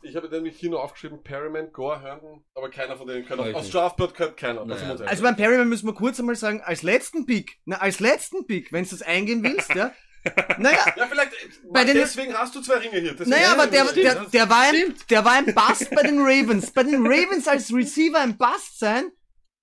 [0.02, 3.52] ich habe nämlich hier nur aufgeschrieben, Perryman, Gore, Herndon, aber keiner von denen kann auf,
[3.54, 3.70] aus.
[3.70, 4.64] Draftboard kann keiner.
[4.64, 4.96] Naja.
[5.06, 8.72] Also beim Perryman müssen wir kurz einmal sagen, als letzten Pick, na, als letzten Pick,
[8.72, 9.92] wenn du das eingehen willst, ja.
[10.58, 11.32] Naja, ja, vielleicht,
[11.72, 13.12] Bei den- deswegen hast du zwei Ringe hier.
[13.12, 16.72] Deswegen naja, aber der, der, der, war ein, der war ein Bust bei den Ravens.
[16.72, 19.10] Bei den Ravens als Receiver ein Bust sein,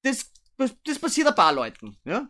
[0.04, 2.28] das, das passiert ein paar Leuten, ja.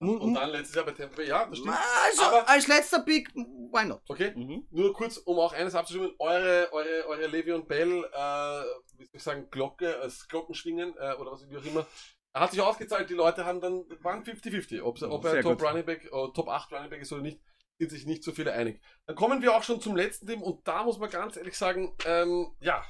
[0.00, 1.74] Also, Und dann letztes Jahr bei Tampa Bay, ja, das stimmt.
[2.06, 4.00] Also, Aber- als letzter Pick, why not?
[4.08, 4.66] Okay, Mhm.
[4.70, 8.62] nur kurz, um auch eines abzustimmen, eure, eure, eure Levi und Bell, äh,
[8.96, 11.84] wie soll ich sagen, Glocke, äh, Glockenschwingen, äh, oder was, wie auch immer,
[12.32, 15.60] hat sich ausgezahlt, die Leute haben dann, waren 50-50, ob, ob er Top.
[15.62, 17.40] Running Back, äh, Top 8 Running Back ist oder nicht,
[17.78, 18.80] sind sich nicht so viele einig.
[19.06, 21.96] Dann kommen wir auch schon zum letzten Team und da muss man ganz ehrlich sagen,
[22.04, 22.84] ähm, ja,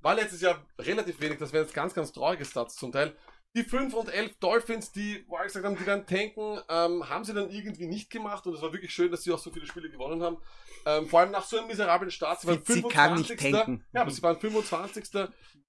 [0.00, 3.14] war letztes Jahr relativ wenig, das wären jetzt ganz, ganz traurige Stats zum Teil.
[3.56, 7.34] Die 5 und 11 Dolphins, die, wo gesagt haben, die werden tanken, ähm, haben sie
[7.34, 9.90] dann irgendwie nicht gemacht und es war wirklich schön, dass sie auch so viele Spiele
[9.90, 10.38] gewonnen haben.
[10.86, 12.40] Ähm, vor allem nach so einem miserablen Start.
[12.40, 13.52] Sie waren Sie kann nicht 25.
[13.52, 13.84] tanken.
[13.92, 15.04] Ja, aber sie waren 25.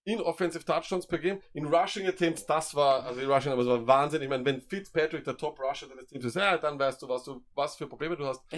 [0.03, 1.41] in Offensive Touchdowns per Game.
[1.53, 4.21] In Rushing Attempts, das war, also in Rushing, aber es war Wahnsinn.
[4.21, 7.23] Ich meine, wenn Fitzpatrick der Top Rusher deines Teams ist, ja, dann weißt du, was
[7.23, 8.43] du, was für Probleme du hast.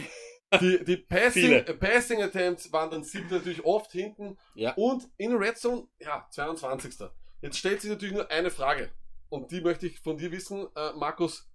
[0.61, 4.37] Die, die Passing, äh, Passing Attempts waren dann siebte natürlich oft hinten.
[4.53, 4.73] Ja.
[4.75, 7.09] Und in Red Zone, ja, 22.
[7.41, 8.91] Jetzt stellt sich natürlich nur eine Frage.
[9.33, 11.49] Und die möchte ich von dir wissen, äh, Markus.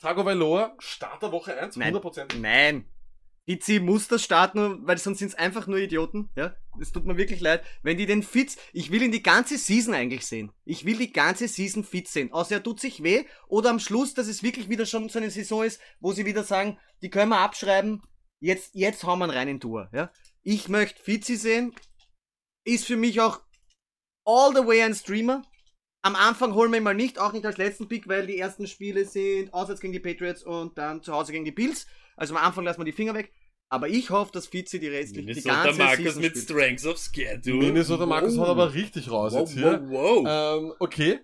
[0.00, 1.94] Tagovailoa, Starter Woche 1, Nein.
[1.94, 2.38] 100%.
[2.38, 2.84] Nein.
[3.46, 6.28] Pizzi muss das starten, weil sonst sind es einfach nur Idioten.
[6.36, 7.64] Ja, es tut mir wirklich leid.
[7.82, 10.52] Wenn die den Fitz, ich will ihn die ganze Season eigentlich sehen.
[10.66, 12.30] Ich will die ganze Season fit sehen.
[12.34, 15.30] Außer er tut sich weh oder am Schluss, dass es wirklich wieder schon so eine
[15.30, 18.02] Saison ist, wo sie wieder sagen, die können wir abschreiben.
[18.40, 19.88] Jetzt, jetzt hauen wir rein in Tour.
[19.94, 20.12] Ja,
[20.42, 21.74] ich möchte Fitzi sehen.
[22.64, 23.40] Ist für mich auch
[24.26, 25.42] all the way ein Streamer.
[26.04, 28.66] Am Anfang holen wir ihn mal nicht, auch nicht als letzten Pick, weil die ersten
[28.66, 31.86] Spiele sind auswärts gegen die Patriots und dann zu Hause gegen die Bills.
[32.16, 33.32] Also am Anfang lassen wir die Finger weg.
[33.70, 36.44] Aber ich hoffe, dass Fitzi die restliche, die Minnesota ganze Marcus Season mit spielt.
[36.44, 37.56] Strengths of Schedule.
[37.56, 38.40] Minnesota Markus Wow.
[38.42, 39.80] haut aber richtig raus Wow, jetzt hier.
[39.88, 40.58] wow, wow.
[40.62, 41.20] Ähm, okay.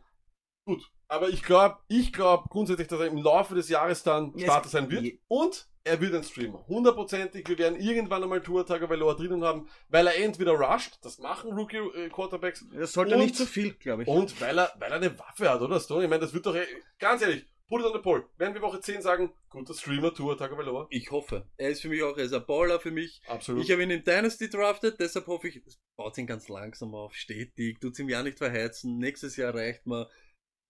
[0.65, 0.83] Gut.
[1.09, 4.45] Aber ich glaube, ich glaube grundsätzlich, dass er im Laufe des Jahres dann Yes.
[4.45, 5.15] Starter sein wird.
[5.29, 6.67] Und er wird ein Streamer.
[6.69, 7.49] Hundertprozentig.
[7.49, 11.79] Wir werden irgendwann einmal Tour Tagovailoa drinnen haben, weil er entweder rusht, das machen Rookie
[11.79, 14.09] äh, Quarterbacks, Das sollte Und- nicht zu viel, glaube ich.
[14.09, 16.05] und weil er, weil er eine Waffe hat, oder Stone?
[16.05, 16.67] Ich meine, das wird doch, eh-
[16.99, 18.27] ganz ehrlich, put it on the poll.
[18.37, 20.89] Werden wir Woche 10 sagen, guter Streamer, Tour Tagovailoa?
[20.91, 21.47] Ich hoffe.
[21.57, 23.23] Er ist für mich auch, er ist ein Baller für mich.
[23.27, 23.63] Absolut.
[23.65, 27.15] Ich habe ihn in Dynasty drafted, deshalb hoffe ich, es baut ihn ganz langsam auf,
[27.15, 28.99] stetig, tut ihm ja nicht verheizen.
[28.99, 29.87] Nächstes Jahr reicht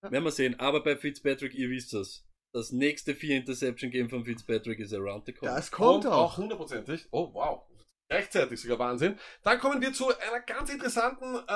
[0.02, 0.58] Werden wir sehen.
[0.60, 2.24] Aber bei Fitzpatrick, ihr wisst das.
[2.54, 5.54] Das nächste vier Interception Game von Fitzpatrick ist around the corner.
[5.54, 6.36] Das kommt Und auch.
[6.38, 7.06] hundertprozentig.
[7.10, 7.64] Oh, wow.
[8.10, 9.18] Rechtzeitig sogar Wahnsinn.
[9.42, 11.52] Dann kommen wir zu einer ganz interessanten äh,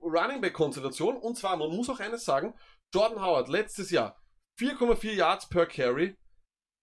[0.00, 1.16] Running Back Konstellation.
[1.16, 2.54] Und zwar, man muss auch eines sagen,
[2.94, 4.16] Jordan Howard letztes Jahr
[4.60, 6.16] 4,4 Yards per Carry.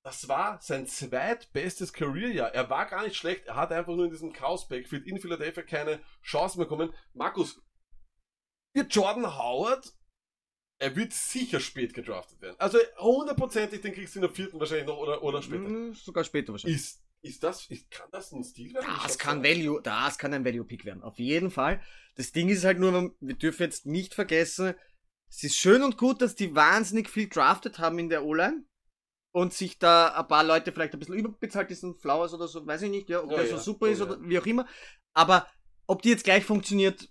[0.04, 2.54] Das war sein zweitbestes Careerjahr.
[2.54, 3.46] Er war gar nicht schlecht.
[3.48, 6.94] Er hat einfach nur in diesem Chaos Backfield in Philadelphia keine Chance mehr bekommen.
[7.14, 7.62] Markus,
[8.74, 9.94] wird Jordan Howard,
[10.80, 12.56] er wird sicher spät gedraftet werden.
[12.58, 15.68] Also hundertprozentig, den kriegst du in der vierten wahrscheinlich noch oder, oder später.
[15.70, 16.80] Mm, Sogar später wahrscheinlich.
[16.80, 18.88] Ist, ist das, ist, kann das ein Stil werden?
[19.04, 21.04] Das kann glaub, Value, das kann ein Value-Pick werden.
[21.04, 21.82] Auf jeden Fall.
[22.16, 24.74] Das Ding ist halt nur, wir dürfen jetzt nicht vergessen,
[25.30, 28.64] es ist schön und gut, dass die wahnsinnig viel drafted haben in der O-Line.
[29.32, 32.82] Und sich da ein paar Leute vielleicht ein bisschen überbezahlt diesen Flowers oder so, weiß
[32.82, 33.58] ich nicht, ja, ob Ja, der ja.
[33.58, 34.06] so super Oh, ist ja.
[34.06, 34.68] oder wie auch immer.
[35.14, 35.46] Aber
[35.86, 37.08] ob die jetzt gleich funktioniert,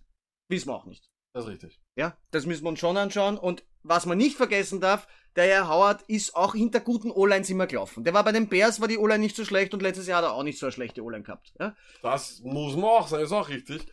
[0.49, 1.08] wissen wir auch nicht.
[1.35, 1.81] Das ist richtig.
[1.97, 3.39] Ja, das müssen wir uns schon anschauen.
[3.39, 5.07] Und was man nicht vergessen darf,
[5.37, 8.03] der Herr Howard ist auch hinter guten O-Lines immer gelaufen.
[8.03, 10.25] Der war bei den Bears, war die O-Line nicht so schlecht und letztes Jahr hat
[10.25, 11.53] er auch nicht so eine schlechte O-Line gehabt.
[11.61, 11.77] Ja?
[12.03, 13.87] Das muss man auch sagen, ist auch richtig.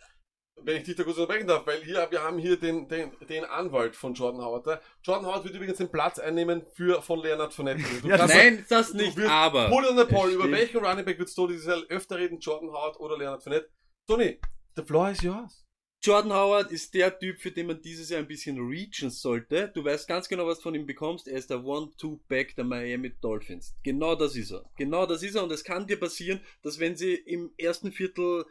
[0.63, 3.43] Wenn ich dich da kurz unterbrechen darf, weil hier, wir haben hier den, den, den
[3.43, 4.65] Anwalt von Jordan Howard.
[4.65, 4.81] da.
[5.03, 7.83] Jordan Howard wird übrigens den Platz einnehmen für, von Leonard Fournette.
[8.07, 9.67] Ja, Nein, das nicht, wirst- aber.
[9.67, 12.39] Pull on the poll, über welchen Running Back würdest du dieses Jahr öfter reden?
[12.39, 13.69] Jordan Howard oder Leonard Fournette?
[14.07, 14.39] Tony,
[14.77, 15.64] the floor is yours.
[16.05, 19.71] Jordan Howard ist der Typ, für den man dieses Jahr ein bisschen reachen sollte.
[19.73, 21.27] Du weißt ganz genau, was du von ihm bekommst.
[21.27, 23.75] Er ist der One-Two-Back der Miami Dolphins.
[23.81, 24.69] Genau das ist er.
[24.77, 25.43] Genau das ist er.
[25.43, 28.45] Und es kann dir passieren, dass wenn sie im ersten Viertel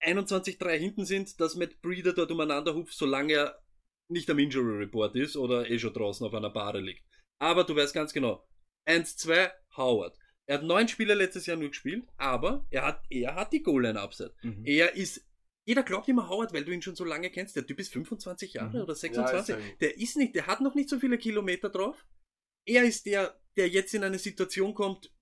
[0.00, 3.62] 21-3 hinten sind, dass Matt Breeder dort umeinander hupft, solange er
[4.08, 7.02] nicht am Injury Report ist oder eh schon draußen auf einer Bahre liegt.
[7.40, 8.46] Aber du weißt ganz genau.
[8.86, 10.16] 1-2, Howard.
[10.46, 14.32] Er hat neun Spiele letztes Jahr nur gespielt, aber er hat, er hat die Goal-Line-Upset.
[14.42, 14.64] Mhm.
[14.64, 15.26] Er ist,
[15.64, 17.54] jeder glaubt immer Howard, weil du ihn schon so lange kennst.
[17.56, 18.82] Der Typ ist 25 Jahre Mhm.
[18.82, 19.56] oder Ja, 26.
[19.56, 19.76] ist er.
[19.78, 22.04] der ist nicht, der hat noch nicht so viele Kilometer drauf.
[22.66, 25.12] Er ist der, der jetzt in eine Situation kommt,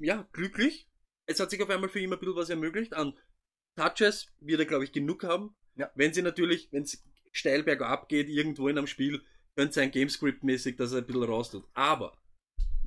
[0.00, 0.88] ja, glücklich.
[1.26, 2.92] Es hat sich auf einmal für ihn ein bisschen was ermöglicht.
[2.94, 3.18] An
[3.76, 5.56] Touches wird er, glaube ich, genug haben.
[5.76, 5.90] Ja.
[5.94, 7.02] Wenn sie natürlich, wenn es
[7.32, 9.22] steil bergab geht, irgendwo in einem Spiel,
[9.56, 11.64] könnte sein Gamescript-mäßig, dass er ein bisschen raus tut.
[11.74, 12.16] Aber,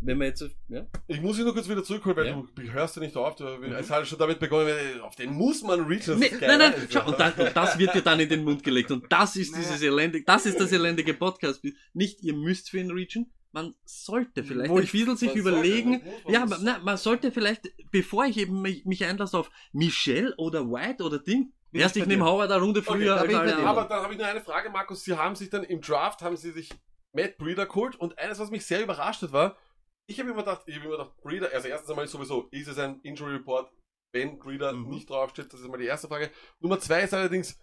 [0.01, 2.35] wenn man jetzt, ja, Ich muss ihn nur kurz wieder zurückholen, weil Ja.
[2.37, 2.49] Mhm.
[2.55, 3.35] du hörst ja nicht auf.
[3.35, 6.19] Du, Es hat schon damit begonnen, auf den muss man reachen.
[6.19, 6.87] Nee, nein, nein, ne?
[6.89, 8.91] schau, und, dann, und das wird dir dann in den Mund gelegt.
[8.91, 11.63] Und das ist dieses elendige, das ist das elendige Podcast.
[11.93, 13.31] Nicht, ihr müsst für ihn reachen.
[13.51, 15.89] Man sollte vielleicht Wo ein ich- bisschen sich man sollte, überlegen.
[16.25, 20.35] man ja, aber, na, man sollte vielleicht, bevor ich eben mich, mich einlasse auf Michelle
[20.37, 22.23] oder White oder Ding, Bin erst ich nehme.
[22.25, 23.57] Howard eine Runde Okay, früher da als bin ich alle bei dir.
[23.67, 23.77] anderen.
[23.77, 25.03] Aber dann habe ich nur eine Frage, Markus.
[25.03, 26.69] Sie haben sich dann im Draft, haben sie sich
[27.13, 29.57] Matt Breeder geholt und eines, was mich sehr überrascht hat, war,
[30.07, 32.77] ich habe immer gedacht, ich habe immer gedacht, Breeder, also erstens einmal sowieso, ist es
[32.79, 33.71] ein Injury Report,
[34.13, 34.89] wenn Breeder Mhm.
[34.89, 36.31] nicht draufsteht, das ist mal die erste Frage.
[36.59, 37.59] Nummer zwei ist allerdings,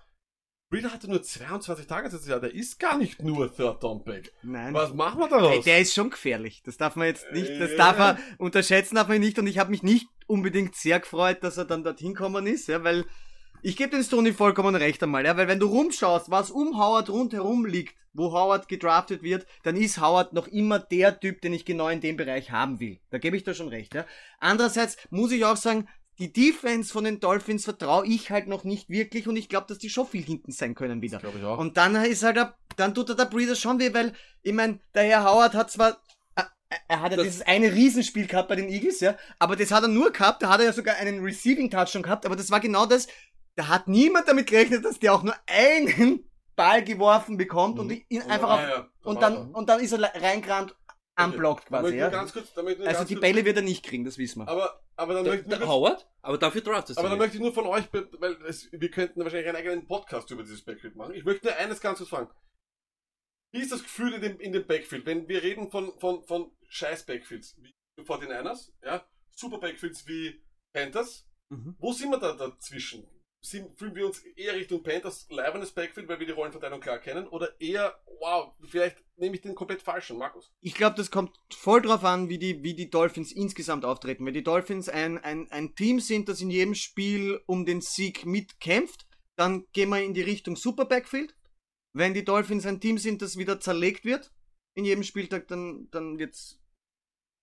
[0.71, 4.33] Breeder hatte nur 22 Tage letztes Jahr, der ist gar nicht nur Third Down Back.
[4.43, 4.75] Nein.
[4.75, 5.65] Was machen wir daraus?
[5.65, 6.63] der ist schon gefährlich.
[6.65, 7.77] Das darf man jetzt nicht, das Äh.
[7.77, 9.39] darf er unterschätzen, darf man nicht.
[9.39, 12.83] Und ich habe mich nicht unbedingt sehr gefreut, dass er dann dorthin gekommen ist, ja,
[12.83, 13.05] weil
[13.65, 17.09] ich gebe den Stoney vollkommen recht einmal, ja, weil wenn du rumschaust, was um Howard
[17.11, 21.65] rundherum liegt, wo Howard gedraftet wird, dann ist Howard noch immer der Typ, den ich
[21.65, 23.01] genau in dem Bereich haben will.
[23.11, 24.05] Da gebe ich da schon recht, ja.
[24.39, 25.89] Andererseits muss ich auch sagen,
[26.19, 29.79] die Defense von den Dolphins vertraue ich halt noch nicht wirklich und ich glaube, dass
[29.79, 31.19] die schon viel hinten sein können wieder.
[31.19, 31.59] glaube ich auch.
[31.59, 34.13] Und dann ist halt, der, dann tut er der Breeder schon weh, weil,
[34.43, 36.01] ich mein, der Herr Howard hat zwar,
[36.37, 36.51] er,
[36.87, 39.83] er hat ja Das- dieses eine Riesenspiel gehabt bei den Eagles, ja, aber das hat
[39.85, 42.61] er nur gehabt, da hat er ja sogar einen Receiving Touchdown gehabt, aber das war
[42.61, 43.09] genau das,
[43.57, 48.23] da hat niemand damit gerechnet, dass der auch nur einen Ball geworfen bekommt und ihn
[48.23, 50.77] einfach auf, Ah, ja, und dann, und dann ist er reingerannt,
[51.19, 52.09] unblockt Da quasi, nur ja.
[52.09, 54.49] Ganz kurz, da Also ganz die Bälle wird er nicht kriegen, das wissen wir.
[54.49, 56.09] Aber, aber dann Der, möchte ich nur Howard?
[56.23, 59.49] Aber dafür draftest Aber dann möchte ich nur von euch, weil es, wir könnten wahrscheinlich
[59.49, 61.15] einen eigenen Podcast über dieses Backfield machen.
[61.15, 62.31] Ich möchte nur eines ganz kurz fragen.
[63.53, 65.07] Wie ist das Gefühl in dem, in dem Backfield?
[65.07, 67.73] Wenn wir reden von, von, von scheiß Backfields, wie
[68.03, 71.77] 49ers, ja, super Backfields wie Panthers, Mhm.
[71.79, 73.07] wo sind wir da dazwischen?
[73.45, 77.29] Sind, fühlen wir uns eher Richtung Panthers leibendes Backfield, weil wir die Rollenverteilung klar kennen,
[77.29, 80.51] oder eher, wow, vielleicht nehme ich den komplett falschen, Markus?
[80.63, 84.25] Ich glaube, das kommt voll drauf an, wie die, wie die Dolphins insgesamt auftreten.
[84.25, 88.25] Wenn die Dolphins ein, ein, ein Team sind, das in jedem Spiel um den Sieg
[88.25, 89.07] mitkämpft,
[89.37, 91.37] dann gehen wir in die Richtung Super Backfield.
[91.93, 94.33] Wenn die Dolphins ein Team sind, das wieder zerlegt wird
[94.75, 96.64] in jedem Spieltag, dann, dann wird's, dann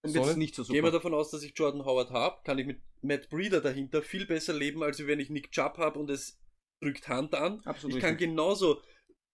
[0.04, 0.38] wird's Sorry?
[0.38, 0.92] nicht so Gehen wir super.
[0.92, 4.54] davon aus, dass ich Jordan Howard habe, kann ich mit Matt Breeder dahinter viel besser
[4.54, 6.40] leben, als wenn ich Nick Chubb habe und es
[6.82, 7.62] drückt Hand an.
[7.66, 8.30] Absolut Ich kann richtig.
[8.30, 8.82] genauso.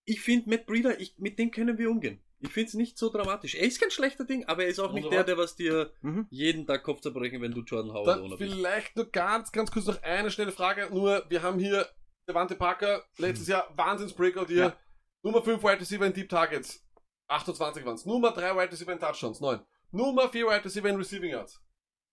[0.05, 2.21] Ich finde Matt Breeder, ich, mit dem können wir umgehen.
[2.39, 3.55] Ich finde es nicht so dramatisch.
[3.55, 5.25] Er ist kein schlechter Ding, aber er ist auch nicht Wunderbar.
[5.25, 6.27] der, der was dir Mhm.
[6.29, 8.53] jeden Tag Kopf zerbrechen, wenn du Jordan Howard Dann ohne bist.
[8.53, 10.87] vielleicht nur ganz, ganz kurz noch eine schnelle Frage.
[10.91, 11.87] Nur, wir haben hier
[12.29, 14.57] Devante Parker, letztes Jahr Wahnsinns-Breakout hier.
[14.57, 14.77] Ja.
[15.23, 16.85] Nummer 5 Wide Receiver in Deep Targets.
[17.27, 18.05] 28 waren's.
[18.05, 19.39] Nummer 3 Wide Receiver in Touchdowns.
[19.41, 19.59] 9.
[19.97, 21.61] Nummer 4 Wide Receiver in Receiving Yards.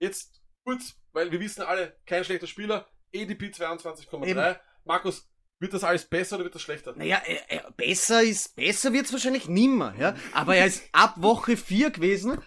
[0.01, 2.89] Jetzt kurz, weil wir wissen alle, kein schlechter Spieler.
[3.15, 4.27] ADP 22,3.
[4.27, 4.57] Eben.
[4.85, 5.29] Markus,
[5.61, 6.95] wird das alles besser oder wird das schlechter?
[6.97, 10.17] Naja, er, er, besser ist, besser wird's wahrscheinlich nimmer, ja.
[10.33, 12.39] Aber er ist ab Woche 4 gewesen.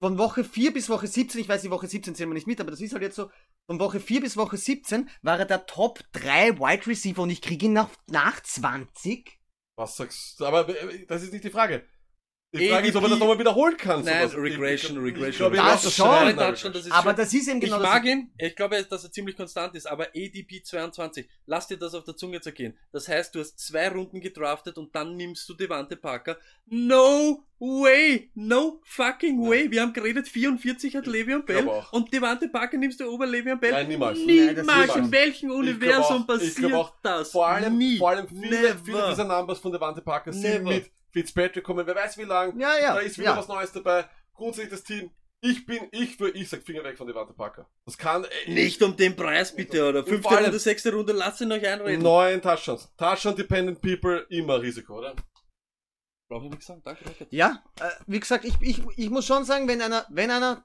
[0.00, 2.60] Von Woche 4 bis Woche 17, ich weiß, die Woche 17 zählen wir nicht mit,
[2.60, 3.30] aber das ist halt jetzt so,
[3.66, 7.40] von Woche 4 bis Woche 17 war er der Top 3 Wide Receiver und ich
[7.40, 9.38] kriege ihn nach, nach 20.
[9.76, 10.46] Was sagst du?
[10.46, 11.86] Aber äh, das ist nicht die Frage.
[12.58, 14.04] Die Frage ist, ob er das nochmal wiederholen kann.
[14.04, 14.42] Nein, sowas.
[14.42, 15.30] Regression, Ich- ich- Regression.
[15.30, 16.08] Ich glaube, Das das schon.
[16.08, 16.72] Regression.
[16.72, 17.92] das ist Aber das ist eben genau ich das.
[17.92, 21.94] mag ihn, ich glaube, dass er ziemlich konstant ist, aber ADP 22, lass dir das
[21.94, 22.76] auf der Zunge zergehen.
[22.92, 26.38] Das heißt, du hast zwei Runden gedraftet und dann nimmst du Devante Parker.
[26.66, 28.30] No way!
[28.34, 29.70] No fucking way!
[29.70, 33.72] Wir haben geredet, 44 hat Le'Veon Bell und Devante Parker nimmst du ober Le'Veon Bell?
[33.72, 34.18] Nein, niemals.
[34.18, 34.56] Nein, Niemals!
[34.56, 34.96] niemals.
[34.96, 37.30] In welchem Universum auch- ich passiert auch, das?
[37.30, 37.98] Vor allem, Nie.
[37.98, 38.78] vor allem viele, Never.
[38.84, 40.70] viele dieser Numbers von Devante Parker sind Never.
[40.70, 42.58] mit Fitzpatrick kommen, wer weiß wie lang.
[42.58, 42.94] Ja, ja.
[42.94, 43.36] Da ist wieder ja.
[43.36, 44.04] was Neues dabei.
[44.34, 45.10] Grundsätzlich das Team.
[45.40, 47.68] Ich bin, ich für, ich sag Finger weg von Devante Parker.
[47.84, 50.04] Das kann, äh, Nicht um den Preis bitte, oder?
[50.04, 52.02] Fünfte Runde, sechste Runde, lasst ihn euch einreden.
[52.02, 52.90] neun Touchdowns.
[52.96, 55.14] Touchdown-dependent people, immer Risiko, oder?
[56.28, 57.26] Brauch ich nichts sagen, danke, danke.
[57.30, 60.64] Ja, äh, wie gesagt, ich, ich, ich muss schon sagen, wenn einer, wenn einer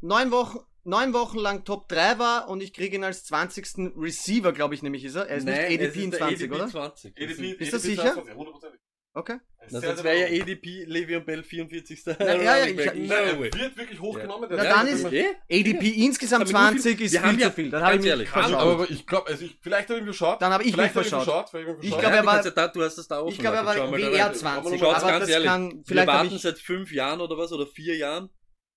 [0.00, 3.96] neun Wochen, neun Wochen lang Top 3 war und ich kriege ihn als 20.
[3.96, 5.26] Receiver, glaube ich nämlich, ist er.
[5.26, 6.68] Er ist Nein, nicht es ADP ist in der 20, ADP oder?
[6.68, 7.16] 20.
[7.16, 8.12] ADP, Ist das ADP sicher?
[8.12, 8.78] 22, 100%.
[9.12, 9.38] Okay.
[9.70, 10.42] Das, sehr wäre ja.
[10.42, 12.02] ADP, Le'Veon Bell 44.
[12.06, 13.50] Na, ja, ja, ich- ich- no way.
[13.52, 14.48] wird wirklich hochgenommen.
[14.50, 15.24] Na, der dann ist- Eh?
[15.50, 17.70] ADP insgesamt Aber nur viel- 20 ist wir haben viel ja- zu viel.
[17.70, 20.40] Dann habe ich ehrlich, Kann, aber ich glaube, also ich, vielleicht habe ich mich verschaut.
[20.40, 21.46] Dann habe ich mich vielleicht habe ich verschaut.
[21.82, 23.32] Ich, glaube, Ja, er du war- ja da, du hast das da offen.
[23.32, 24.34] Ich glaube, er war WR rein.
[24.34, 25.48] 20, Schaut's aber ganz das ehrlich.
[25.48, 28.30] kann, Wir warten seit fünf Jahren oder was, oder vier Jahren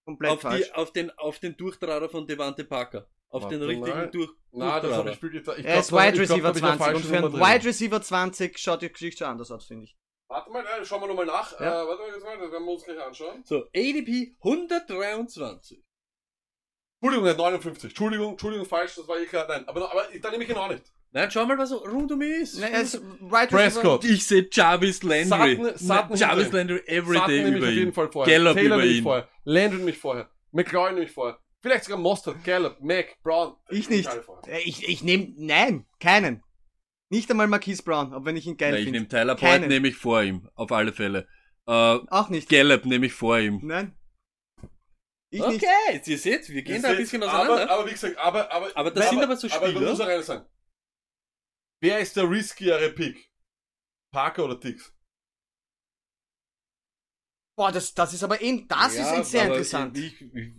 [0.06, 0.66] komplett auf, falsch.
[0.68, 3.08] die, auf, den, auf den Durchtrader von Devante Parker.
[3.30, 4.10] Auf Warte den richtigen mal.
[4.12, 5.12] Durch Na, das habe Durchtrader.
[5.12, 5.56] ich getan.
[5.60, 7.34] Ich Er ist glaub, Wide glaub, Receiver ich 20 auf der und für einen.
[7.56, 9.96] Wide Receiver 20 schaut die Geschichte schon anders aus, finde ich.
[10.34, 11.60] Warte mal, äh, schauen wir nochmal nach.
[11.60, 11.84] Ja.
[11.84, 13.44] Äh, warte mal, jetzt mal, das werden wir uns gleich anschauen.
[13.46, 15.84] So, ADP 123.
[17.02, 17.84] Entschuldigung, nicht 59.
[17.92, 19.46] Entschuldigung, Entschuldigung, falsch, das war eh klar.
[19.48, 20.84] Nein, aber, aber dann nehme ich ihn auch nicht.
[21.12, 22.60] Nein, schau mal, was so rund um ihn ist.
[22.60, 23.48] Ne, er ist Receiver.
[23.48, 24.04] Prescott.
[24.06, 25.56] Ich sehe Jarvis Landry.
[25.58, 26.52] Sutton- Sutton Jarvis.
[26.52, 27.94] Landry every Sutton day nehme ich über auf jeden ihn.
[27.94, 28.34] Fall vorher.
[28.40, 29.04] Gallup Taylor über ihn.
[29.04, 29.30] vorher.
[29.44, 30.30] Landry nehme ich vorher.
[30.52, 31.38] McLaurin nehme ich vorher.
[31.62, 33.56] Vielleicht sogar Mostert, Gallup, Mac, Brown.
[33.70, 34.10] Ich nicht.
[34.48, 36.42] Äh, Ich, ich nehme, nein, keinen.
[37.14, 39.00] Nicht einmal Marquise Brown, auch wenn ich ihn geil Nein, ich finde.
[39.02, 40.50] nehme Tyler Boyd, nehme ich vor ihm.
[40.56, 41.28] Auf alle Fälle.
[41.68, 42.50] Äh, Auch nicht.
[42.50, 43.60] Gallup nehme ich vor ihm.
[43.62, 43.96] Nein.
[45.30, 45.94] Ich okay, nicht.
[45.94, 47.64] jetzt ihr seht, wir gehen Ihr da ein bisschen auseinander.
[47.66, 49.82] Aber, aber wie gesagt, aber, aber, Aber das sind aber so Aber Spieler.
[49.82, 50.48] man muss auch eines sagen.
[51.82, 53.30] Wer ist der riskiere Pick?
[54.12, 54.92] Parker oder Dix?
[57.56, 59.96] Boah, das, das ist aber eh, das Ja, ist sehr aber interessant.
[60.00, 60.54] Ich, ich,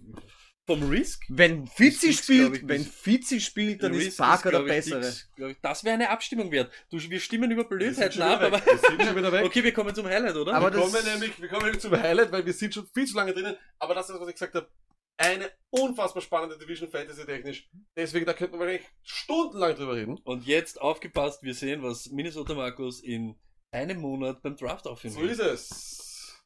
[0.66, 1.24] vom Risk?
[1.28, 4.74] Wenn glaub spielt, ich, wenn ist- Fitzi spielt, dann Risk ist Parker der glaub ich,
[4.74, 5.00] bessere.
[5.00, 5.56] Dix, ich.
[5.60, 6.72] Das wäre eine Abstimmung wert.
[6.90, 8.64] Du, wir stimmen über Blödheiten schon ab, aber.
[8.64, 9.44] Wir sind schon wieder weg.
[9.44, 10.54] Okay, wir kommen zum Highlight, oder?
[10.54, 13.16] Aber wir, kommen nämlich, wir kommen nämlich zum Highlight, weil wir sind schon viel zu
[13.16, 13.56] lange drinnen.
[13.78, 14.68] Aber das ist, was ich gesagt habe,
[15.16, 17.68] eine unfassbar spannende Division Fantasy technisch.
[17.96, 20.18] Deswegen, da könnten wir eigentlich stundenlang drüber reden.
[20.24, 23.36] Und jetzt aufgepasst, wir sehen, was Minnesota Markus in
[23.70, 26.44] einem Monat beim Draft aufhören So ist es.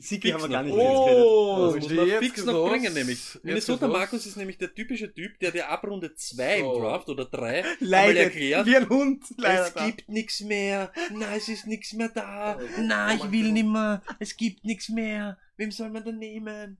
[0.00, 0.52] Siki haben wir noch.
[0.52, 2.70] gar nicht Oh, Das muss man jetzt fix noch los.
[2.70, 3.38] bringen, nämlich.
[3.42, 3.88] Minnesota.
[3.88, 6.74] Markus ist nämlich der typische Typ, der dir ab Runde 2 So.
[6.74, 9.24] im Draft oder 3 einmal Leidet, erklärt, wie ein Hund.
[9.36, 9.86] Leider es da.
[9.86, 13.52] gibt nichts mehr, na, es ist nichts mehr da, Oh, na, oh ich mein will
[13.52, 16.78] nimmer, es gibt nichts mehr, wem soll man denn nehmen?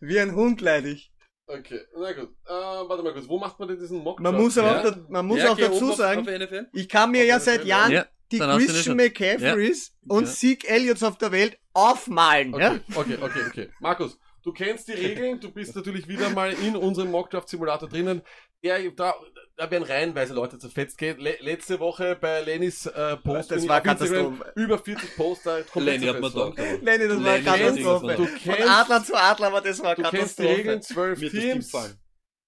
[0.00, 1.12] Wie ein Hund leide ich.
[1.48, 2.30] Okay, na gut.
[2.46, 3.28] Äh, warte mal kurz.
[3.28, 4.18] Wo macht man denn diesen Mock?
[4.18, 4.78] Man muss aber Ja.
[4.80, 6.66] auch, da, man muss Ja, auch dazu auf- sagen, auf NFL.
[6.72, 7.64] ich kann mir Auf ja jeden seit.
[7.64, 10.30] Jahren Ja, die dann du Christian McCaffreys und Ja.
[10.32, 12.54] Zeke Elliots auf der Welt aufmalen.
[12.54, 12.80] Okay, Ja?
[12.94, 13.68] okay, okay, okay.
[13.80, 18.22] Markus, du kennst die Regeln, du bist natürlich wieder mal in unserem Mockdraft-Simulator drinnen.
[18.64, 19.14] Der, da,
[19.56, 20.98] da werden reihenweise Leute zerfetzt.
[20.98, 21.18] gehen.
[21.20, 24.52] Le letzte Woche bei Lennys äh, Post Das war Katastrophe.
[24.56, 26.82] über 40 Poster komplett Lenny hat mir gedacht.
[26.82, 28.14] Lenny, das war Lenny Katastrophe.
[28.16, 31.14] Du Von kennst, Adler zu Adler, aber das war du eine kennst die Regeln, Katastrophe.
[31.14, 31.70] 12 Mir hat das Team Teams.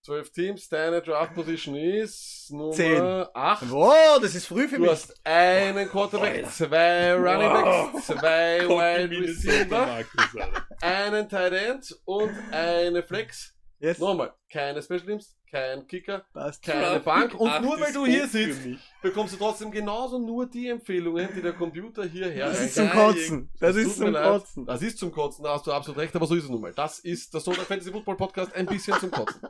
[0.09, 0.25] Gefallen.
[0.25, 3.01] 12 Teams, deine Draft-Position ist Nummer Zehn.
[3.35, 3.71] 8.
[3.71, 4.91] Wow, das ist früh für Du mich.
[4.91, 6.51] hast einen Quarterback, Alter.
[6.51, 7.93] zwei Running Wow.
[7.93, 10.05] Backs, zwei Wide Receiver,
[10.81, 13.55] einen Tight End und eine Flex.
[13.81, 13.99] Yes.
[13.99, 16.63] Nochmal, keine Special Teams, kein Kicker, Passt.
[16.65, 17.35] keine Bank.
[17.39, 18.61] Und acht nur weil du hier sitzt,
[19.03, 22.91] bekommst du trotzdem genauso nur die Empfehlungen, die der Computer hierher Das ist zum.
[22.91, 23.51] Kotzen.
[23.61, 24.13] Das tut ist zum.
[24.13, 24.67] Kotzen.
[24.67, 26.73] Das ist zum Kotzen, da hast du absolut recht, aber so ist es nun mal.
[26.75, 29.41] Das ist der Sonntag Fantasy Football Podcast ein bisschen zum Kotzen.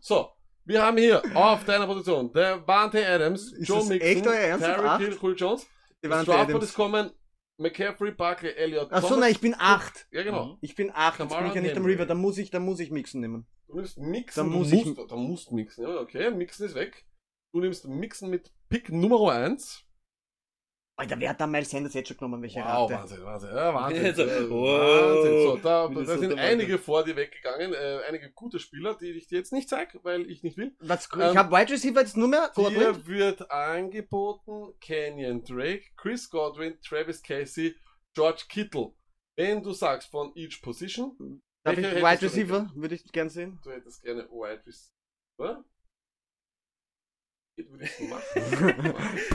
[0.00, 0.28] So,
[0.66, 4.34] wir haben hier auf deiner Position der Vante Adams, Ist Joe das Mixon, echt euer
[4.34, 4.66] Ernst?
[4.66, 4.98] Auf Terry?
[5.04, 5.62] Hill, Julio Jones.
[5.62, 6.64] Das Devante Adams.
[6.64, 7.10] ist kommen,
[7.56, 10.06] McCaffrey, Barkley, Elliott, Achso, nein, ich bin acht.
[10.12, 10.58] Ja, genau.
[10.60, 11.18] Ich bin acht.
[11.18, 11.84] Jetzt bin ich ja nicht am.
[11.86, 12.04] River.
[12.06, 13.46] Da muss ich, da muss ich Mixen nehmen.
[13.68, 16.74] Du nimmst Mixen, Dann du muss ich- musst, da musst Mixen, ja, okay, Mixen ist
[16.74, 17.04] weg.
[17.52, 19.84] Du nimmst Mixen mit Pick Nummer 1.
[20.98, 22.42] Alter, wer hat da Miles Sanders jetzt schon genommen?
[22.42, 22.94] Welche Wow, Rate?
[22.94, 24.04] Wahnsinn, Wahnsinn, ja, Wahnsinn.
[24.06, 25.00] Also, wow.
[25.16, 25.42] Wahnsinn.
[25.44, 29.38] So, da, da sind einige vor dir weggegangen, äh, einige gute Spieler, die ich dir
[29.38, 30.74] jetzt nicht zeige, weil ich nicht will.
[30.80, 32.74] Was, Ähm, ich habe Wide Receiver jetzt nur mehr Godwin.
[32.80, 37.76] Dir wird angeboten Kenyon Drake, Chris Godwin, Travis Casey,
[38.14, 38.92] George Kittle.
[39.36, 42.70] Wenn du sagst von each position, Darf ich welche Wide Receiver?
[42.74, 43.58] Würde ich gern sehen.
[43.64, 45.64] du hättest gerne Wide Receiver.
[47.58, 47.68] ich.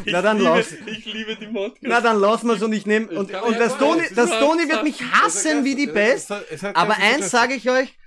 [0.06, 0.72] Na dann liebe, lass.
[0.72, 1.84] Ich liebe die Modcast.
[1.84, 3.78] Na dann lassen wir's und ich nehme und, kann und das.
[3.78, 6.32] Toni, Das Toni wird mich hassen wie die Pest.
[6.32, 7.98] es- es hat Aber eins sage ich euch,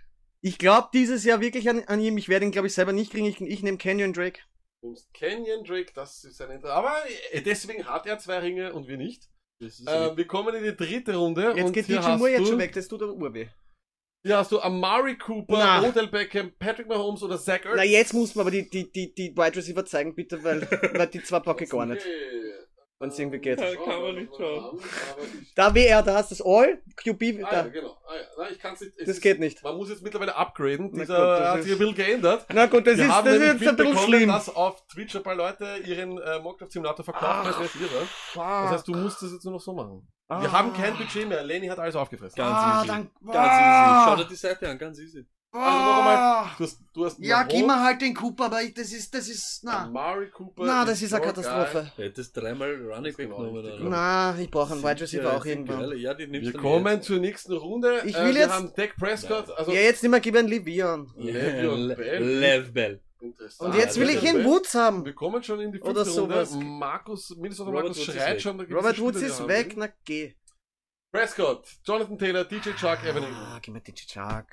[0.41, 2.17] ich glaube dieses Jahr wirklich an, an ihm.
[2.17, 3.27] Ich werde ihn glaube ich selber nicht kriegen.
[3.27, 4.41] Ich, ich nehme Canyon Drake.
[4.81, 6.95] Du nimmst Canyon Drake, das ist ein Inter Aber
[7.33, 9.29] äh, deswegen hat er zwei Ringe und wir nicht.
[9.61, 11.53] Äh, wir kommen in die dritte Runde.
[11.57, 12.73] Jetzt und geht DJ Moore jetzt schon weg.
[12.73, 13.49] Das tut der Urweh.
[14.27, 15.89] Hier hast du Amari Cooper, Na.
[15.89, 17.77] Odell Beckham, Patrick Mahomes oder Zach Ertz.
[17.77, 20.63] Na jetzt muss man aber die, die, die, die Wide Receiver zeigen, bitte, weil,
[20.95, 22.03] weil die zwei packe ich gar nicht.
[22.03, 22.56] Okay.
[22.99, 23.61] Wenn es irgendwie geht.
[23.61, 24.81] Ja, kann man nicht schauen.
[25.55, 27.69] Da WR, da hast du das All, QB, Ah, ja, da.
[27.69, 27.95] genau.
[28.07, 28.23] Ah, ja.
[28.39, 28.93] Nein, ich kann's nicht.
[28.97, 29.63] es Das ist- geht nicht.
[29.63, 30.89] Man muss jetzt mittlerweile upgraden.
[30.95, 32.47] Na Dieser gut, das hat ist- sich ein bisschen geändert.
[32.55, 34.29] Na gut, das Wir ist, haben das ist jetzt ein bisschen schlimm.
[34.31, 38.09] dass auf Twitch ein paar Leute ihren äh, Mockdraft Simulator verkaufen als Reserve.
[38.35, 40.09] Das heißt, du musst das jetzt nur noch so machen.
[40.29, 40.53] Wir Ah.
[40.53, 41.45] haben kein Budget mehr.
[41.45, 42.35] Lenny hat alles aufgefressen.
[42.37, 42.89] Ganz Ah, easy.
[42.89, 43.99] dann- Ganz Ah.
[44.07, 44.11] easy.
[44.11, 45.27] Schau dir die Seite an, ganz easy.
[45.65, 48.75] Also noch einmal, du hast, du hast Ja, gib mir halt den Cooper, aber ich,
[48.75, 49.85] das ist, das ist, na.
[49.85, 50.65] Amari Cooper.
[50.65, 51.93] Na, das ist eine Katastrophe.
[51.97, 53.49] Du hättest dreimal Running Back genommen.
[53.57, 53.79] oder?
[53.81, 55.97] Na, ich brauche einen Wide Receiver auch irgendwann.
[55.99, 58.03] Ja, die nimmst Wir kommen zur nächsten Runde.
[58.05, 59.51] Ich Äh, will wir jetzt- haben Dak Prescott.
[59.57, 61.07] Also, Ja, jetzt nicht mehr, gib einen Livian.
[61.17, 62.23] Le'Veon Bell.
[62.25, 63.01] Lev Bell.
[63.21, 63.73] Interessant.
[63.75, 64.45] Und jetzt will ich Le'Veon Bell.
[64.45, 65.05] Woods haben.
[65.05, 66.47] Wir kommen schon in die Oder fünfte Runde.
[66.65, 68.41] Markus, Minnesota Robert Markus Woods ist schreit weg.
[68.43, 68.61] schon.
[68.61, 69.79] Robert Woods ist weg, ihn.
[69.81, 70.35] na geh.
[71.13, 73.33] Prescott, Jonathan Taylor, DJ Chuck, Evan Ingram.
[73.55, 74.45] Ah, gib mir die Chuck.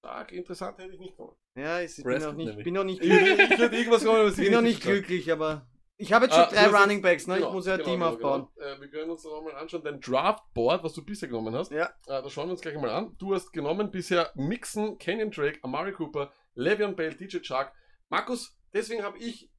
[0.00, 1.36] Stark, interessant hätte ich nicht gemacht.
[1.54, 3.50] Ja, ich bin noch nicht, bin noch nicht Ich, glücklich.
[3.50, 5.66] ich hätte irgendwas gemacht, aber Ich bin noch nicht glücklich, aber
[5.98, 7.34] ich habe jetzt schon Ah, drei Running Backs, ne?
[7.34, 8.48] Genau, ich muss ja ein genau, Team genau, aufbauen.
[8.56, 8.66] Genau.
[8.66, 11.70] Äh, wir können uns noch mal anschauen, dein Draftboard, was du bisher genommen hast.
[11.70, 11.84] Ja.
[12.06, 13.14] Äh, das schauen wir uns gleich mal an.
[13.18, 17.70] Du hast genommen bisher Mixon, Kenyon Drake, Amari Cooper, Le'Veon Bell, DJ Chuck.
[18.08, 19.50] Markus, deswegen habe ich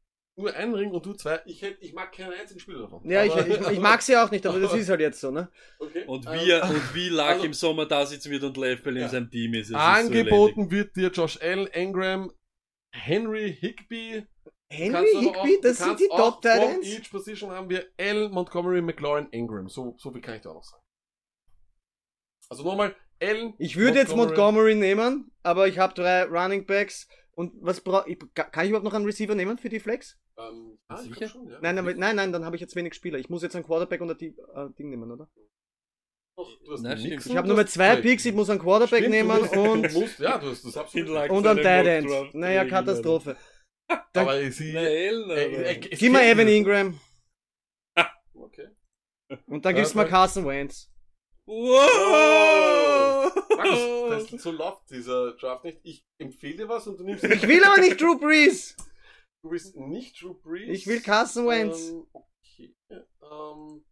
[0.41, 1.39] nur einen Ring und du zwei.
[1.45, 3.01] Ich, hätte, ich mag keinen einzigen Spieler davon.
[3.09, 5.31] Ja, ich, Aber- ich, ich mag sie auch nicht, aber das ist halt jetzt so,
[5.31, 5.49] ne?
[5.79, 6.03] Okay.
[6.05, 8.83] Und Ähm, wie, er, und wie Luck also- im Sommer da sitzen wird und Lev
[8.83, 9.05] Bell Ja.
[9.05, 9.59] in seinem Team ist.
[9.61, 12.31] es ist so Angeboten wird dir Josh Allen, Ingram,
[12.93, 14.25] Henry Higby.
[14.69, 16.85] Henry auch- Higby, das sind die Top Titans.
[16.87, 19.67] each Position haben wir Allen, Montgomery, McLaurin, Ingram.
[19.69, 20.81] So, so viel kann ich dir auch noch sagen.
[22.49, 23.53] Also nochmal, Allen.
[23.59, 27.07] Ich würde jetzt Montgomery nehmen, aber ich habe drei Running Backs.
[27.33, 28.19] Und was brauche ich?
[28.33, 30.19] Kann ich überhaupt noch einen Receiver nehmen für die Flex?
[30.37, 31.29] Ähm, ich Sicher?
[31.29, 31.59] schon, ja.
[31.61, 33.17] Nein, aber, nein, nein, dann habe ich jetzt wenig Spieler.
[33.19, 35.29] Ich muss jetzt einen Quarterback und ein Di- äh, Ding nehmen, oder?
[36.37, 37.25] Doch, du hast Nein, nix.
[37.25, 39.93] Ich habe nur mehr zwei Picks, ich muss einen Quarterback Stimmt, nehmen du musst, und,
[39.93, 41.09] musst, ja, du hast das absolut.
[41.09, 42.33] Like- und einen Tight End.
[42.33, 42.65] Naja.
[42.65, 43.35] Katastrophe.
[43.87, 44.71] Dann- Aber sie.
[44.71, 46.47] Gib mir Evan.
[46.47, 46.99] Ingram
[48.33, 48.67] Okay.
[49.47, 50.89] und dann gibst du mir Äh, Carson Wentz.
[51.45, 53.31] Wow!
[53.63, 55.79] Markus, das, so läuft dieser Draft nicht.
[55.83, 57.23] Ich empfehle dir was und du nimmst.
[57.31, 58.75] Ich will aber nicht Drew Brees.
[59.43, 60.69] Du willst nicht Drew Brees.
[60.69, 61.89] Ich will Carson Wentz.
[61.89, 62.75] Ähm, okay.
[63.21, 63.83] Ähm,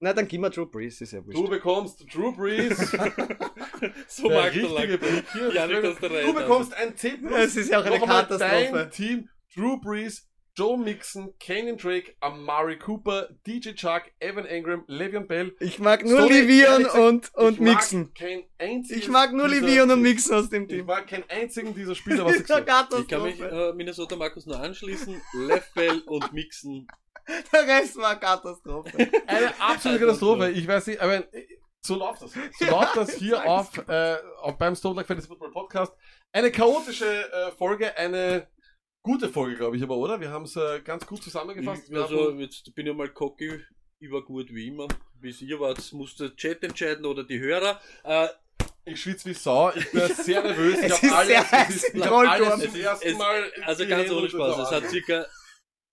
[0.00, 1.38] Na, dann gib mir Drew Brees, ist ja wurscht.
[1.38, 2.78] du bekommst Drew Brees.
[4.08, 4.98] so der mag der richtige.
[4.98, 5.52] Pick hier.
[5.52, 7.18] Ja, du bekommst ein C+.
[7.36, 8.72] Es ist ja auch eine Katastrophe.
[8.72, 10.27] Dein Team Drew Brees,
[10.58, 15.54] Joe Mixon, Kenyon Drake, Amari Cooper, DJ Chuck, Evan Ingram, Le'Veon Bell.
[15.60, 18.12] Ich mag nur Sorry, ehrlich gesagt, und, und ich mag Mixon.
[18.12, 20.86] Kein einziges Ich mag nur dieser- Livian und Mixon aus dem Ich Team.
[20.86, 22.98] mag keinen einzigen dieser Spieler, was ich gesagt habe.
[23.02, 25.20] Ich kann mich äh, Minnesota Markus nur anschließen.
[25.46, 26.88] Lev Bell und Mixon.
[27.52, 28.96] Der Rest war Katastrophe.
[29.28, 30.50] Eine absolute Katastrophe.
[30.50, 31.46] Ich weiß nicht, aber äh,
[31.82, 32.32] so läuft das.
[32.58, 35.92] So läuft das hier auf, äh, auf beim Stone Like Fantasy Football Podcast.
[36.32, 38.48] Eine chaotische äh, Folge, eine
[39.08, 40.20] gute Folge, glaube ich, aber, oder?
[40.20, 41.88] Wir haben es äh, ganz gut zusammengefasst.
[41.88, 43.60] Ich, also, jetzt bin ich mal cocky
[44.00, 44.86] über gut wie immer.
[45.14, 47.80] Bis ihr wart, muss der Chat entscheiden oder die Hörer.
[48.04, 48.28] Äh,
[48.84, 49.72] ich schwitze wie Sau.
[49.74, 50.78] Ich bin sehr nervös.
[50.78, 53.52] Es ich ist hab sehr alles, es ist, ich hab alles zum ersten es- Mal.
[53.64, 54.58] also ganz ohne Spaß.
[54.58, 55.26] Es hat circa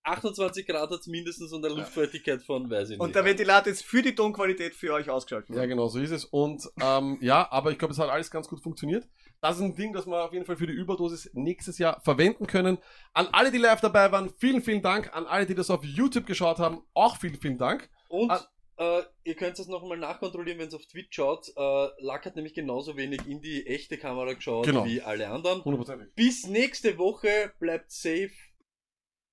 [0.04, 3.00] 28 Grad hat's mindestens und eine Luftfeuchtigkeit von, weiß ich nicht.
[3.00, 5.56] Und der Ventilator ist für die Tonqualität für euch ausgeschaltet.
[5.56, 6.26] Ja, genau, so ist es.
[6.26, 9.08] Und ähm, ja, aber ich glaube, es hat alles ganz gut funktioniert.
[9.46, 12.48] Das ist ein Ding, das wir auf jeden Fall für die Überdosis nächstes Jahr verwenden
[12.48, 12.80] können.
[13.14, 15.14] An alle, die live dabei waren, vielen, vielen Dank.
[15.16, 17.88] An alle, die das auf YouTube geschaut haben, auch vielen, vielen Dank.
[18.10, 18.44] Und Ah.
[18.78, 21.48] äh, ihr könnt es nochmal nachkontrollieren, wenn es auf Twitch schaut.
[21.56, 24.84] Äh, Lack hat nämlich genauso wenig in die echte Kamera geschaut Genau.
[24.84, 25.64] wie alle anderen.
[25.64, 26.16] Hundertprozentig.
[26.16, 27.54] Bis nächste Woche.
[27.60, 28.32] Bleibt safe.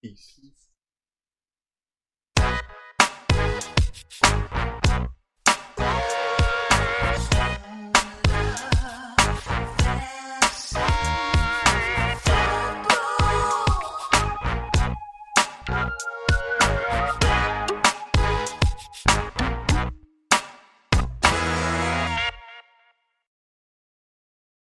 [0.02, 0.42] Peace.